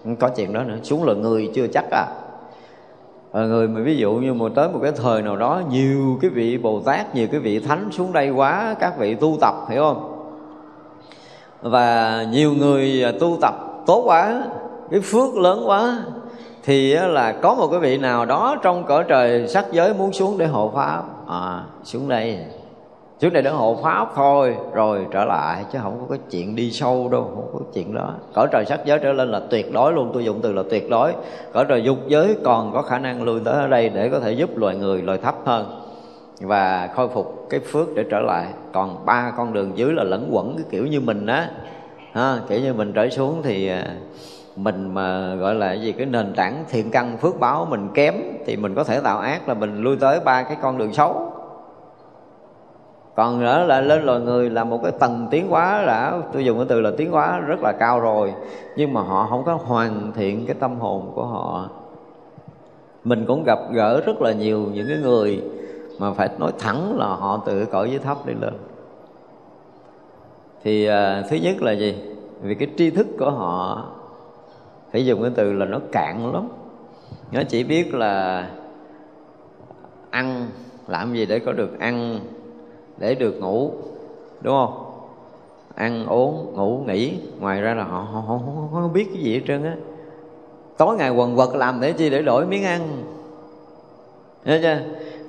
Không 0.04 0.16
có 0.16 0.28
chuyện 0.28 0.52
đó 0.52 0.62
nữa 0.62 0.76
xuống 0.82 1.04
loài 1.04 1.18
người 1.18 1.50
chưa 1.54 1.66
chắc 1.66 1.84
à. 1.90 2.06
À, 3.32 3.42
người 3.42 3.68
mà 3.68 3.80
ví 3.80 3.96
dụ 3.96 4.12
như 4.12 4.34
mà 4.34 4.46
tới 4.54 4.68
một 4.68 4.78
cái 4.82 4.92
thời 4.92 5.22
nào 5.22 5.36
đó 5.36 5.62
nhiều 5.70 6.18
cái 6.20 6.30
vị 6.30 6.58
bồ 6.58 6.80
tát 6.80 7.14
nhiều 7.14 7.28
cái 7.32 7.40
vị 7.40 7.58
thánh 7.58 7.88
xuống 7.92 8.12
đây 8.12 8.30
quá 8.30 8.74
các 8.80 8.98
vị 8.98 9.14
tu 9.14 9.36
tập 9.40 9.54
hiểu 9.68 9.82
không? 9.82 10.12
Và 11.62 12.24
nhiều 12.30 12.52
người 12.52 13.04
à, 13.04 13.12
tu 13.20 13.38
tập 13.40 13.54
tốt 13.86 14.02
quá 14.06 14.42
cái 14.90 15.00
phước 15.00 15.36
lớn 15.36 15.62
quá 15.66 15.98
thì 16.64 16.94
là 16.94 17.32
có 17.32 17.54
một 17.54 17.68
cái 17.70 17.80
vị 17.80 17.98
nào 17.98 18.24
đó 18.24 18.56
trong 18.62 18.84
cõi 18.84 19.04
trời 19.08 19.48
sắc 19.48 19.72
giới 19.72 19.94
muốn 19.94 20.12
xuống 20.12 20.38
để 20.38 20.46
hộ 20.46 20.72
pháp. 20.74 21.02
À 21.28 21.64
xuống 21.84 22.08
đây 22.08 22.38
trước 23.20 23.33
này 23.33 23.42
để 23.42 23.50
hộ 23.50 23.79
pháp 23.83 24.09
thôi 24.14 24.57
rồi 24.72 25.07
trở 25.11 25.24
lại 25.24 25.64
chứ 25.72 25.79
không 25.83 25.98
có 26.00 26.07
cái 26.16 26.18
chuyện 26.31 26.57
đi 26.57 26.70
sâu 26.70 27.09
đâu 27.09 27.22
không 27.22 27.50
có 27.52 27.59
chuyện 27.74 27.94
đó. 27.94 28.14
Cõi 28.35 28.48
trời 28.52 28.64
sắc 28.64 28.81
giới 28.85 28.98
trở 28.98 29.12
lên 29.12 29.31
là 29.31 29.40
tuyệt 29.50 29.72
đối 29.72 29.92
luôn 29.92 30.11
tôi 30.14 30.24
dùng 30.24 30.40
từ 30.42 30.52
là 30.52 30.62
tuyệt 30.70 30.90
đối. 30.90 31.12
Cõi 31.52 31.64
trời 31.68 31.83
dục 31.83 31.98
giới 32.07 32.37
còn 32.44 32.72
có 32.72 32.83
khả 32.83 32.98
năng 32.98 33.22
lui 33.22 33.40
tới 33.44 33.55
ở 33.55 33.68
đây 33.68 33.88
để 33.88 34.09
có 34.09 34.20
thể 34.20 34.33
giúp 34.33 34.57
loài 34.57 34.76
người 34.76 35.02
loài 35.02 35.18
thấp 35.18 35.35
hơn 35.44 35.81
và 36.40 36.88
khôi 36.94 37.09
phục 37.09 37.46
cái 37.50 37.61
phước 37.61 37.94
để 37.94 38.05
trở 38.11 38.20
lại. 38.20 38.46
Còn 38.72 39.07
ba 39.07 39.33
con 39.37 39.52
đường 39.52 39.72
dưới 39.74 39.92
là 39.92 40.05
lẫn 40.05 40.29
quẩn 40.33 40.57
cái 40.57 40.64
kiểu 40.70 40.87
như 40.87 41.00
mình 41.00 41.26
á. 41.26 41.50
Ha, 42.12 42.38
kiểu 42.48 42.61
như 42.61 42.74
mình 42.74 42.92
trở 42.92 43.09
xuống 43.09 43.42
thì 43.42 43.68
à, 43.68 43.85
mình 44.57 44.94
mà 44.94 45.35
gọi 45.35 45.55
là 45.55 45.72
gì 45.72 45.92
cái 45.92 46.07
nền 46.07 46.35
tảng 46.35 46.64
thiện 46.68 46.90
căn 46.90 47.16
phước 47.16 47.40
báo 47.40 47.66
mình 47.70 47.88
kém 47.94 48.14
thì 48.46 48.57
mình 48.57 48.74
có 48.74 48.85
thể 48.85 49.00
tạo 49.00 49.18
ác 49.18 49.48
là 49.48 49.55
mình 49.55 49.83
lui 49.83 49.96
tới 49.96 50.20
ba 50.20 50.42
cái 50.42 50.57
con 50.62 50.79
đường 50.79 50.92
xấu 50.92 51.33
còn 53.16 53.40
nữa 53.40 53.64
là 53.64 53.81
lên 53.81 54.02
loài 54.02 54.20
người 54.20 54.50
là 54.50 54.64
một 54.64 54.81
cái 54.83 54.92
tầng 54.92 55.29
tiến 55.31 55.48
hóa 55.48 55.85
đã 55.87 56.20
tôi 56.33 56.44
dùng 56.44 56.59
cái 56.59 56.66
từ 56.68 56.81
là 56.81 56.90
tiến 56.96 57.11
hóa 57.11 57.38
rất 57.38 57.62
là 57.62 57.72
cao 57.79 58.00
rồi. 58.00 58.35
Nhưng 58.76 58.92
mà 58.92 59.00
họ 59.00 59.26
không 59.31 59.44
có 59.44 59.55
hoàn 59.55 60.12
thiện 60.12 60.46
cái 60.46 60.57
tâm 60.61 60.81
hồn 60.81 61.12
của 61.14 61.26
họ. 61.26 61.68
Mình 63.05 63.24
cũng 63.26 63.44
gặp 63.44 63.59
gỡ 63.72 64.00
rất 64.07 64.22
là 64.22 64.33
nhiều 64.33 64.66
những 64.72 64.87
cái 64.88 64.96
người 65.02 65.42
mà 65.98 66.12
phải 66.12 66.29
nói 66.38 66.52
thẳng 66.59 66.98
là 66.98 67.07
họ 67.07 67.42
từ 67.46 67.64
cõi 67.64 67.90
dưới 67.90 67.98
thấp 67.98 68.26
đi 68.26 68.35
lên. 68.40 68.55
Thì 70.64 70.87
à, 70.87 71.22
thứ 71.31 71.37
nhất 71.37 71.62
là 71.62 71.72
gì? 71.72 71.96
Vì 72.42 72.55
cái 72.55 72.68
tri 72.76 72.90
thức 72.90 73.07
của 73.18 73.31
họ 73.31 73.85
phải 74.92 75.07
dùng 75.07 75.22
cái 75.22 75.31
từ 75.35 75.52
là 75.52 75.66
nó 75.66 75.79
cạn 75.92 76.33
lắm. 76.33 76.48
Nó 77.33 77.42
chỉ 77.48 77.64
biết 77.64 77.94
là 77.94 78.48
ăn 80.11 80.46
làm 80.88 81.14
gì 81.14 81.26
để 81.26 81.38
có 81.38 81.52
được 81.52 81.81
ăn 81.81 82.20
để 82.98 83.14
được 83.14 83.40
ngủ 83.40 83.70
đúng 84.40 84.54
không? 84.54 84.82
Ăn 85.74 86.06
uống 86.06 86.52
ngủ 86.54 86.80
nghỉ. 86.87 87.14
Ngoài 87.40 87.61
ra 87.61 87.74
là 87.74 87.85
họ 87.85 88.06
họ, 88.12 88.20
họ, 88.20 88.38
họ 88.72 88.80
không 88.80 88.92
biết 88.92 89.09
cái 89.14 89.22
gì 89.22 89.35
hết 89.35 89.40
trơn 89.46 89.64
á. 89.64 89.74
Tối 90.76 90.96
ngày 90.96 91.11
quần 91.11 91.37
quật 91.37 91.48
làm 91.54 91.80
để 91.80 91.92
chi? 91.92 92.11
Để 92.11 92.22
đổi 92.22 92.46
miếng 92.46 92.64
ăn. 92.64 92.80
Thấy 94.44 94.61
chưa? 94.62 94.78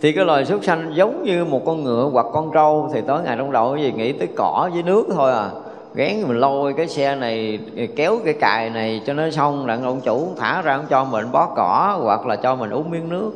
Thì 0.01 0.11
cái 0.11 0.25
loài 0.25 0.45
súc 0.45 0.63
sanh 0.63 0.91
giống 0.95 1.23
như 1.23 1.45
một 1.45 1.61
con 1.65 1.83
ngựa 1.83 2.09
hoặc 2.13 2.25
con 2.33 2.51
trâu 2.53 2.89
Thì 2.93 3.01
tối 3.01 3.21
ngày 3.23 3.35
trong 3.37 3.51
đầu 3.51 3.73
cái 3.73 3.83
gì? 3.83 3.91
Nghĩ 3.91 4.11
tới 4.11 4.27
cỏ 4.35 4.69
với 4.73 4.83
nước 4.83 5.07
thôi 5.13 5.31
à. 5.31 5.49
Gán 5.93 6.23
mình 6.27 6.39
lôi 6.39 6.73
cái 6.73 6.87
xe 6.87 7.15
này 7.15 7.59
kéo 7.95 8.17
cái 8.25 8.33
cài 8.33 8.69
này 8.69 9.01
cho 9.05 9.13
nó 9.13 9.29
xong 9.29 9.67
Đặng 9.67 9.83
ông 9.83 10.01
chủ 10.01 10.27
thả 10.37 10.61
ra 10.61 10.75
ông 10.75 10.85
cho 10.89 11.03
mình 11.03 11.31
bó 11.31 11.45
cỏ 11.55 11.99
Hoặc 12.03 12.27
là 12.27 12.35
cho 12.35 12.55
mình 12.55 12.69
uống 12.69 12.91
miếng 12.91 13.09
nước. 13.09 13.31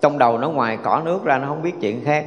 Trong 0.00 0.18
đầu 0.18 0.38
nó 0.38 0.48
ngoài 0.48 0.78
cỏ 0.82 1.02
nước 1.04 1.24
ra 1.24 1.38
nó 1.38 1.48
không 1.48 1.62
biết 1.62 1.74
chuyện 1.80 2.04
khác 2.04 2.26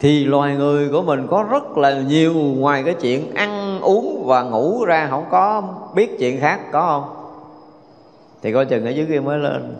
thì 0.00 0.24
loài 0.24 0.56
người 0.56 0.88
của 0.88 1.02
mình 1.02 1.26
có 1.30 1.46
rất 1.50 1.78
là 1.78 1.92
nhiều, 1.92 2.34
ngoài 2.34 2.82
cái 2.84 2.94
chuyện 2.94 3.34
ăn, 3.34 3.80
uống 3.80 4.24
và 4.26 4.42
ngủ 4.42 4.84
ra 4.84 5.06
không 5.10 5.24
có 5.30 5.62
biết 5.94 6.18
chuyện 6.18 6.40
khác, 6.40 6.60
có 6.72 6.80
không? 6.80 7.16
Thì 8.42 8.52
coi 8.52 8.66
chừng 8.66 8.86
ở 8.86 8.90
dưới 8.90 9.06
kia 9.06 9.20
mới 9.20 9.38
lên. 9.38 9.76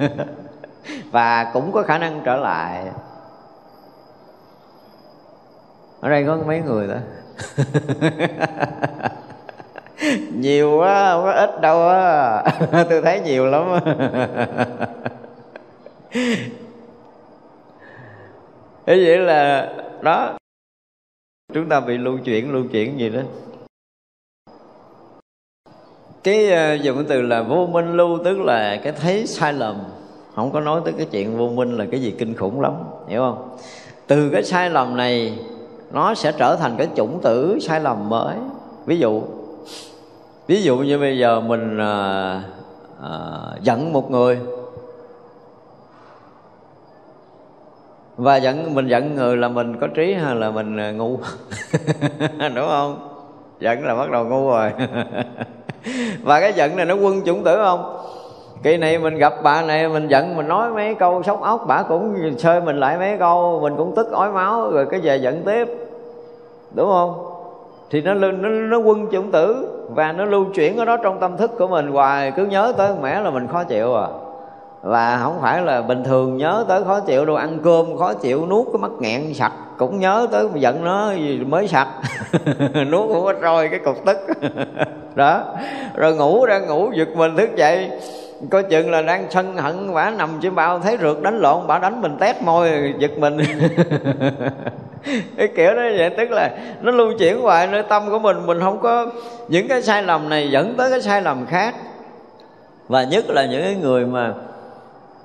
Và 1.10 1.50
cũng 1.52 1.72
có 1.72 1.82
khả 1.82 1.98
năng 1.98 2.20
trở 2.24 2.36
lại. 2.36 2.84
Ở 6.00 6.10
đây 6.10 6.24
có 6.26 6.38
mấy 6.46 6.60
người 6.60 6.88
đó 6.88 6.94
nhiều 10.34 10.78
quá, 10.78 11.10
không 11.12 11.24
có 11.24 11.32
ít 11.32 11.60
đâu 11.60 11.88
á. 11.88 12.42
Tôi 12.90 13.02
thấy 13.02 13.20
nhiều 13.20 13.46
lắm 13.46 13.80
thế 18.86 19.04
vậy 19.06 19.18
là 19.18 19.72
đó. 20.02 20.36
Chúng 21.54 21.68
ta 21.68 21.80
bị 21.80 21.98
lưu 21.98 22.18
chuyển 22.24 22.52
lưu 22.52 22.64
chuyển 22.72 22.98
gì 22.98 23.10
đó. 23.10 23.20
Cái 26.22 26.46
uh, 26.46 26.82
dùng 26.82 26.96
cái 26.96 27.04
từ 27.08 27.22
là 27.22 27.42
vô 27.42 27.66
minh 27.66 27.96
lưu 27.96 28.18
tức 28.24 28.38
là 28.38 28.80
cái 28.82 28.92
thấy 28.92 29.26
sai 29.26 29.52
lầm. 29.52 29.76
Không 30.34 30.52
có 30.52 30.60
nói 30.60 30.80
tới 30.84 30.94
cái 30.96 31.06
chuyện 31.10 31.38
vô 31.38 31.48
minh 31.48 31.76
là 31.76 31.86
cái 31.90 32.00
gì 32.00 32.14
kinh 32.18 32.34
khủng 32.34 32.60
lắm 32.60 32.72
hiểu 33.08 33.20
không? 33.20 33.56
Từ 34.06 34.30
cái 34.30 34.42
sai 34.44 34.70
lầm 34.70 34.96
này 34.96 35.38
nó 35.92 36.14
sẽ 36.14 36.32
trở 36.38 36.56
thành 36.56 36.74
cái 36.78 36.88
chủng 36.96 37.20
tử 37.22 37.58
sai 37.60 37.80
lầm 37.80 38.08
mới. 38.08 38.36
Ví 38.86 38.98
dụ 38.98 39.22
ví 40.46 40.62
dụ 40.62 40.78
như 40.78 40.98
bây 40.98 41.18
giờ 41.18 41.40
mình 41.40 41.78
à, 41.78 42.42
à, 43.02 43.10
giận 43.62 43.92
một 43.92 44.10
người 44.10 44.38
và 48.16 48.36
giận 48.36 48.74
mình 48.74 48.88
giận 48.88 49.14
người 49.14 49.36
là 49.36 49.48
mình 49.48 49.76
có 49.80 49.86
trí 49.86 50.14
hay 50.14 50.34
là 50.34 50.50
mình 50.50 50.76
ờ, 50.76 50.92
ngu? 50.92 51.18
Đúng 52.54 52.68
không? 52.68 53.08
Giận 53.60 53.84
là 53.84 53.94
bắt 53.94 54.10
đầu 54.10 54.24
ngu 54.24 54.50
rồi. 54.50 54.72
Và 56.22 56.40
cái 56.40 56.52
giận 56.52 56.76
này 56.76 56.86
nó 56.86 56.94
quân 56.94 57.22
chủng 57.24 57.44
tử 57.44 57.56
không? 57.56 57.96
Kỳ 58.62 58.76
này 58.76 58.98
mình 58.98 59.18
gặp 59.18 59.32
bà 59.42 59.62
này 59.62 59.88
mình 59.88 60.08
giận 60.08 60.36
mình 60.36 60.48
nói 60.48 60.70
mấy 60.70 60.94
câu 60.94 61.22
sốc 61.22 61.42
ốc 61.42 61.64
bà 61.68 61.82
cũng 61.82 62.34
chơi 62.38 62.60
mình 62.60 62.80
lại 62.80 62.98
mấy 62.98 63.16
câu 63.18 63.60
mình 63.62 63.76
cũng 63.76 63.92
tức 63.96 64.12
ói 64.12 64.32
máu 64.32 64.70
rồi 64.70 64.86
cái 64.90 65.00
về 65.00 65.16
giận 65.16 65.42
tiếp. 65.44 65.68
Đúng 66.74 66.88
không? 66.88 67.30
Thì 67.90 68.00
nó 68.00 68.14
nó, 68.14 68.48
nó 68.48 68.78
quân 68.78 69.06
chủng 69.12 69.30
tử 69.30 69.68
và 69.94 70.12
nó 70.12 70.24
lưu 70.24 70.44
chuyển 70.54 70.76
ở 70.76 70.84
đó 70.84 70.96
trong 70.96 71.20
tâm 71.20 71.36
thức 71.36 71.50
của 71.58 71.66
mình 71.66 71.88
hoài. 71.88 72.30
Cứ 72.30 72.46
nhớ 72.46 72.72
tới 72.76 72.92
mẹ 73.02 73.20
là 73.20 73.30
mình 73.30 73.46
khó 73.46 73.64
chịu 73.64 73.94
à 73.94 74.06
và 74.84 75.18
không 75.22 75.38
phải 75.42 75.62
là 75.62 75.82
bình 75.82 76.04
thường 76.04 76.36
nhớ 76.36 76.64
tới 76.68 76.84
khó 76.84 77.00
chịu 77.00 77.24
đồ 77.24 77.34
ăn 77.34 77.58
cơm 77.64 77.96
khó 77.98 78.14
chịu, 78.14 78.46
nuốt 78.46 78.66
cái 78.72 78.78
mắt 78.78 78.90
nghẹn 79.00 79.34
sặc, 79.34 79.52
cũng 79.78 80.00
nhớ 80.00 80.26
tới 80.32 80.46
giận 80.54 80.84
nó 80.84 81.12
mới 81.46 81.68
sặc. 81.68 81.88
Nuốt 82.90 83.08
cũng 83.08 83.24
có 83.24 83.32
trôi 83.32 83.68
cái 83.68 83.78
cục 83.78 84.04
tức. 84.06 84.16
Đó. 85.14 85.44
Rồi 85.94 86.14
ngủ 86.16 86.44
ra, 86.44 86.58
ngủ 86.58 86.90
giật 86.94 87.08
mình 87.16 87.36
thức 87.36 87.56
dậy. 87.56 87.90
Coi 88.50 88.62
chừng 88.62 88.90
là 88.90 89.02
đang 89.02 89.26
sân 89.30 89.56
hận, 89.56 89.94
bả 89.94 90.10
nằm 90.10 90.30
trên 90.42 90.54
bao, 90.54 90.78
thấy 90.78 90.96
rượt 91.00 91.22
đánh 91.22 91.38
lộn, 91.38 91.66
bả 91.66 91.78
đánh 91.78 92.02
mình 92.02 92.16
tét 92.20 92.42
môi, 92.42 92.94
giật 92.98 93.18
mình. 93.18 93.36
Cái 95.36 95.48
kiểu 95.56 95.74
đó 95.74 95.82
vậy, 95.98 96.10
tức 96.10 96.30
là 96.30 96.50
nó 96.80 96.92
lưu 96.92 97.12
chuyển 97.18 97.40
hoài 97.40 97.66
nơi 97.66 97.82
tâm 97.82 98.10
của 98.10 98.18
mình. 98.18 98.46
Mình 98.46 98.60
không 98.60 98.80
có, 98.80 99.06
những 99.48 99.68
cái 99.68 99.82
sai 99.82 100.02
lầm 100.02 100.28
này 100.28 100.50
dẫn 100.50 100.74
tới 100.76 100.90
cái 100.90 101.02
sai 101.02 101.22
lầm 101.22 101.46
khác. 101.46 101.74
Và 102.88 103.04
nhất 103.04 103.24
là 103.28 103.46
những 103.46 103.62
cái 103.62 103.74
người 103.74 104.06
mà 104.06 104.34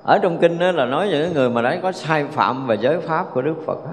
ở 0.02 0.18
trong 0.18 0.38
kinh 0.38 0.58
đó 0.58 0.72
là 0.72 0.86
nói 0.86 1.08
những 1.08 1.34
người 1.34 1.50
mà 1.50 1.62
đã 1.62 1.78
có 1.82 1.92
sai 1.92 2.24
phạm 2.24 2.66
về 2.66 2.76
giới 2.80 3.00
pháp 3.00 3.26
của 3.34 3.42
đức 3.42 3.54
phật 3.66 3.84
đó. 3.84 3.92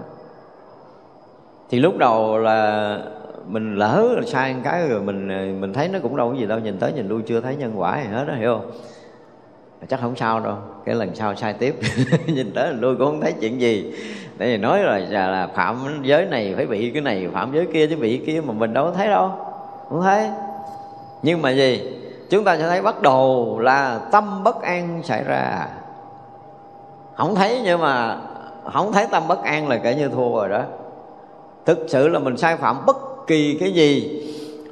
thì 1.70 1.80
lúc 1.80 1.98
đầu 1.98 2.38
là 2.38 3.00
mình 3.48 3.76
lỡ 3.76 4.08
là 4.16 4.22
sai 4.26 4.54
một 4.54 4.60
cái 4.64 4.88
rồi 4.88 5.02
mình 5.02 5.28
mình 5.62 5.74
thấy 5.74 5.88
nó 5.88 6.00
cũng 6.04 6.16
đâu 6.16 6.30
có 6.30 6.36
gì 6.36 6.46
đâu, 6.46 6.60
nhìn 6.60 6.78
tới 6.80 6.94
nhìn 6.94 7.08
lui 7.08 7.22
chưa 7.22 7.42
thấy 7.42 7.56
nhân 7.56 7.74
quả 7.76 8.02
gì 8.02 8.08
hết 8.12 8.26
đó 8.28 8.34
hiểu 8.34 8.58
không? 8.58 8.72
Chắc 9.88 10.02
không 10.02 10.16
sao 10.16 10.40
đâu, 10.40 10.56
cái 10.86 10.96
lần 10.96 11.16
sau 11.16 11.36
sai 11.36 11.54
tiếp. 11.54 11.76
Nhìn 12.28 12.52
tới 12.56 12.74
lui 12.74 12.96
cũng 12.96 13.06
không 13.06 13.22
thấy 13.22 13.34
chuyện 13.42 13.62
gì. 13.62 13.94
Để 14.38 14.46
vì 14.46 14.58
nói 14.58 14.84
là 14.84 15.00
là 15.10 15.48
phạm 15.56 16.02
giới 16.04 16.26
này 16.26 16.54
phải 16.56 16.66
bị 16.66 16.92
cái 16.92 17.02
này, 17.02 17.28
phạm 17.34 17.52
giới 17.54 17.68
kia 17.74 17.88
chứ 17.88 17.96
bị 17.96 18.18
kia 18.26 18.42
mà 18.42 18.54
mình 18.54 18.74
đâu 18.74 18.86
có 18.86 18.92
thấy 18.92 19.08
đâu, 19.08 19.32
không 19.90 20.02
thấy. 20.02 20.30
Nhưng 21.24 21.42
mà 21.42 21.52
gì? 21.52 22.00
Chúng 22.30 22.44
ta 22.44 22.58
sẽ 22.58 22.68
thấy 22.70 22.82
bắt 22.82 23.02
đầu 23.02 23.60
là 23.60 24.00
tâm 24.12 24.44
bất 24.44 24.62
an 24.62 25.02
xảy 25.04 25.24
ra 25.24 25.68
không 27.18 27.36
thấy 27.36 27.62
nhưng 27.64 27.82
mà 27.82 28.18
không 28.74 28.92
thấy 28.92 29.08
tâm 29.12 29.24
bất 29.28 29.44
an 29.44 29.68
là 29.68 29.78
kể 29.78 29.96
như 29.96 30.10
thua 30.10 30.36
rồi 30.38 30.50
đó. 30.50 30.62
Thực 31.66 31.86
sự 31.88 32.08
là 32.08 32.20
mình 32.20 32.38
sai 32.38 32.58
phạm 32.58 32.86
bất 32.86 32.98
kỳ 33.28 33.58
cái 33.60 33.72
gì. 33.72 34.24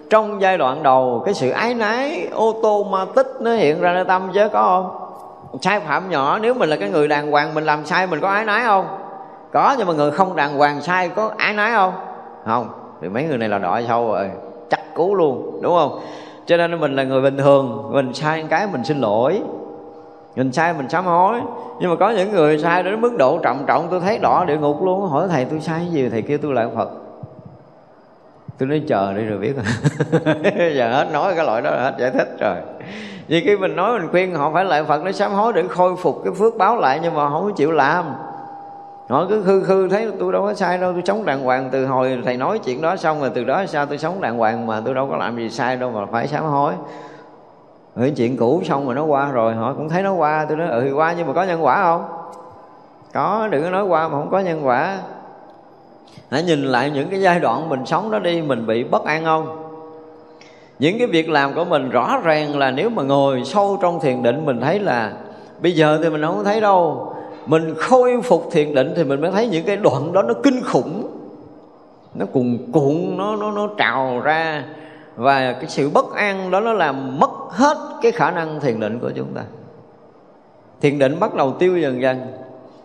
Trong 0.10 0.42
giai 0.42 0.58
đoạn 0.58 0.84
đầu, 0.84 1.22
cái 1.26 1.34
sự 1.34 1.50
ái 1.50 1.74
nái 1.74 2.28
ô 2.32 2.56
tô 2.64 2.84
ma 2.84 3.06
tích 3.16 3.28
nó 3.40 3.52
hiện 3.52 3.82
ra 3.82 3.94
nơi 3.94 4.06
tâm 4.06 4.32
chứ, 4.34 4.50
có 4.54 4.62
không? 4.62 5.02
Sai 5.62 5.80
phạm 5.80 6.10
nhỏ, 6.10 6.40
nếu 6.42 6.54
mình 6.54 6.70
là 6.70 6.76
cái 6.76 6.90
người 6.90 7.08
đàng 7.08 7.32
hoàng, 7.32 7.54
mình 7.54 7.64
làm 7.64 7.86
sai, 7.86 8.08
mình 8.08 8.22
có 8.22 8.28
ái 8.28 8.46
nái 8.46 8.64
không? 8.64 8.88
Có, 9.54 9.76
nhưng 9.78 9.88
mà 9.88 9.94
người 9.94 10.12
không 10.12 10.36
đàng 10.36 10.58
hoàng 10.58 10.82
sai, 10.82 11.10
có 11.10 11.32
ái 11.38 11.54
nái 11.54 11.74
không? 11.74 11.94
Không. 12.46 12.70
Thì 13.02 13.10
mấy 13.10 13.24
người 13.24 13.38
này 13.38 13.50
là 13.50 13.58
đọa 13.58 13.82
sâu 13.88 14.08
rồi, 14.08 14.30
chắc 14.70 14.96
cú 14.96 15.16
luôn, 15.16 15.60
đúng 15.62 15.76
không? 15.76 16.00
Cho 16.46 16.58
nên 16.58 16.80
mình 16.80 16.96
là 16.96 17.04
người 17.04 17.22
bình 17.22 17.38
thường, 17.38 17.90
mình 17.92 18.14
sai 18.14 18.46
cái 18.50 18.68
mình 18.72 18.84
xin 18.84 19.02
lỗi 19.02 19.42
mình 20.36 20.52
sai 20.52 20.74
mình 20.74 20.90
sám 20.90 21.06
hối. 21.06 21.42
Nhưng 21.80 21.90
mà 21.90 21.96
có 21.96 22.10
những 22.10 22.32
người 22.32 22.60
sai 22.60 22.84
đến 22.84 23.02
mức 23.02 23.16
độ 23.18 23.40
trọng 23.44 23.64
trọng, 23.68 23.88
tôi 23.92 24.00
thấy 24.00 24.18
đỏ 24.18 24.46
địa 24.48 24.58
ngục 24.58 24.84
luôn. 24.84 25.10
Hỏi 25.10 25.28
thầy, 25.30 25.46
tôi 25.46 25.60
sai 25.60 25.88
gì? 25.92 26.10
Thầy 26.10 26.22
kêu, 26.22 26.38
tôi 26.42 26.54
lại 26.54 26.68
phật. 26.76 26.90
Tôi 28.58 28.70
nói, 28.70 28.82
chờ 28.88 29.14
đi 29.14 29.24
rồi 29.24 29.38
biết. 29.38 29.54
Giờ 30.76 30.92
hết 30.92 31.08
nói 31.14 31.34
cái 31.36 31.46
loại 31.46 31.62
đó 31.62 31.72
là 31.72 31.84
hết 31.84 31.96
giải 32.00 32.12
thích 32.12 32.38
rồi. 32.40 32.56
Vì 33.28 33.42
khi 33.42 33.58
mình 33.58 33.76
nói, 33.76 34.00
mình 34.00 34.10
khuyên 34.12 34.36
họ 34.36 34.52
phải 34.54 34.66
lại 34.66 34.84
phật 34.84 35.04
để 35.04 35.12
sám 35.12 35.32
hối, 35.32 35.54
để 35.54 35.64
khôi 35.70 35.96
phục 35.96 36.22
cái 36.24 36.34
phước 36.34 36.58
báo 36.58 36.78
lại, 36.78 37.00
nhưng 37.04 37.14
mà 37.14 37.30
không 37.30 37.44
có 37.44 37.52
chịu 37.56 37.72
làm. 37.72 38.06
Họ 39.10 39.26
cứ 39.30 39.44
khư 39.44 39.64
khư 39.64 39.90
thấy, 39.90 40.12
tôi 40.20 40.34
đâu 40.34 40.42
có 40.42 40.54
sai 40.54 40.78
đâu, 40.78 40.94
tôi 40.94 41.02
sống 41.06 41.26
đàng 41.26 41.44
hoàng. 41.44 41.70
Từ 41.72 41.86
hồi 41.86 42.22
thầy 42.26 42.38
nói 42.38 42.60
chuyện 42.60 42.82
đó 42.82 42.96
xong 42.96 43.22
rồi, 43.22 43.32
từ 43.36 43.44
đó 43.44 43.66
sao 43.66 43.86
tôi 43.86 43.98
sống 43.98 44.22
đàng 44.22 44.38
hoàng 44.38 44.68
mà 44.68 44.82
tôi 44.86 44.94
đâu 44.94 45.08
có 45.12 45.18
làm 45.18 45.38
gì 45.38 45.50
sai 45.50 45.78
đâu 45.78 45.92
mà 45.92 46.06
phải 46.06 46.28
sám 46.28 46.44
hối 46.44 46.74
ừ, 47.96 48.10
chuyện 48.16 48.38
cũ 48.38 48.62
xong 48.66 48.86
rồi 48.86 48.96
nó 48.96 49.04
qua 49.04 49.32
rồi 49.32 49.54
họ 49.54 49.74
cũng 49.74 49.90
thấy 49.90 50.04
nó 50.04 50.14
qua. 50.14 50.46
Tôi 50.50 50.58
nói 50.58 50.68
ừ 50.68 50.94
qua 50.96 51.14
nhưng 51.18 51.28
mà 51.28 51.34
có 51.34 51.44
nhân 51.44 51.66
quả 51.66 51.84
không? 51.84 52.06
Có 53.14 53.48
đừng 53.52 53.64
có 53.64 53.70
nói 53.70 53.84
qua 53.84 54.08
mà 54.08 54.18
không 54.18 54.30
có 54.32 54.40
nhân 54.40 54.66
quả. 54.66 54.98
Hãy 56.32 56.44
nhìn 56.44 56.64
lại 56.64 56.90
những 56.90 57.10
cái 57.10 57.22
giai 57.22 57.40
đoạn 57.40 57.70
mình 57.70 57.86
sống 57.86 58.12
đó 58.12 58.20
đi 58.20 58.42
mình 58.42 58.66
bị 58.66 58.84
bất 58.84 59.06
an 59.06 59.26
không? 59.26 59.62
Những 60.80 60.98
cái 60.98 61.08
việc 61.08 61.30
làm 61.30 61.54
của 61.54 61.66
mình 61.66 61.90
rõ 61.90 62.20
ràng 62.24 62.58
là 62.58 62.72
nếu 62.72 62.90
mà 62.90 63.04
ngồi 63.04 63.44
sâu 63.46 63.78
trong 63.82 64.00
thiền 64.00 64.24
định 64.24 64.46
mình 64.46 64.62
thấy 64.62 64.80
là 64.80 65.14
bây 65.62 65.72
giờ 65.72 66.00
thì 66.04 66.10
mình 66.10 66.22
không 66.22 66.44
thấy 66.44 66.62
đâu. 66.62 67.14
Mình 67.46 67.76
khôi 67.78 68.22
phục 68.22 68.48
thiền 68.52 68.74
định 68.74 68.94
thì 68.96 69.04
mình 69.04 69.22
mới 69.22 69.32
thấy 69.32 69.48
những 69.48 69.66
cái 69.66 69.78
đoạn 69.78 70.14
đó 70.14 70.22
nó 70.22 70.34
kinh 70.44 70.62
khủng. 70.64 71.08
Nó 72.16 72.26
cuồn 72.26 72.58
cuộn 72.72 73.18
nó 73.18 73.36
nó 73.36 73.52
nó 73.52 73.68
trào 73.78 74.20
ra 74.24 74.64
và 75.16 75.54
cái 75.54 75.70
sự 75.70 75.90
bất 75.90 76.14
an 76.14 76.52
đó 76.52 76.60
nó 76.60 76.74
làm 76.74 77.20
mất 77.20 77.32
hết 77.50 77.78
cái 78.02 78.12
khả 78.12 78.32
năng 78.32 78.60
thiền 78.60 78.80
định 78.80 79.00
của 79.00 79.12
chúng 79.16 79.34
ta. 79.34 79.42
Thiền 80.82 81.00
định 81.00 81.20
bắt 81.20 81.36
đầu 81.36 81.52
tiêu 81.52 81.78
dần 81.78 82.02
dần. 82.02 82.18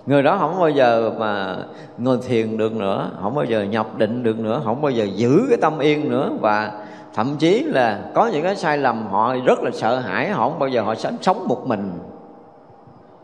Người 0.06 0.22
đó 0.22 0.36
không 0.40 0.58
bao 0.60 0.68
giờ 0.68 1.12
mà 1.18 1.56
ngồi 1.98 2.18
thiền 2.28 2.56
được 2.56 2.72
nữa, 2.72 3.10
không 3.22 3.34
bao 3.34 3.44
giờ 3.44 3.62
nhập 3.62 3.98
định 3.98 4.22
được 4.22 4.38
nữa, 4.38 4.60
không 4.64 4.82
bao 4.82 4.90
giờ 4.90 5.06
giữ 5.14 5.46
cái 5.48 5.58
tâm 5.60 5.78
yên 5.78 6.10
nữa. 6.10 6.30
Và 6.40 6.72
thậm 7.14 7.36
chí 7.38 7.60
là 7.60 8.00
có 8.14 8.26
những 8.26 8.42
cái 8.42 8.56
sai 8.56 8.78
lầm 8.78 9.06
họ 9.06 9.34
rất 9.44 9.62
là 9.62 9.70
sợ 9.70 9.98
hãi, 9.98 10.28
họ 10.30 10.48
không 10.48 10.58
bao 10.58 10.68
giờ 10.68 10.82
họ 10.82 10.94
sẽ 10.94 11.10
sống 11.20 11.48
một 11.48 11.66
mình. 11.66 11.92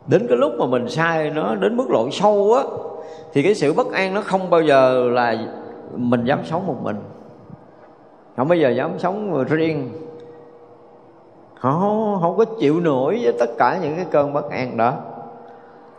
Đến 0.07 0.27
cái 0.29 0.37
lúc 0.37 0.53
mà 0.59 0.66
mình 0.66 0.88
sai 0.88 1.31
nó 1.31 1.55
đến 1.55 1.77
mức 1.77 1.88
độ 1.90 2.11
sâu 2.11 2.55
á, 2.55 2.62
thì 3.33 3.42
cái 3.42 3.55
sự 3.55 3.73
bất 3.73 3.92
an 3.92 4.14
nó 4.14 4.21
không 4.21 4.51
bao 4.51 4.62
giờ 4.62 5.09
là 5.11 5.37
mình 5.97 6.25
dám 6.25 6.38
sống 6.45 6.66
một 6.66 6.77
mình 6.83 6.97
không 8.37 8.49
bao 8.49 8.59
giờ 8.59 8.70
dám 8.70 8.99
sống 8.99 9.44
riêng. 9.44 9.90
Họ 11.59 11.79
không, 11.81 12.18
không 12.20 12.37
có 12.37 12.44
chịu 12.61 12.81
nổi 12.81 13.20
với 13.22 13.33
tất 13.38 13.51
cả 13.59 13.79
những 13.83 13.96
cái 13.96 14.05
cơn 14.11 14.33
bất 14.33 14.51
an 14.51 14.76
đó. 14.76 14.93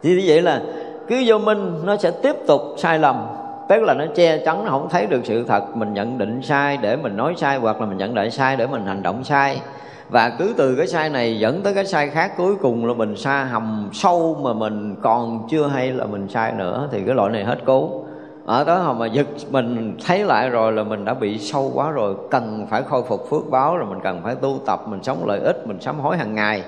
Thì 0.03 0.09
như 0.09 0.23
vậy 0.25 0.41
là 0.41 0.61
cứ 1.07 1.23
vô 1.25 1.37
minh 1.37 1.85
nó 1.85 1.97
sẽ 1.97 2.11
tiếp 2.11 2.35
tục 2.47 2.61
sai 2.77 2.99
lầm. 2.99 3.27
Tức 3.69 3.83
là 3.83 3.93
nó 3.93 4.05
che 4.15 4.37
chắn 4.37 4.65
nó 4.65 4.71
không 4.71 4.89
thấy 4.89 5.05
được 5.05 5.21
sự 5.23 5.43
thật. 5.43 5.63
Mình 5.75 5.93
nhận 5.93 6.17
định 6.17 6.41
sai 6.41 6.77
để 6.77 6.95
mình 6.95 7.17
nói 7.17 7.33
sai 7.37 7.57
hoặc 7.57 7.81
là 7.81 7.87
mình 7.87 7.97
nhận 7.97 8.15
định 8.15 8.31
sai 8.31 8.55
để 8.55 8.67
mình 8.67 8.85
hành 8.85 9.03
động 9.03 9.23
sai. 9.23 9.61
Và 10.09 10.29
cứ 10.39 10.53
từ 10.57 10.75
cái 10.75 10.87
sai 10.87 11.09
này 11.09 11.39
dẫn 11.39 11.61
tới 11.61 11.73
cái 11.73 11.85
sai 11.85 12.09
khác 12.09 12.31
cuối 12.37 12.55
cùng 12.55 12.85
là 12.85 12.93
mình 12.93 13.15
xa 13.15 13.43
hầm 13.43 13.89
sâu 13.93 14.37
mà 14.41 14.53
mình 14.53 14.95
còn 15.01 15.47
chưa 15.49 15.67
hay 15.67 15.91
là 15.91 16.05
mình 16.05 16.27
sai 16.29 16.51
nữa. 16.51 16.89
Thì 16.91 17.03
cái 17.05 17.15
loại 17.15 17.31
này 17.31 17.43
hết 17.43 17.57
cứu 17.65 18.03
ở 18.47 18.63
đó 18.63 18.93
mà 18.93 19.05
giật 19.05 19.27
mình 19.51 19.97
thấy 20.05 20.23
lại 20.23 20.49
rồi 20.49 20.71
là 20.71 20.83
mình 20.83 21.05
đã 21.05 21.13
bị 21.13 21.37
sâu 21.37 21.71
quá 21.73 21.91
rồi. 21.91 22.15
Cần 22.31 22.67
phải 22.69 22.83
khôi 22.83 23.03
phục 23.03 23.29
phước 23.29 23.49
báo 23.49 23.77
rồi 23.77 23.85
mình 23.89 23.99
cần 24.03 24.21
phải 24.23 24.35
tu 24.35 24.59
tập, 24.65 24.81
mình 24.87 25.03
sống 25.03 25.17
lợi 25.25 25.39
ích, 25.39 25.67
mình 25.67 25.79
sám 25.79 25.99
hối 25.99 26.17
hàng 26.17 26.35
ngày. 26.35 26.63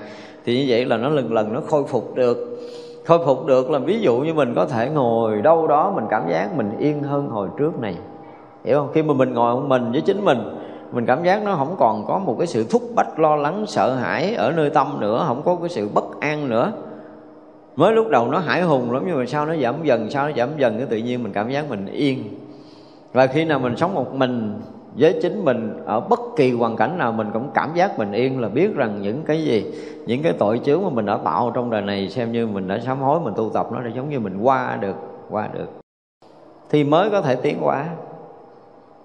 Thì 0.45 0.57
như 0.57 0.65
vậy 0.69 0.85
là 0.85 0.97
nó 0.97 1.09
lần 1.09 1.33
lần 1.33 1.53
nó 1.53 1.61
khôi 1.67 1.83
phục 1.83 2.15
được. 2.15 2.59
Khôi 3.05 3.25
phục 3.25 3.45
được 3.45 3.69
là 3.69 3.79
ví 3.79 3.99
dụ 3.99 4.17
như 4.17 4.33
mình 4.33 4.53
có 4.55 4.65
thể 4.65 4.89
ngồi 4.89 5.41
đâu 5.41 5.67
đó 5.67 5.91
mình 5.95 6.05
cảm 6.09 6.29
giác 6.29 6.55
mình 6.55 6.77
yên 6.79 7.03
hơn 7.03 7.29
hồi 7.29 7.47
trước 7.57 7.79
này. 7.79 7.95
Hiểu 8.65 8.79
không? 8.79 8.89
Khi 8.93 9.03
mà 9.03 9.13
mình 9.13 9.33
ngồi 9.33 9.55
một 9.55 9.67
mình 9.67 9.91
với 9.91 10.01
chính 10.01 10.25
mình 10.25 10.39
mình 10.91 11.05
cảm 11.05 11.23
giác 11.23 11.43
nó 11.43 11.55
không 11.55 11.75
còn 11.79 12.05
có 12.07 12.19
một 12.19 12.35
cái 12.37 12.47
sự 12.47 12.65
thúc 12.69 12.81
bách, 12.95 13.19
lo 13.19 13.35
lắng, 13.35 13.65
sợ 13.67 13.95
hãi 13.95 14.35
ở 14.35 14.51
nơi 14.51 14.69
tâm 14.69 14.87
nữa, 14.99 15.23
không 15.27 15.41
có 15.45 15.55
cái 15.55 15.69
sự 15.69 15.89
bất 15.93 16.19
an 16.19 16.49
nữa 16.49 16.71
mới 17.79 17.93
lúc 17.93 18.09
đầu 18.09 18.27
nó 18.27 18.39
hải 18.39 18.61
hùng 18.61 18.91
lắm, 18.91 19.03
nhưng 19.07 19.17
mà 19.17 19.25
sau 19.25 19.45
nó 19.45 19.55
giảm 19.55 19.75
dần, 19.83 20.09
sau 20.09 20.27
nó 20.27 20.33
giảm 20.37 20.49
dần, 20.57 20.77
cái 20.77 20.87
tự 20.89 20.97
nhiên 20.97 21.23
mình 21.23 21.33
cảm 21.33 21.49
giác 21.49 21.69
mình 21.69 21.85
yên. 21.85 22.23
Và 23.13 23.27
khi 23.27 23.45
nào 23.45 23.59
mình 23.59 23.77
sống 23.77 23.93
một 23.93 24.13
mình 24.13 24.53
với 24.95 25.19
chính 25.21 25.45
mình 25.45 25.83
ở 25.85 25.99
bất 25.99 26.19
kỳ 26.37 26.51
hoàn 26.51 26.75
cảnh 26.75 26.97
nào, 26.97 27.11
mình 27.11 27.27
cũng 27.33 27.49
cảm 27.53 27.69
giác 27.75 27.97
bình 27.97 28.11
yên 28.11 28.41
là 28.41 28.49
biết 28.49 28.75
rằng 28.75 29.01
những 29.01 29.23
cái 29.23 29.43
gì, 29.43 29.65
những 30.05 30.23
cái 30.23 30.33
tội 30.39 30.61
chướng 30.63 30.83
mà 30.83 30.89
mình 30.89 31.05
đã 31.05 31.17
tạo 31.17 31.51
trong 31.55 31.69
đời 31.69 31.81
này, 31.81 32.09
xem 32.09 32.31
như 32.31 32.47
mình 32.47 32.67
đã 32.67 32.79
sám 32.79 32.99
hối, 32.99 33.19
mình 33.19 33.33
tu 33.37 33.49
tập 33.53 33.67
nó 33.71 33.81
để 33.81 33.91
giống 33.95 34.09
như 34.09 34.19
mình 34.19 34.37
qua 34.41 34.77
được 34.81 34.95
qua 35.29 35.49
được. 35.53 35.69
Thì 36.69 36.83
mới 36.83 37.09
có 37.09 37.21
thể 37.21 37.35
tiến 37.35 37.57
hóa. 37.59 37.85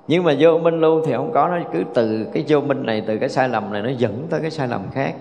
Nhưng 0.09 0.25
mà 0.25 0.35
vô 0.39 0.59
minh 0.59 0.81
luôn 0.81 1.03
thì 1.07 1.13
không 1.13 1.33
có, 1.33 1.49
nó 1.49 1.59
cứ 1.73 1.83
từ 1.95 2.27
cái 2.33 2.45
vô 2.49 2.61
minh 2.61 2.87
này, 2.87 3.03
từ 3.07 3.19
cái 3.19 3.29
sai 3.29 3.49
lầm 3.49 3.73
này, 3.73 3.83
nó 3.83 3.91
dẫn 3.99 4.27
tới 4.31 4.41
cái 4.41 4.51
sai 4.51 4.69
lầm 4.69 4.81
khác. 4.93 5.15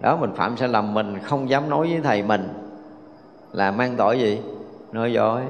Đó, 0.00 0.16
mình 0.16 0.30
phạm 0.34 0.56
sai 0.56 0.68
lầm 0.68 0.94
mình, 0.94 1.18
không 1.22 1.50
dám 1.50 1.70
nói 1.70 1.86
với 1.90 2.00
thầy 2.02 2.22
mình 2.22 2.48
là 3.52 3.70
mang 3.70 3.94
tội 3.96 4.18
gì? 4.18 4.40
Nói 4.92 5.12
dối, 5.12 5.40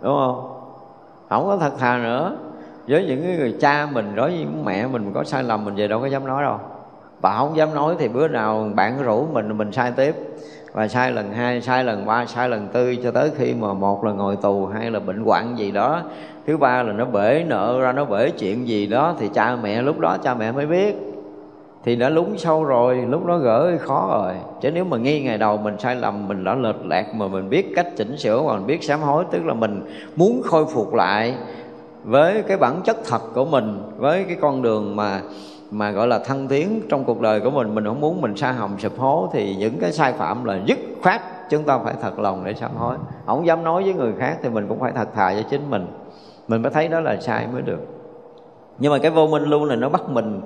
đúng 0.00 0.16
không? 0.18 0.56
Không 1.28 1.46
có 1.46 1.56
thật 1.56 1.72
thà 1.78 1.98
nữa. 1.98 2.36
Với 2.88 3.04
những 3.04 3.36
người 3.36 3.56
cha 3.60 3.88
mình, 3.92 4.14
đối 4.14 4.30
với 4.30 4.46
mẹ 4.64 4.86
mình, 4.86 5.12
có 5.14 5.24
sai 5.24 5.42
lầm, 5.42 5.64
mình 5.64 5.74
về 5.74 5.88
đâu 5.88 6.00
có 6.00 6.06
dám 6.06 6.26
nói 6.26 6.42
đâu. 6.42 6.58
Và 7.20 7.36
không 7.36 7.56
dám 7.56 7.74
nói 7.74 7.94
thì 7.98 8.08
bữa 8.08 8.28
nào 8.28 8.70
bạn 8.74 9.02
rủ 9.02 9.26
mình 9.32 9.58
mình 9.58 9.72
sai 9.72 9.92
tiếp. 9.92 10.14
Và 10.72 10.88
sai 10.88 11.12
lần 11.12 11.32
hai, 11.32 11.60
sai 11.60 11.84
lần 11.84 12.06
ba, 12.06 12.26
sai 12.26 12.48
lần 12.48 12.68
tư 12.68 12.96
cho 12.96 13.10
tới 13.10 13.30
khi 13.36 13.54
mà 13.54 13.72
một 13.72 14.04
là 14.04 14.12
ngồi 14.12 14.36
tù, 14.36 14.66
hai 14.66 14.90
là 14.90 15.00
bệnh 15.00 15.24
hoạn 15.24 15.58
gì 15.58 15.70
đó. 15.70 16.02
Thứ 16.46 16.56
ba 16.56 16.82
là 16.82 16.92
nó 16.92 17.04
bể 17.04 17.44
nợ 17.48 17.80
ra, 17.80 17.92
nó 17.92 18.04
bể 18.04 18.30
chuyện 18.30 18.68
gì 18.68 18.86
đó 18.86 19.14
thì 19.18 19.28
cha 19.34 19.56
mẹ, 19.56 19.82
lúc 19.82 19.98
đó 19.98 20.16
cha 20.22 20.34
mẹ 20.34 20.52
mới 20.52 20.66
biết 20.66 21.09
thì 21.84 21.96
đã 21.96 22.08
lúng 22.08 22.38
sâu 22.38 22.64
rồi, 22.64 22.96
lúc 22.96 23.26
đó 23.26 23.38
gỡ 23.38 23.78
khó 23.78 24.08
rồi. 24.10 24.34
Chứ 24.60 24.70
nếu 24.70 24.84
mà 24.84 24.96
nghi 24.96 25.22
ngày 25.22 25.38
đầu 25.38 25.56
mình 25.56 25.78
sai 25.78 25.96
lầm, 25.96 26.28
mình 26.28 26.44
đã 26.44 26.54
lệch 26.54 26.86
lạc 26.86 27.14
mà 27.14 27.28
mình 27.28 27.50
biết 27.50 27.72
cách 27.76 27.86
chỉnh 27.96 28.16
sửa 28.16 28.42
và 28.42 28.54
mình 28.54 28.66
biết 28.66 28.84
sám 28.84 29.00
hối, 29.00 29.24
tức 29.30 29.46
là 29.46 29.54
mình 29.54 29.82
muốn 30.16 30.42
khôi 30.44 30.66
phục 30.66 30.94
lại 30.94 31.34
với 32.04 32.42
cái 32.42 32.56
bản 32.56 32.80
chất 32.84 32.96
thật 33.04 33.22
của 33.34 33.44
mình, 33.44 33.82
với 33.96 34.24
cái 34.24 34.36
con 34.40 34.62
đường 34.62 34.96
mà 34.96 35.20
mà 35.70 35.90
gọi 35.90 36.06
là 36.06 36.18
thăng 36.18 36.48
tiến 36.48 36.80
trong 36.88 37.04
cuộc 37.04 37.20
đời 37.20 37.40
của 37.40 37.50
mình 37.50 37.74
mình 37.74 37.84
không 37.84 38.00
muốn 38.00 38.20
mình 38.20 38.36
sa 38.36 38.52
hồng, 38.52 38.70
sụp 38.78 38.98
hố, 38.98 39.28
thì 39.32 39.56
những 39.56 39.78
cái 39.80 39.92
sai 39.92 40.12
phạm 40.12 40.44
là 40.44 40.58
dứt 40.66 40.78
khoát 41.02 41.20
chúng 41.50 41.62
ta 41.62 41.78
phải 41.78 41.94
thật 42.02 42.18
lòng 42.18 42.44
để 42.44 42.54
sám 42.54 42.70
hối. 42.76 42.96
Không 43.26 43.46
dám 43.46 43.64
nói 43.64 43.82
với 43.82 43.94
người 43.94 44.12
khác 44.18 44.36
thì 44.42 44.48
mình 44.48 44.66
cũng 44.68 44.80
phải 44.80 44.92
thật 44.92 45.08
thà 45.14 45.32
với 45.32 45.44
chính 45.50 45.70
mình. 45.70 45.86
Mình 46.48 46.62
mới 46.62 46.72
thấy 46.72 46.88
đó 46.88 47.00
là 47.00 47.16
sai 47.20 47.46
mới 47.52 47.62
được. 47.62 47.86
Nhưng 48.78 48.92
mà 48.92 48.98
cái 48.98 49.10
vô 49.10 49.26
minh 49.26 49.42
luôn 49.42 49.64
là 49.64 49.76
nó 49.76 49.88
bắt 49.88 50.08
mình 50.08 50.40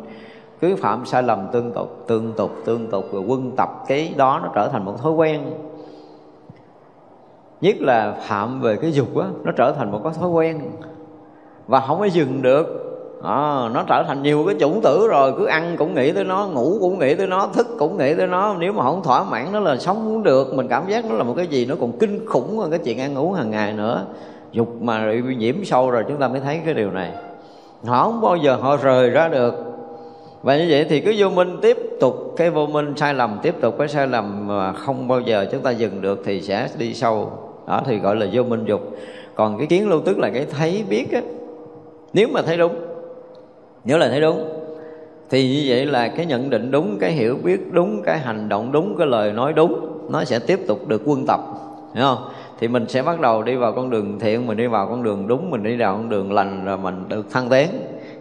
cứ 0.69 0.77
phạm 0.77 1.07
sai 1.07 1.23
lầm 1.23 1.49
tương 1.53 1.73
tục 1.73 2.05
tương 2.07 2.33
tục 2.33 2.51
tương 2.65 2.87
tục 2.91 3.05
rồi 3.13 3.23
quân 3.27 3.51
tập 3.57 3.69
cái 3.89 4.15
đó 4.17 4.41
nó 4.43 4.49
trở 4.55 4.69
thành 4.69 4.85
một 4.85 5.03
thói 5.03 5.13
quen. 5.13 5.41
Nhất 7.61 7.77
là 7.81 8.15
phạm 8.27 8.61
về 8.61 8.77
cái 8.77 8.93
dục 8.93 9.17
á 9.17 9.27
nó 9.45 9.53
trở 9.57 9.73
thành 9.73 9.93
một 9.93 10.01
cái 10.05 10.13
thói 10.21 10.29
quen. 10.29 10.61
Và 11.67 11.81
không 11.81 11.99
có 11.99 12.05
dừng 12.05 12.43
được. 12.43 12.81
À, 13.23 13.69
nó 13.75 13.85
trở 13.87 14.05
thành 14.07 14.23
nhiều 14.23 14.45
cái 14.47 14.57
chủng 14.61 14.81
tử 14.81 15.09
rồi 15.09 15.33
cứ 15.39 15.45
ăn 15.45 15.77
cũng 15.79 15.95
nghĩ 15.95 16.13
tới 16.13 16.25
nó 16.25 16.47
ngủ 16.47 16.77
cũng 16.81 16.99
nghĩ 16.99 17.15
tới 17.15 17.27
nó 17.27 17.47
thức 17.47 17.67
cũng 17.79 17.99
nghĩ 17.99 18.15
tới 18.15 18.27
nó. 18.27 18.55
Nếu 18.59 18.73
mà 18.73 18.83
không 18.83 19.03
thỏa 19.03 19.25
mãn 19.25 19.53
nó 19.53 19.61
là 19.61 19.77
sống 19.77 19.97
không 19.97 20.23
được. 20.23 20.55
Mình 20.55 20.69
cảm 20.69 20.89
giác 20.89 21.05
nó 21.05 21.15
là 21.15 21.25
một 21.25 21.35
cái 21.37 21.47
gì 21.47 21.67
nó 21.67 21.75
còn 21.81 21.93
kinh 21.99 22.27
khủng 22.27 22.59
hơn 22.59 22.71
cái 22.71 22.79
chuyện 22.79 23.01
ăn 23.01 23.15
uống 23.15 23.33
hàng 23.33 23.51
ngày 23.51 23.73
nữa. 23.73 24.05
Dục 24.53 24.69
mà 24.81 25.13
bị 25.27 25.37
nhiễm 25.37 25.65
sâu 25.65 25.91
rồi 25.91 26.05
chúng 26.09 26.17
ta 26.17 26.29
mới 26.29 26.41
thấy 26.41 26.61
cái 26.65 26.75
điều 26.75 26.91
này. 26.91 27.13
Họ 27.87 28.05
không 28.05 28.21
bao 28.21 28.37
giờ 28.37 28.57
họ 28.57 28.77
rời 28.77 29.11
ra 29.11 29.29
được 29.29 29.74
và 30.45 30.57
như 30.57 30.67
vậy 30.71 30.87
thì 30.89 31.01
cứ 31.01 31.15
vô 31.19 31.29
minh 31.29 31.57
tiếp 31.63 31.79
tục, 32.01 32.35
cái 32.37 32.51
vô 32.51 32.67
minh 32.67 32.93
sai 32.97 33.15
lầm 33.15 33.39
tiếp 33.43 33.55
tục, 33.61 33.75
cái 33.79 33.89
sai 33.89 34.07
lầm 34.07 34.47
mà 34.47 34.73
không 34.73 35.09
bao 35.09 35.21
giờ 35.21 35.47
chúng 35.53 35.63
ta 35.63 35.71
dừng 35.71 36.03
được 36.03 36.23
thì 36.25 36.41
sẽ 36.41 36.69
đi 36.79 36.95
sâu. 36.95 37.33
Đó 37.67 37.83
thì 37.87 37.99
gọi 37.99 38.17
là 38.17 38.27
vô 38.33 38.43
minh 38.43 38.65
dục. 38.65 38.97
Còn 39.35 39.59
cái 39.59 39.67
kiến 39.67 39.89
lưu 39.89 40.01
tức 40.01 40.19
là 40.19 40.31
cái 40.35 40.47
thấy 40.51 40.85
biết 40.89 41.13
á, 41.13 41.21
nếu 42.13 42.29
mà 42.33 42.43
thấy 42.43 42.57
đúng, 42.57 42.75
nếu 43.85 43.99
là 43.99 44.09
thấy 44.09 44.21
đúng, 44.21 44.49
thì 45.31 45.49
như 45.49 45.65
vậy 45.69 45.87
là 45.87 46.09
cái 46.09 46.27
nhận 46.27 46.51
định 46.51 46.71
đúng, 46.71 46.99
cái 47.01 47.13
hiểu 47.13 47.39
biết 47.45 47.73
đúng, 47.73 48.03
cái 48.03 48.19
hành 48.19 48.49
động 48.49 48.73
đúng, 48.73 48.97
cái 48.99 49.07
lời 49.07 49.33
nói 49.33 49.53
đúng, 49.53 49.99
nó 50.11 50.25
sẽ 50.25 50.39
tiếp 50.39 50.61
tục 50.67 50.89
được 50.89 51.03
quân 51.05 51.25
tập. 51.27 51.41
Hiểu 51.95 52.05
không? 52.05 52.29
Thì 52.61 52.69
mình 52.69 52.89
sẽ 52.89 53.03
bắt 53.03 53.21
đầu 53.21 53.43
đi 53.43 53.57
vào 53.57 53.73
con 53.73 53.91
đường 53.91 54.19
thiện, 54.19 54.47
mình 54.47 54.57
đi 54.57 54.67
vào 54.67 54.87
con 54.87 55.03
đường 55.03 55.29
đúng, 55.29 55.51
mình 55.51 55.63
đi 55.63 55.77
vào 55.77 55.93
con 55.93 56.09
đường 56.09 56.33
lành, 56.33 56.65
rồi 56.65 56.79
mình 56.79 57.05
được 57.09 57.31
thăng 57.31 57.49
tiến 57.49 57.69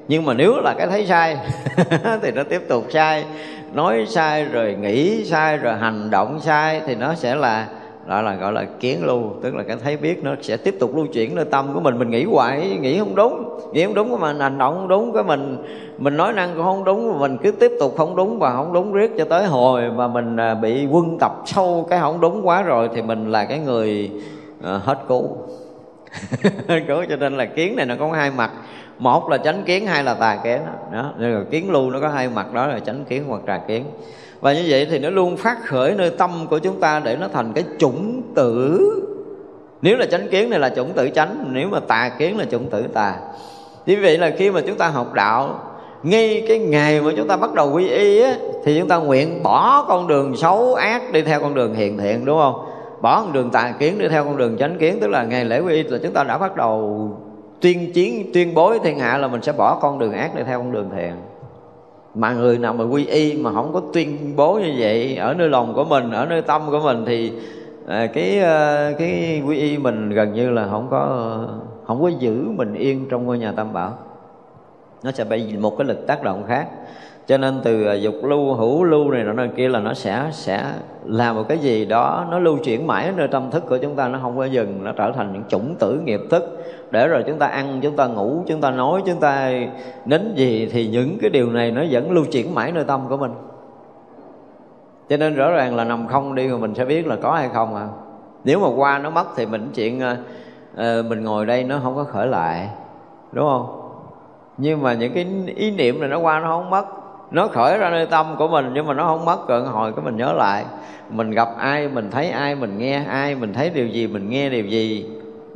nhưng 0.07 0.25
mà 0.25 0.33
nếu 0.33 0.61
là 0.61 0.73
cái 0.77 0.87
thấy 0.87 1.05
sai 1.05 1.37
thì 2.21 2.31
nó 2.31 2.43
tiếp 2.43 2.61
tục 2.67 2.85
sai. 2.89 3.25
Nói 3.73 4.05
sai 4.07 4.45
rồi 4.45 4.75
nghĩ 4.81 5.25
sai 5.25 5.57
rồi 5.57 5.73
hành 5.73 6.09
động 6.09 6.39
sai 6.41 6.81
thì 6.85 6.95
nó 6.95 7.15
sẽ 7.15 7.35
là 7.35 7.67
đó 8.07 8.21
là 8.21 8.35
gọi 8.35 8.53
là 8.53 8.65
kiến 8.79 9.05
lưu. 9.05 9.21
Tức 9.43 9.55
là 9.55 9.63
cái 9.63 9.77
thấy 9.83 9.97
biết 9.97 10.23
nó 10.23 10.35
sẽ 10.41 10.57
tiếp 10.57 10.75
tục 10.79 10.95
lưu 10.95 11.07
chuyển 11.07 11.35
nơi 11.35 11.45
tâm 11.45 11.73
của 11.73 11.79
mình. 11.79 11.99
Mình 11.99 12.09
nghĩ 12.09 12.23
hoài 12.23 12.77
nghĩ 12.81 12.99
không 12.99 13.15
đúng. 13.15 13.59
Nghĩ 13.73 13.85
không 13.85 13.93
đúng 13.93 14.09
của 14.09 14.17
mình 14.17 14.39
hành 14.39 14.57
động 14.57 14.75
không 14.75 14.87
đúng 14.87 15.13
cái 15.13 15.23
mình 15.23 15.57
mình 15.97 16.17
nói 16.17 16.33
năng 16.33 16.53
cũng 16.55 16.63
không 16.63 16.83
đúng 16.83 17.19
mình 17.19 17.37
cứ 17.43 17.51
tiếp 17.51 17.71
tục 17.79 17.93
không 17.97 18.15
đúng 18.15 18.39
và 18.39 18.53
không 18.53 18.73
đúng 18.73 18.93
riết 18.93 19.11
cho 19.17 19.25
tới 19.25 19.45
hồi 19.45 19.91
mà 19.91 20.07
mình 20.07 20.37
à, 20.37 20.53
bị 20.53 20.87
quân 20.91 21.17
tập 21.19 21.31
sâu 21.45 21.87
cái 21.89 21.99
không 21.99 22.21
đúng 22.21 22.47
quá 22.47 22.61
rồi 22.61 22.89
thì 22.95 23.01
mình 23.01 23.31
là 23.31 23.45
cái 23.45 23.59
người 23.59 24.11
uh, 24.59 24.83
hết 24.83 24.97
cứu. 25.07 25.37
Cứu 26.87 27.03
cho 27.09 27.15
nên 27.15 27.37
là 27.37 27.45
kiến 27.45 27.75
này 27.75 27.85
nó 27.85 27.95
có 27.99 28.11
hai 28.11 28.31
mặt 28.31 28.51
một 29.03 29.29
là 29.29 29.37
chánh 29.37 29.63
kiến 29.63 29.85
hai 29.85 30.03
là 30.03 30.13
tà 30.13 30.39
kiến. 30.43 30.59
Đó 30.93 31.11
nên 31.17 31.33
là 31.33 31.43
kiến 31.51 31.71
lưu 31.71 31.91
nó 31.91 31.99
có 31.99 32.09
hai 32.09 32.29
mặt 32.29 32.53
đó 32.53 32.67
là 32.67 32.79
chánh 32.79 33.05
kiến 33.05 33.23
hoặc 33.27 33.41
tà 33.45 33.57
kiến. 33.67 33.85
Và 34.41 34.53
như 34.53 34.65
vậy 34.67 34.87
thì 34.91 34.99
nó 34.99 35.09
luôn 35.09 35.37
phát 35.37 35.57
khởi 35.65 35.91
nơi 35.91 36.09
tâm 36.09 36.31
của 36.49 36.59
chúng 36.59 36.79
ta 36.79 37.01
để 37.05 37.15
nó 37.15 37.27
thành 37.33 37.53
cái 37.53 37.63
chủng 37.79 38.21
tử. 38.35 38.79
Nếu 39.81 39.97
là 39.97 40.05
chánh 40.05 40.27
kiến 40.27 40.49
này 40.49 40.59
là 40.59 40.69
chủng 40.69 40.91
tử 40.93 41.09
chánh 41.15 41.45
nếu 41.51 41.69
mà 41.69 41.79
tà 41.79 42.09
kiến 42.17 42.37
là 42.37 42.45
chủng 42.51 42.69
tử 42.69 42.83
tà. 42.93 43.15
Như 43.85 43.97
vậy 44.01 44.17
là 44.17 44.31
khi 44.37 44.51
mà 44.51 44.61
chúng 44.67 44.77
ta 44.77 44.87
học 44.87 45.13
đạo 45.13 45.59
ngay 46.03 46.45
cái 46.47 46.59
ngày 46.59 47.01
mà 47.01 47.11
chúng 47.17 47.27
ta 47.27 47.37
bắt 47.37 47.53
đầu 47.53 47.71
quy 47.71 47.89
y 47.89 48.21
á, 48.21 48.35
thì 48.65 48.79
chúng 48.79 48.87
ta 48.87 48.97
nguyện 48.97 49.43
bỏ 49.43 49.85
con 49.87 50.07
đường 50.07 50.35
xấu 50.37 50.73
ác 50.73 51.11
đi 51.11 51.21
theo 51.21 51.39
con 51.39 51.55
đường 51.55 51.73
hiền 51.73 51.97
thiện 51.97 52.25
đúng 52.25 52.37
không? 52.37 52.65
Bỏ 53.01 53.21
con 53.21 53.33
đường 53.33 53.49
tà 53.49 53.73
kiến 53.79 53.99
đi 53.99 54.07
theo 54.07 54.23
con 54.23 54.37
đường 54.37 54.57
chánh 54.57 54.77
kiến 54.77 54.97
tức 55.01 55.07
là 55.07 55.23
ngày 55.23 55.45
lễ 55.45 55.59
quy 55.59 55.73
y 55.73 55.83
là 55.83 55.97
chúng 56.03 56.13
ta 56.13 56.23
đã 56.23 56.37
bắt 56.37 56.55
đầu 56.55 57.09
tuyên 57.63 57.93
chiến 57.93 58.31
tuyên 58.33 58.53
bố 58.53 58.77
thiên 58.79 58.99
hạ 58.99 59.17
là 59.17 59.27
mình 59.27 59.41
sẽ 59.41 59.51
bỏ 59.51 59.79
con 59.81 59.99
đường 59.99 60.13
ác 60.13 60.31
để 60.35 60.43
theo 60.43 60.59
con 60.59 60.71
đường 60.71 60.89
thiện. 60.95 61.13
Mà 62.15 62.33
người 62.33 62.57
nào 62.57 62.73
mà 62.73 62.83
quy 62.83 63.05
y 63.05 63.33
mà 63.33 63.51
không 63.53 63.73
có 63.73 63.81
tuyên 63.93 64.35
bố 64.35 64.53
như 64.53 64.73
vậy 64.77 65.15
ở 65.15 65.33
nơi 65.33 65.49
lòng 65.49 65.73
của 65.73 65.83
mình 65.83 66.11
ở 66.11 66.25
nơi 66.25 66.41
tâm 66.41 66.61
của 66.71 66.79
mình 66.79 67.03
thì 67.05 67.33
à, 67.87 68.07
cái 68.13 68.39
à, 68.39 68.91
cái 68.99 69.41
quy 69.47 69.57
y 69.57 69.77
mình 69.77 70.09
gần 70.09 70.33
như 70.33 70.49
là 70.49 70.67
không 70.67 70.87
có 70.91 71.37
không 71.87 72.01
có 72.01 72.07
giữ 72.07 72.45
mình 72.55 72.73
yên 72.73 73.07
trong 73.09 73.25
ngôi 73.25 73.39
nhà 73.39 73.51
tam 73.51 73.73
bảo. 73.73 73.93
Nó 75.03 75.11
sẽ 75.11 75.23
bị 75.23 75.57
một 75.57 75.77
cái 75.77 75.87
lực 75.87 76.07
tác 76.07 76.23
động 76.23 76.43
khác 76.47 76.67
cho 77.27 77.37
nên 77.37 77.59
từ 77.63 77.85
à, 77.85 77.93
dục 77.93 78.15
lưu 78.23 78.53
hữu 78.53 78.83
lưu 78.83 79.11
này 79.11 79.23
nọ 79.23 79.43
kia 79.55 79.69
là 79.69 79.79
nó 79.79 79.93
sẽ 79.93 80.29
sẽ 80.31 80.73
làm 81.05 81.35
một 81.35 81.43
cái 81.49 81.57
gì 81.57 81.85
đó 81.85 82.25
nó 82.31 82.39
lưu 82.39 82.57
chuyển 82.57 82.87
mãi 82.87 83.11
nơi 83.15 83.27
tâm 83.27 83.51
thức 83.51 83.63
của 83.69 83.77
chúng 83.77 83.95
ta 83.95 84.07
nó 84.07 84.19
không 84.21 84.37
có 84.37 84.45
dừng 84.45 84.83
nó 84.83 84.91
trở 84.91 85.11
thành 85.11 85.33
những 85.33 85.43
chủng 85.49 85.75
tử 85.75 86.01
nghiệp 86.03 86.21
thức. 86.29 86.63
Để 86.91 87.07
rồi 87.07 87.23
chúng 87.27 87.39
ta 87.39 87.47
ăn 87.47 87.79
chúng 87.81 87.95
ta 87.95 88.07
ngủ 88.07 88.43
chúng 88.47 88.61
ta 88.61 88.71
nói 88.71 89.01
chúng 89.05 89.19
ta 89.19 89.51
nín 90.05 90.35
gì 90.35 90.69
thì 90.71 90.87
những 90.87 91.17
cái 91.21 91.29
điều 91.29 91.51
này 91.51 91.71
nó 91.71 91.83
vẫn 91.91 92.11
lưu 92.11 92.25
chuyển 92.31 92.55
mãi 92.55 92.71
nơi 92.71 92.83
tâm 92.83 93.01
của 93.09 93.17
mình. 93.17 93.31
Cho 95.09 95.17
nên 95.17 95.35
rõ 95.35 95.51
ràng 95.51 95.75
là 95.75 95.83
nằm 95.83 96.07
không 96.07 96.35
đi 96.35 96.47
mà 96.47 96.57
mình 96.57 96.75
sẽ 96.75 96.85
biết 96.85 97.07
là 97.07 97.15
có 97.15 97.31
hay 97.31 97.49
không 97.53 97.75
à. 97.75 97.87
Nếu 98.43 98.59
mà 98.59 98.67
qua 98.75 98.99
nó 98.99 99.09
mất 99.09 99.27
thì 99.35 99.45
mình 99.45 99.71
chuyện 99.75 100.01
uh, 100.73 101.05
mình 101.05 101.23
ngồi 101.23 101.45
đây 101.45 101.63
nó 101.63 101.79
không 101.83 101.95
có 101.95 102.03
khởi 102.03 102.27
lại 102.27 102.69
đúng 103.31 103.45
không? 103.45 103.79
Nhưng 104.57 104.81
mà 104.81 104.93
những 104.93 105.13
cái 105.13 105.27
ý 105.55 105.71
niệm 105.71 105.99
này 105.99 106.09
nó 106.09 106.19
qua 106.19 106.39
nó 106.39 106.47
không 106.47 106.69
mất 106.69 106.85
nó 107.33 107.47
khởi 107.47 107.77
ra 107.77 107.89
nơi 107.89 108.05
tâm 108.05 108.35
của 108.37 108.47
mình 108.47 108.71
nhưng 108.73 108.85
mà 108.85 108.93
nó 108.93 109.03
không 109.03 109.25
mất 109.25 109.47
cận 109.47 109.63
hồi 109.65 109.93
cái 109.95 110.05
mình 110.05 110.17
nhớ 110.17 110.33
lại. 110.33 110.65
Mình 111.09 111.31
gặp 111.31 111.49
ai, 111.57 111.87
mình 111.87 112.11
thấy 112.11 112.29
ai, 112.29 112.55
mình 112.55 112.77
nghe 112.77 113.03
ai, 113.07 113.35
mình 113.35 113.53
thấy 113.53 113.69
điều 113.69 113.87
gì, 113.87 114.07
mình 114.07 114.29
nghe 114.29 114.49
điều 114.49 114.65
gì. 114.65 115.05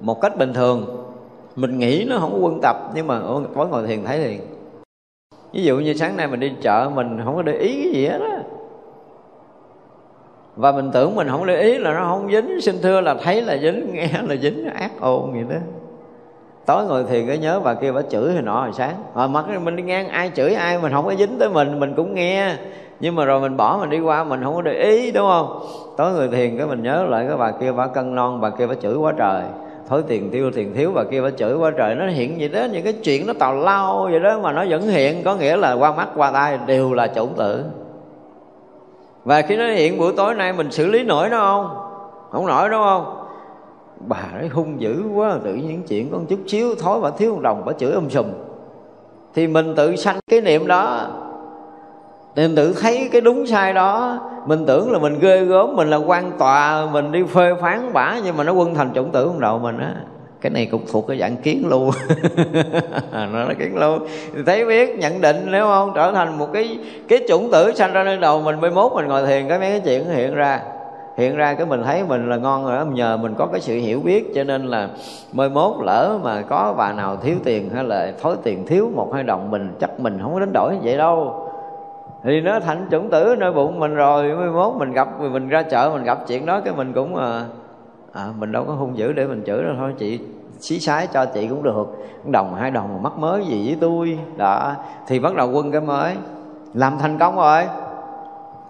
Một 0.02 0.22
cách 0.22 0.38
bình 0.38 0.54
thường. 0.54 1.04
Mình 1.56 1.80
nghĩ 1.80 2.06
nó 2.10 2.18
không 2.20 2.32
có 2.32 2.38
quân 2.38 2.60
tập 2.62 2.78
nhưng 2.96 3.08
mà 3.08 3.22
tối 3.56 3.68
ngồi 3.68 3.88
thiền, 3.88 4.04
thấy 4.04 4.20
liền 4.20 4.42
ví 5.54 5.64
dụ 5.64 5.80
như 5.80 5.94
sáng 5.94 6.18
nay 6.18 6.28
mình 6.28 6.40
đi 6.40 6.52
chợ, 6.62 6.92
mình 6.96 7.22
không 7.26 7.36
có 7.36 7.42
để 7.42 7.54
ý 7.54 7.84
cái 7.84 7.94
gì 7.94 8.08
hết 8.08 8.20
á. 8.32 8.40
Và 10.56 10.72
mình 10.72 10.92
tưởng 10.94 11.16
mình 11.16 11.28
không 11.30 11.46
để 11.46 11.62
ý 11.62 11.78
là 11.78 11.94
nó 11.94 12.06
không 12.10 12.32
dính. 12.32 12.62
Xin 12.62 12.76
thưa 12.82 13.02
là 13.02 13.16
thấy 13.24 13.42
là 13.42 13.58
dính, 13.58 13.94
nghe 13.94 14.10
là 14.28 14.36
dính, 14.36 14.70
ác 14.70 14.92
ôn 15.00 15.32
vậy 15.32 15.44
đó 15.50 15.58
tối 16.68 16.86
ngồi 16.86 17.04
thiền 17.04 17.28
cái 17.28 17.38
nhớ 17.38 17.60
bà 17.64 17.74
kia 17.74 17.92
bà 17.92 18.02
chửi 18.02 18.34
hồi 18.34 18.42
nọ 18.42 18.62
hồi 18.62 18.74
sáng. 18.74 18.96
Ờ, 19.14 19.20
hồi 19.20 19.30
mặt 19.30 19.46
mình 19.64 19.76
đi 19.76 19.84
ngang 19.84 20.10
ai 20.10 20.32
chửi 20.36 20.54
ai, 20.54 20.80
mình 20.80 20.92
không 20.92 21.06
có 21.06 21.16
dính 21.16 21.40
tới 21.40 21.50
mình 21.50 21.80
mình 21.80 21.94
cũng 21.96 22.14
nghe. 22.14 22.56
Nhưng 23.00 23.16
mà 23.16 23.26
rồi 23.26 23.40
mình 23.40 23.58
bỏ 23.58 23.78
mình 23.80 23.90
đi 23.90 24.00
qua, 24.00 24.24
mình 24.24 24.44
không 24.44 24.56
có 24.56 24.62
để 24.62 24.74
ý, 24.74 25.12
đúng 25.12 25.28
không? 25.30 25.60
Tối 25.98 26.14
người 26.14 26.28
thiền 26.28 26.58
cái 26.58 26.68
mình 26.68 26.84
nhớ 26.84 27.06
lại 27.10 27.26
cái 27.28 27.38
bà 27.38 27.52
kia 27.52 27.72
bà 27.72 27.88
cân 27.88 28.16
non, 28.16 28.42
bà 28.42 28.50
kia 28.50 28.68
bà 28.68 28.76
chửi 28.82 28.96
quá 28.96 29.14
trời. 29.18 29.42
Thối 29.90 30.04
tiền 30.08 30.30
tiêu, 30.32 30.52
tiền 30.52 30.74
thiếu, 30.76 30.92
bà 30.96 31.04
kia 31.04 31.22
bà 31.22 31.30
chửi 31.30 31.56
quá 31.56 31.72
trời. 31.78 31.96
Nó 31.96 32.08
hiện 32.08 32.40
gì 32.40 32.48
đó, 32.48 32.60
những 32.72 32.84
cái 32.84 32.94
chuyện 32.94 33.28
nó 33.28 33.34
tào 33.40 33.56
lao 33.56 34.08
vậy 34.12 34.20
đó 34.20 34.40
mà 34.40 34.52
nó 34.52 34.66
vẫn 34.70 34.82
hiện. 34.82 35.24
Có 35.24 35.36
nghĩa 35.36 35.58
là 35.58 35.74
qua 35.74 35.92
mắt, 35.92 36.08
qua 36.16 36.32
tay 36.32 36.60
đều 36.66 36.94
là 36.94 37.08
chủng 37.08 37.34
tử. 37.38 37.64
Và 39.24 39.42
khi 39.42 39.56
nó 39.56 39.66
hiện 39.66 39.98
buổi 39.98 40.14
tối 40.18 40.34
nay 40.34 40.54
mình 40.54 40.72
xử 40.72 40.88
lý 40.88 41.04
nổi 41.04 41.30
nó 41.30 41.40
không? 41.40 41.78
Không 42.32 42.48
nổi, 42.48 42.70
đúng 42.70 42.82
không? 42.84 43.17
Bà 44.00 44.24
ấy 44.40 44.48
hung 44.48 44.82
dữ 44.82 45.04
quá, 45.16 45.38
tự 45.44 45.54
nhiên 45.54 45.84
chuyện 45.88 46.10
con 46.12 46.26
chút 46.26 46.40
xíu 46.48 46.76
thối 46.76 47.02
bà 47.02 47.10
thiếu 47.18 47.34
một 47.34 47.42
đồng, 47.42 47.64
bà 47.66 47.74
chửi 47.74 47.92
ông 47.92 48.10
sùm. 48.10 48.26
Thì 49.36 49.48
mình 49.48 49.76
tự 49.76 49.96
sanh 49.96 50.20
cái 50.32 50.42
niệm 50.42 50.68
đó. 50.68 51.08
Mình 52.36 52.56
tự 52.56 52.74
thấy 52.82 53.10
cái 53.12 53.22
đúng 53.22 53.48
sai 53.48 53.74
đó. 53.74 54.20
Mình 54.46 54.66
tưởng 54.66 54.92
là 54.92 55.00
mình 55.00 55.20
ghê 55.20 55.46
gớm, 55.46 55.76
mình 55.76 55.90
là 55.90 55.98
quan 55.98 56.32
tòa, 56.38 56.86
mình 56.92 57.12
đi 57.12 57.24
phê 57.24 57.54
phán 57.62 57.94
bả, 57.94 58.16
nhưng 58.24 58.38
mà 58.38 58.44
nó 58.44 58.54
quân 58.54 58.76
thành 58.76 58.90
chủng 58.96 59.12
tử 59.12 59.26
không 59.26 59.40
đầu 59.40 59.60
mình 59.60 59.78
á. 59.80 59.94
Cái 60.42 60.50
này 60.50 60.66
cũng 60.66 60.82
thuộc 60.92 61.08
cái 61.08 61.20
dạng 61.20 61.38
kiến 61.38 61.64
lưu. 61.70 61.92
Nó 63.12 63.44
là 63.44 63.54
kiến 63.60 63.78
lưu. 63.78 64.00
Thì 64.36 64.40
thấy 64.46 64.66
biết, 64.66 64.98
nhận 65.00 65.22
định, 65.22 65.38
nếu 65.46 65.66
không 65.66 65.92
trở 65.96 66.12
thành 66.12 66.38
một 66.38 66.54
cái 66.54 66.80
cái 67.08 67.20
chủng 67.30 67.52
tử 67.52 67.72
sanh 67.76 67.94
ra 67.94 68.04
nơi 68.04 68.18
đầu 68.18 68.42
mình 68.42 68.62
mới 68.62 68.72
mốt 68.72 68.92
mình 68.94 69.08
ngồi 69.08 69.28
thiền, 69.28 69.48
cái 69.50 69.60
mấy 69.60 69.70
cái 69.70 69.82
chuyện 69.86 70.06
hiện 70.06 70.36
ra 70.36 70.62
hiện 71.18 71.36
ra 71.36 71.54
cái 71.54 71.66
mình 71.66 71.84
thấy 71.84 72.04
mình 72.04 72.30
là 72.30 72.38
ngon 72.38 72.66
rồi 72.66 72.78
đó 72.78 72.86
nhờ 72.86 73.18
mình 73.18 73.36
có 73.38 73.46
cái 73.46 73.62
sự 73.62 73.76
hiểu 73.76 74.00
biết 74.00 74.32
cho 74.36 74.44
nên 74.44 74.66
là 74.66 74.90
mười 75.34 75.50
mốt 75.50 75.76
lỡ 75.82 76.20
mà 76.24 76.42
có 76.42 76.74
bà 76.78 76.94
nào 76.94 77.18
thiếu 77.18 77.36
tiền 77.44 77.70
hay 77.70 77.84
là 77.84 78.12
thối 78.22 78.36
tiền 78.44 78.66
thiếu 78.68 78.92
một 78.96 79.12
hai 79.14 79.24
đồng 79.24 79.52
mình 79.52 79.76
chắc 79.80 80.00
mình 80.00 80.20
không 80.22 80.34
có 80.34 80.40
đánh 80.40 80.54
đổi 80.54 80.74
như 80.74 80.80
vậy 80.84 80.98
đâu. 80.98 81.44
Thì 82.24 82.42
nó 82.42 82.60
thành 82.60 82.88
chủng 82.92 83.10
tử 83.10 83.36
nơi 83.38 83.52
bụng 83.52 83.80
mình 83.80 83.96
rồi 83.96 84.36
mới 84.36 84.50
mốt 84.50 84.74
mình 84.76 84.94
gặp 84.94 85.08
mình 85.20 85.50
ra 85.50 85.64
chợ 85.64 85.92
mình 85.94 86.04
gặp 86.04 86.18
chuyện 86.28 86.46
đó 86.46 86.62
cái 86.66 86.74
mình 86.74 86.94
cũng 86.94 87.16
à, 87.16 87.44
à 88.14 88.28
mình 88.40 88.52
đâu 88.52 88.64
có 88.68 88.74
hung 88.74 88.98
dữ 88.98 89.14
để 89.14 89.28
mình 89.28 89.44
chửi 89.46 89.64
đâu 89.64 89.74
thôi 89.78 89.94
chị 89.98 90.20
xí 90.60 90.80
sái 90.80 91.08
cho 91.14 91.26
chị 91.26 91.48
cũng 91.48 91.64
được. 91.64 91.98
Đồng 92.26 92.56
hai 92.56 92.72
đồng 92.72 92.90
mà 92.94 93.00
mắc 93.02 93.18
mới 93.18 93.46
gì 93.46 93.68
với 93.68 93.78
tôi. 93.82 94.20
Đó 94.38 94.74
thì 95.08 95.20
bắt 95.20 95.36
đầu 95.36 95.52
quân 95.52 95.72
cái 95.72 95.82
mới 95.82 96.14
làm 96.74 96.98
thành 96.98 97.18
công 97.18 97.36
rồi. 97.36 97.64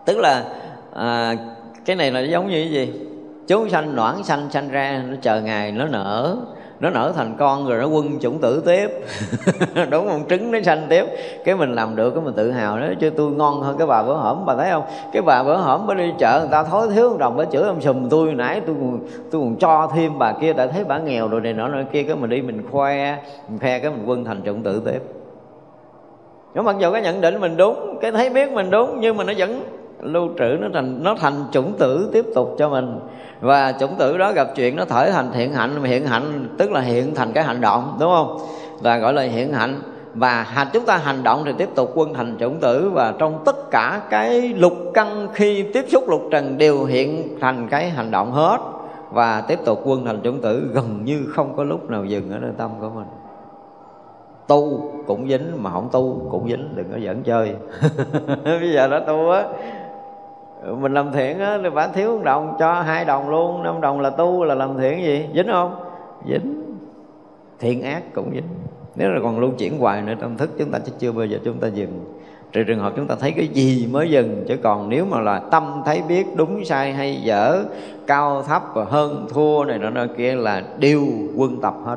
Tức 0.06 0.18
là 0.18 0.44
à, 0.96 1.34
cái 1.88 1.96
này 1.96 2.12
là 2.12 2.20
giống 2.20 2.48
như 2.48 2.54
cái 2.54 2.72
gì? 2.72 2.94
Chú 3.48 3.68
sanh, 3.68 3.96
noãn 3.96 4.24
sanh 4.24 4.48
sanh 4.52 4.70
ra, 4.70 5.04
nó 5.10 5.16
chờ 5.22 5.42
ngày, 5.42 5.72
nó 5.72 5.86
nở. 5.86 6.38
Nó 6.80 6.90
nở 6.90 7.14
thành 7.16 7.36
con 7.40 7.68
rồi 7.68 7.80
nó 7.80 7.88
quân 7.88 8.20
chủng 8.20 8.40
tử 8.42 8.64
tiếp. 8.66 8.92
Đúng 9.90 10.08
không? 10.08 10.24
Trứng 10.30 10.52
nó 10.52 10.60
sanh 10.64 10.86
tiếp. 10.90 11.06
Cái 11.46 11.56
mình 11.56 11.74
làm 11.74 11.96
được, 11.96 12.10
cái 12.10 12.24
mình 12.24 12.34
tự 12.34 12.52
hào 12.52 12.80
đó. 12.80 12.88
Chứ 13.00 13.10
tôi 13.10 13.32
ngon 13.32 13.62
hơn 13.62 13.78
cái 13.78 13.88
bà 13.88 14.04
bữa 14.04 14.14
hổm, 14.14 14.46
bà 14.46 14.56
thấy 14.56 14.70
không? 14.72 14.84
Cái 15.14 15.22
bà 15.22 15.44
bữa 15.44 15.58
hổm 15.58 15.88
mới 15.88 15.96
đi 15.96 16.14
chợ 16.20 16.40
người 16.40 16.50
ta 16.52 16.64
thối 16.64 16.88
thiếu 16.96 17.18
đồng 17.20 17.38
bà 17.38 17.46
chửi 17.46 17.64
ông 17.64 17.82
sùm 17.82 18.10
tôi 18.10 18.34
nãy, 18.34 18.62
tôi 18.66 18.76
còn 18.80 19.00
tôi 19.32 19.42
còn 19.42 19.56
cho 19.56 19.92
thêm 19.96 20.20
bà 20.20 20.34
kia 20.42 20.54
tại 20.54 20.68
thấy 20.68 20.84
bà 20.84 20.98
nghèo 20.98 21.28
rồi 21.28 21.42
này 21.42 21.54
nọ 21.54 21.68
nọ 21.68 21.78
kia, 21.92 22.04
cái 22.04 22.16
mình 22.16 22.30
đi 22.30 22.42
mình 22.42 22.64
khoe 22.72 23.18
mình 23.50 23.60
khoe 23.60 23.80
cái 23.80 23.92
mình 23.92 24.04
quân 24.06 24.26
thành 24.26 24.42
chủng 24.46 24.64
tử 24.64 24.82
tiếp. 24.86 25.02
Nó 26.56 26.62
mặc 26.62 26.76
dù 26.80 26.92
cái 26.92 27.02
nhận 27.02 27.22
định 27.22 27.40
mình 27.40 27.58
đúng, 27.58 27.98
cái 28.02 28.12
thấy 28.12 28.30
biết 28.30 28.52
mình 28.52 28.70
đúng, 28.70 29.00
nhưng 29.00 29.18
mà 29.18 29.24
nó 29.24 29.34
vẫn 29.38 29.77
lưu 30.08 30.30
trữ, 30.38 30.58
nó 30.62 30.68
thành 30.74 31.04
nó 31.04 31.16
thành 31.16 31.34
chủng 31.52 31.74
tử 31.74 32.10
tiếp 32.14 32.26
tục 32.36 32.56
cho 32.58 32.70
mình. 32.70 33.00
Và 33.42 33.72
chủng 33.72 33.96
tử 33.98 34.18
đó 34.18 34.32
gặp 34.32 34.48
chuyện 34.56 34.76
nó 34.76 34.86
thở 34.86 35.10
thành 35.12 35.32
hiện 35.32 35.54
hạnh 35.54 35.84
hiện 35.84 36.06
hạnh 36.06 36.50
tức 36.58 36.72
là 36.72 36.82
hiện 36.82 37.16
thành 37.16 37.32
cái 37.34 37.44
hành 37.44 37.62
động, 37.62 37.98
đúng 38.00 38.12
không? 38.12 38.38
Là 38.82 38.98
gọi 38.98 39.14
là 39.14 39.22
hiện 39.22 39.54
hạnh. 39.54 39.82
Và 40.14 40.44
hành 40.44 40.68
chúng 40.74 40.86
ta 40.86 40.98
hành 40.98 41.24
động 41.24 41.44
thì 41.46 41.52
tiếp 41.58 41.70
tục 41.76 41.92
quân 41.96 42.14
thành 42.14 42.38
chủng 42.40 42.60
tử, 42.60 42.90
và 42.94 43.14
trong 43.20 43.40
tất 43.46 43.72
cả 43.72 44.02
cái 44.10 44.42
lục 44.42 44.74
căn 44.94 45.28
khi 45.34 45.64
tiếp 45.74 45.86
xúc 45.88 46.10
lục 46.10 46.22
trần 46.32 46.58
đều 46.58 46.86
hiện 46.86 47.38
thành 47.42 47.68
cái 47.70 47.90
hành 47.90 48.12
động 48.12 48.32
hết. 48.32 48.58
Và 49.12 49.42
tiếp 49.42 49.60
tục 49.66 49.82
quân 49.86 50.06
thành 50.06 50.22
chủng 50.24 50.42
tử 50.42 50.70
gần 50.74 51.06
như 51.06 51.26
không 51.30 51.56
có 51.58 51.64
lúc 51.64 51.90
nào 51.90 52.06
dừng 52.06 52.32
ở 52.32 52.38
nơi 52.40 52.52
tâm 52.58 52.72
của 52.82 52.90
mình. 52.90 53.08
Tu 54.48 54.92
cũng 55.08 55.30
dính 55.30 55.64
mà 55.64 55.72
không 55.72 55.90
tu 55.92 56.28
cũng 56.32 56.50
dính, 56.50 56.70
đừng 56.76 56.92
có 56.92 57.00
giỡn 57.06 57.24
chơi. 57.24 57.56
Bây 58.44 58.72
giờ 58.74 58.88
đã 58.88 59.00
tu 59.00 59.30
á 59.30 59.44
mình 60.64 60.94
làm 60.94 61.12
thiện 61.12 61.40
á 61.40 61.60
thì 61.64 61.70
bạn 61.70 61.90
thiếu 61.94 62.18
một 62.18 62.24
đồng, 62.24 62.56
cho 62.60 62.82
hai 62.82 63.06
đồng 63.06 63.30
luôn. 63.30 63.64
Năm 63.64 63.82
đồng 63.82 64.00
là 64.00 64.10
tu, 64.10 64.44
là 64.44 64.56
làm 64.56 64.78
thiện 64.78 65.04
gì? 65.04 65.26
Dính 65.36 65.48
không? 65.48 65.76
Dính. 66.30 66.64
Thiện 67.60 67.84
ác 67.84 68.14
cũng 68.14 68.32
dính. 68.34 68.48
Nếu 68.96 69.10
là 69.10 69.20
còn 69.24 69.40
lưu 69.40 69.52
chuyển 69.58 69.80
hoài 69.80 70.02
nữa, 70.02 70.14
tâm 70.20 70.38
thức 70.38 70.50
chúng 70.58 70.72
ta 70.72 70.80
chứ 70.80 70.92
chưa 71.00 71.12
bao 71.12 71.26
giờ 71.26 71.38
chúng 71.46 71.60
ta 71.60 71.68
dừng. 71.68 72.06
Trừ 72.52 72.64
trường 72.64 72.80
hợp 72.80 72.94
chúng 72.96 73.08
ta 73.08 73.16
thấy 73.20 73.32
cái 73.32 73.48
gì 73.48 73.88
mới 73.92 74.12
dừng, 74.12 74.46
chứ 74.48 74.58
còn 74.64 74.90
nếu 74.90 75.06
mà 75.06 75.22
là 75.22 75.40
tâm 75.40 75.82
thấy 75.86 76.02
biết 76.08 76.26
đúng, 76.36 76.66
sai, 76.66 76.94
hay 76.94 77.16
dở, 77.16 77.64
cao 78.08 78.44
thấp 78.44 78.64
và 78.74 78.84
hơn 78.84 79.26
thua 79.30 79.66
này 79.68 79.80
nọ 79.80 80.06
kia 80.18 80.36
là 80.36 80.64
đều 80.80 81.02
quân 81.36 81.62
tập 81.62 81.74
hết. 81.86 81.96